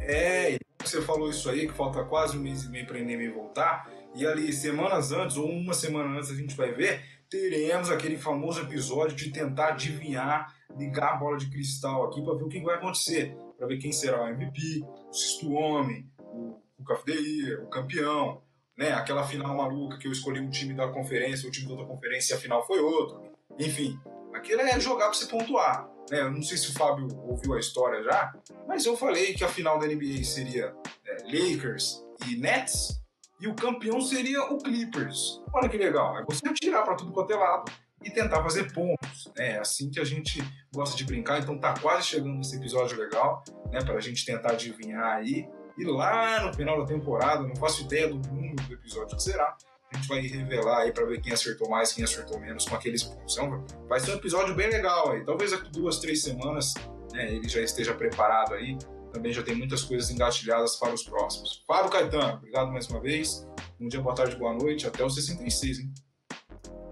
É, 0.00 0.56
você 0.82 1.00
falou 1.02 1.30
isso 1.30 1.48
aí, 1.48 1.66
que 1.66 1.74
falta 1.74 2.04
quase 2.04 2.36
um 2.36 2.40
mês 2.40 2.64
e 2.64 2.70
meio 2.70 2.86
para 2.86 2.98
a 2.98 3.00
NBA 3.00 3.32
voltar. 3.34 3.90
E 4.14 4.26
ali, 4.26 4.52
semanas 4.52 5.12
antes, 5.12 5.36
ou 5.36 5.48
uma 5.48 5.74
semana 5.74 6.18
antes, 6.18 6.30
a 6.30 6.34
gente 6.34 6.56
vai 6.56 6.72
ver, 6.72 7.02
teremos 7.28 7.90
aquele 7.90 8.16
famoso 8.16 8.60
episódio 8.60 9.16
de 9.16 9.30
tentar 9.30 9.70
adivinhar, 9.70 10.54
ligar 10.76 11.14
a 11.14 11.16
bola 11.16 11.36
de 11.36 11.50
cristal 11.50 12.04
aqui 12.04 12.22
para 12.22 12.34
ver 12.34 12.44
o 12.44 12.48
que 12.48 12.60
vai 12.60 12.76
acontecer. 12.76 13.36
Para 13.58 13.66
ver 13.66 13.78
quem 13.78 13.92
será 13.92 14.22
o 14.22 14.28
MVP, 14.28 14.84
o 15.08 15.12
sexto 15.12 15.52
homem, 15.52 16.08
o, 16.18 16.60
o 16.78 16.84
KFDI, 16.84 17.54
o 17.56 17.68
campeão 17.68 18.42
né? 18.76 18.92
Aquela 18.92 19.26
final 19.26 19.56
maluca 19.56 19.98
que 19.98 20.06
eu 20.06 20.12
escolhi 20.12 20.40
um 20.40 20.50
time 20.50 20.74
da 20.74 20.88
conferência, 20.88 21.48
o 21.48 21.52
time 21.52 21.66
da 21.66 21.72
outra 21.72 21.86
conferência 21.86 22.34
e 22.34 22.36
a 22.36 22.40
final 22.40 22.66
foi 22.66 22.80
outro. 22.80 23.22
Enfim, 23.58 23.98
aquilo 24.34 24.62
é 24.62 24.80
jogar 24.80 25.06
para 25.06 25.14
você 25.14 25.26
pontuar. 25.26 25.88
Né? 26.10 26.20
Eu 26.20 26.32
não 26.32 26.42
sei 26.42 26.58
se 26.58 26.70
o 26.70 26.74
Fábio 26.74 27.08
ouviu 27.22 27.54
a 27.54 27.60
história 27.60 28.02
já, 28.02 28.34
mas 28.66 28.84
eu 28.84 28.96
falei 28.96 29.34
que 29.34 29.44
a 29.44 29.48
final 29.48 29.78
da 29.78 29.86
NBA 29.86 30.24
seria 30.24 30.74
é, 31.06 31.16
Lakers 31.24 32.04
e 32.28 32.36
Nets 32.36 33.00
e 33.44 33.46
o 33.46 33.54
campeão 33.54 34.00
seria 34.00 34.42
o 34.44 34.56
Clippers. 34.56 35.42
Olha 35.52 35.68
que 35.68 35.76
legal, 35.76 36.18
é 36.18 36.24
você 36.24 36.50
tirar 36.54 36.82
para 36.82 36.94
tudo 36.94 37.12
quanto 37.12 37.30
é 37.30 37.36
lado 37.36 37.70
e 38.02 38.10
tentar 38.10 38.42
fazer 38.42 38.72
pontos. 38.72 39.30
Né? 39.36 39.52
É 39.52 39.58
assim 39.58 39.90
que 39.90 40.00
a 40.00 40.04
gente 40.04 40.42
gosta 40.74 40.96
de 40.96 41.04
brincar, 41.04 41.40
então 41.40 41.58
tá 41.58 41.74
quase 41.78 42.06
chegando 42.06 42.36
nesse 42.36 42.56
episódio 42.56 42.98
legal, 42.98 43.44
né? 43.70 43.84
Para 43.84 43.96
a 43.96 44.00
gente 44.00 44.24
tentar 44.24 44.52
adivinhar 44.52 45.16
aí 45.16 45.46
e 45.76 45.84
lá 45.84 46.46
no 46.46 46.54
final 46.54 46.80
da 46.80 46.86
temporada, 46.86 47.42
não 47.42 47.54
faço 47.56 47.82
ideia 47.82 48.08
do 48.08 48.16
número 48.30 48.56
do 48.66 48.72
episódio 48.72 49.14
que 49.14 49.22
será, 49.22 49.54
a 49.92 49.96
gente 49.96 50.08
vai 50.08 50.20
revelar 50.20 50.78
aí 50.78 50.92
para 50.92 51.04
ver 51.04 51.20
quem 51.20 51.32
acertou 51.32 51.68
mais, 51.68 51.92
quem 51.92 52.02
acertou 52.02 52.40
menos 52.40 52.64
com 52.66 52.74
aqueles 52.74 53.02
pontos. 53.02 53.36
Então, 53.36 53.62
vai 53.86 54.00
ser 54.00 54.12
um 54.12 54.14
episódio 54.14 54.54
bem 54.54 54.70
legal 54.70 55.12
aí. 55.12 55.22
Talvez 55.22 55.50
daqui 55.50 55.70
duas, 55.70 55.98
três 55.98 56.22
semanas 56.22 56.72
né, 57.12 57.30
ele 57.30 57.48
já 57.48 57.60
esteja 57.60 57.92
preparado 57.92 58.54
aí. 58.54 58.78
Também 59.14 59.32
já 59.32 59.44
tem 59.44 59.54
muitas 59.54 59.84
coisas 59.84 60.10
engatilhadas 60.10 60.74
para 60.74 60.92
os 60.92 61.04
próximos. 61.04 61.62
Fábio 61.68 61.88
Caetano, 61.88 62.34
obrigado 62.34 62.72
mais 62.72 62.88
uma 62.88 63.00
vez. 63.00 63.48
Bom 63.78 63.86
dia, 63.86 64.00
boa 64.00 64.12
tarde, 64.12 64.34
boa 64.34 64.52
noite. 64.52 64.88
Até 64.88 65.04
o 65.04 65.08
66, 65.08 65.78
hein? 65.78 65.94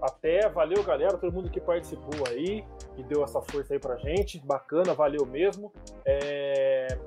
Até, 0.01 0.47
valeu 0.47 0.81
galera, 0.83 1.17
todo 1.17 1.33
mundo 1.33 1.49
que 1.49 1.59
participou 1.59 2.25
aí 2.29 2.63
e 2.97 3.03
deu 3.03 3.25
essa 3.25 3.41
força 3.41 3.73
aí 3.73 3.79
pra 3.79 3.97
gente. 3.97 4.39
Bacana, 4.39 4.93
valeu 4.93 5.25
mesmo. 5.25 5.73
É 6.05 6.97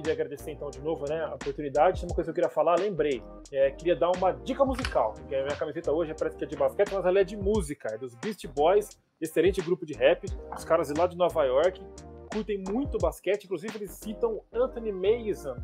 queria 0.00 0.14
agradecer 0.14 0.50
então 0.50 0.70
de 0.70 0.80
novo 0.80 1.04
né, 1.08 1.22
a 1.24 1.34
oportunidade. 1.34 2.04
Uma 2.04 2.14
coisa 2.14 2.28
que 2.28 2.30
eu 2.30 2.34
queria 2.34 2.50
falar, 2.50 2.78
lembrei. 2.78 3.22
É, 3.52 3.70
queria 3.70 3.94
dar 3.94 4.10
uma 4.10 4.32
dica 4.32 4.64
musical. 4.64 5.12
Porque 5.12 5.34
a 5.34 5.44
minha 5.44 5.56
camiseta 5.56 5.92
hoje 5.92 6.14
parece 6.18 6.36
que 6.36 6.44
é 6.44 6.46
de 6.46 6.56
basquete, 6.56 6.92
mas 6.92 7.04
ela 7.04 7.20
é 7.20 7.24
de 7.24 7.36
música. 7.36 7.88
É 7.92 7.98
dos 7.98 8.14
Beast 8.14 8.46
Boys, 8.48 8.88
excelente 9.20 9.60
grupo 9.60 9.84
de 9.84 9.92
rap. 9.92 10.26
Os 10.56 10.64
caras 10.64 10.88
de 10.88 10.98
lá 10.98 11.06
de 11.06 11.16
Nova 11.16 11.44
York 11.44 11.84
curtem 12.32 12.62
muito 12.68 12.98
basquete. 12.98 13.44
Inclusive, 13.44 13.76
eles 13.76 13.90
citam 13.92 14.42
Anthony 14.52 14.92
Mason, 14.92 15.56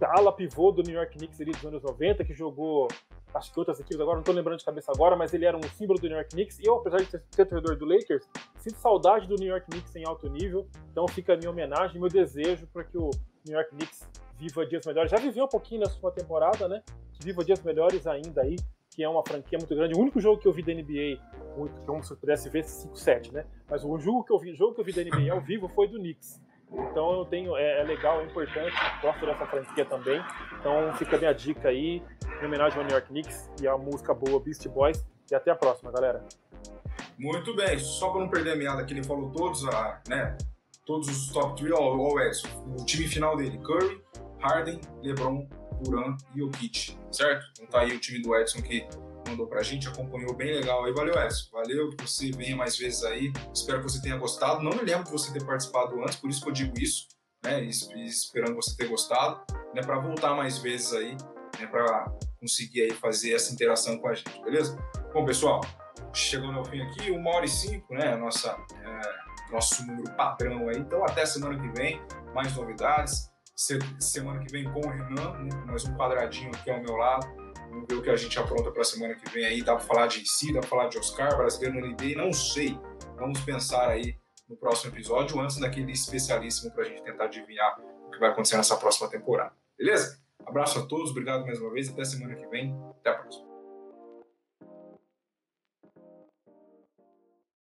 ala 0.00 0.32
pivô 0.32 0.72
do 0.72 0.82
New 0.82 0.94
York 0.94 1.16
Knicks 1.18 1.40
ali 1.40 1.52
dos 1.52 1.64
anos 1.64 1.82
90, 1.82 2.24
que 2.24 2.34
jogou 2.34 2.88
acho 3.34 3.52
que 3.52 3.58
outras 3.58 3.78
equipes 3.78 4.00
agora, 4.00 4.16
não 4.16 4.20
estou 4.20 4.34
lembrando 4.34 4.58
de 4.58 4.64
cabeça 4.64 4.90
agora, 4.90 5.14
mas 5.14 5.34
ele 5.34 5.44
era 5.44 5.56
um 5.56 5.62
símbolo 5.62 6.00
do 6.00 6.06
New 6.06 6.16
York 6.16 6.30
Knicks. 6.30 6.58
E 6.58 6.66
eu, 6.66 6.76
apesar 6.76 6.98
de 6.98 7.10
ser 7.10 7.22
torcedor 7.36 7.76
do 7.76 7.84
Lakers, 7.84 8.26
sinto 8.58 8.78
saudade 8.78 9.26
do 9.28 9.34
New 9.34 9.48
York 9.48 9.66
Knicks 9.70 9.94
em 9.94 10.06
alto 10.06 10.28
nível. 10.30 10.66
Então 10.90 11.06
fica 11.06 11.34
a 11.34 11.36
minha 11.36 11.50
homenagem, 11.50 12.00
meu 12.00 12.08
desejo 12.08 12.66
para 12.72 12.84
que 12.84 12.96
o 12.96 13.10
New 13.44 13.54
York 13.54 13.70
Knicks 13.70 14.08
viva 14.38 14.64
dias 14.64 14.86
melhores. 14.86 15.10
Já 15.10 15.18
viveu 15.18 15.44
um 15.44 15.48
pouquinho 15.48 15.80
nessa 15.80 15.92
última 15.94 16.12
temporada, 16.12 16.66
né? 16.68 16.82
viva 17.20 17.44
dias 17.44 17.62
melhores 17.62 18.06
ainda 18.06 18.42
aí, 18.42 18.56
que 18.96 19.04
é 19.04 19.08
uma 19.08 19.22
franquia 19.22 19.58
muito 19.58 19.74
grande. 19.76 19.94
O 19.94 20.00
único 20.00 20.18
jogo 20.18 20.40
que 20.40 20.48
eu 20.48 20.52
vi 20.52 20.62
da 20.62 20.72
NBA, 20.72 21.22
como 21.84 22.02
se 22.02 22.10
eu 22.10 22.16
pudesse 22.16 22.48
ver 22.48 22.64
5-7, 22.64 23.30
né? 23.30 23.44
Mas 23.68 23.84
o 23.84 23.98
jogo 23.98 24.24
que 24.24 24.32
eu 24.32 24.38
vi, 24.38 24.54
jogo 24.54 24.74
que 24.74 24.80
eu 24.80 24.84
vi 24.86 24.92
da 24.92 25.04
NBA 25.04 25.30
ao 25.30 25.40
vivo 25.40 25.68
foi 25.68 25.86
do 25.86 25.98
Knicks. 25.98 26.40
Então 26.72 27.12
eu 27.18 27.26
tenho, 27.26 27.54
é, 27.56 27.82
é, 27.82 27.84
legal, 27.84 28.22
é 28.22 28.24
importante, 28.24 28.74
gosto 29.02 29.26
dessa 29.26 29.46
franquia 29.46 29.84
também. 29.84 30.18
Então 30.58 30.94
fica 30.94 31.16
a 31.16 31.18
minha 31.18 31.32
dica 31.34 31.68
aí, 31.68 32.02
em 32.40 32.46
homenagem 32.46 32.78
ao 32.78 32.84
New 32.84 32.92
York 32.92 33.08
Knicks 33.08 33.50
e 33.60 33.68
a 33.68 33.76
música 33.76 34.14
boa 34.14 34.40
Beast 34.40 34.66
Boys. 34.68 35.06
E 35.30 35.34
até 35.34 35.50
a 35.50 35.56
próxima, 35.56 35.92
galera. 35.92 36.24
Muito 37.18 37.54
bem, 37.54 37.78
só 37.78 38.10
para 38.10 38.20
não 38.20 38.30
perder 38.30 38.52
a 38.52 38.56
meada 38.56 38.84
que 38.84 38.94
ele 38.94 39.04
falou 39.04 39.30
todos, 39.30 39.66
a, 39.68 40.00
né? 40.08 40.36
todos 40.86 41.08
os 41.08 41.28
top 41.32 41.60
3, 41.60 41.72
ó, 41.72 41.96
o 41.96 42.20
Edson, 42.20 42.48
o 42.78 42.84
time 42.86 43.08
final 43.08 43.36
dele, 43.36 43.58
Curry, 43.58 44.00
Harden, 44.40 44.80
LeBron, 45.02 45.46
Duran 45.82 46.16
e 46.34 46.38
Jokic, 46.40 46.98
certo? 47.10 47.46
Então 47.52 47.66
tá 47.66 47.80
aí 47.80 47.94
o 47.94 48.00
time 48.00 48.20
do 48.22 48.34
Edson 48.34 48.62
que 48.62 48.86
mandou 49.28 49.46
pra 49.46 49.62
gente, 49.62 49.88
acompanhou 49.88 50.34
bem 50.34 50.54
legal 50.54 50.84
aí. 50.84 50.92
Valeu, 50.92 51.14
Edson. 51.14 51.50
Valeu 51.52 51.90
que 51.90 52.06
você 52.06 52.30
venha 52.30 52.56
mais 52.56 52.76
vezes 52.76 53.02
aí. 53.04 53.32
Espero 53.52 53.78
que 53.78 53.84
você 53.90 54.00
tenha 54.00 54.16
gostado. 54.16 54.62
Não 54.62 54.70
me 54.70 54.82
lembro 54.82 55.04
de 55.04 55.10
você 55.10 55.32
ter 55.32 55.44
participado 55.44 56.00
antes, 56.02 56.16
por 56.16 56.30
isso 56.30 56.42
que 56.42 56.48
eu 56.48 56.52
digo 56.52 56.78
isso, 56.78 57.08
né? 57.44 57.62
Esperando 57.64 58.54
você 58.54 58.76
ter 58.76 58.88
gostado, 58.88 59.40
né? 59.74 59.82
Pra 59.82 59.98
voltar 59.98 60.34
mais 60.34 60.58
vezes 60.58 60.92
aí, 60.92 61.16
né? 61.58 61.66
Pra 61.66 62.12
conseguir 62.40 62.82
aí 62.82 62.92
fazer 62.92 63.34
essa 63.34 63.52
interação 63.52 63.98
com 63.98 64.08
a 64.08 64.14
gente, 64.14 64.42
beleza? 64.42 64.78
Bom, 65.12 65.24
pessoal, 65.24 65.60
chegando 66.12 66.58
ao 66.58 66.64
fim 66.64 66.80
aqui, 66.82 67.10
uma 67.10 67.30
hora 67.30 67.44
e 67.44 67.48
cinco, 67.48 67.94
né? 67.94 68.16
Nossa. 68.16 68.56
É 68.82 69.26
nosso 69.50 69.86
número 69.86 70.12
padrão 70.16 70.68
aí. 70.68 70.78
Então, 70.78 71.04
até 71.04 71.24
semana 71.24 71.58
que 71.58 71.68
vem, 71.78 72.00
mais 72.34 72.54
novidades. 72.56 73.30
Semana 73.56 74.44
que 74.44 74.52
vem 74.52 74.70
com 74.70 74.80
o 74.80 74.90
Renan, 74.90 75.38
né? 75.38 75.64
mais 75.64 75.86
um 75.86 75.96
quadradinho 75.96 76.50
aqui 76.54 76.70
ao 76.70 76.78
meu 76.82 76.94
lado. 76.94 77.26
Vamos 77.70 77.86
ver 77.88 77.94
o 77.94 78.02
que 78.02 78.10
a 78.10 78.16
gente 78.16 78.38
apronta 78.38 78.70
para 78.70 78.82
a 78.82 78.84
semana 78.84 79.14
que 79.14 79.30
vem 79.30 79.46
aí. 79.46 79.62
Dá 79.62 79.74
para 79.76 79.84
falar 79.84 80.06
de 80.08 80.28
si, 80.28 80.52
dá 80.52 80.60
para 80.60 80.68
falar 80.68 80.88
de 80.88 80.98
Oscar, 80.98 81.34
brasileiro 81.38 81.80
no 81.80 81.86
NBA, 81.86 82.16
não 82.16 82.34
sei. 82.34 82.78
Vamos 83.16 83.40
pensar 83.40 83.88
aí 83.88 84.14
no 84.46 84.58
próximo 84.58 84.92
episódio, 84.92 85.40
antes 85.40 85.58
daquele 85.58 85.90
especialíssimo 85.90 86.70
para 86.72 86.84
a 86.84 86.86
gente 86.86 87.02
tentar 87.02 87.24
adivinhar 87.24 87.80
o 88.06 88.10
que 88.10 88.18
vai 88.18 88.28
acontecer 88.28 88.58
nessa 88.58 88.76
próxima 88.76 89.08
temporada. 89.08 89.54
Beleza? 89.78 90.20
Abraço 90.44 90.78
a 90.78 90.86
todos, 90.86 91.10
obrigado 91.10 91.46
mais 91.46 91.58
uma 91.58 91.72
vez, 91.72 91.88
até 91.88 92.04
semana 92.04 92.34
que 92.34 92.46
vem. 92.48 92.78
Até 93.00 93.10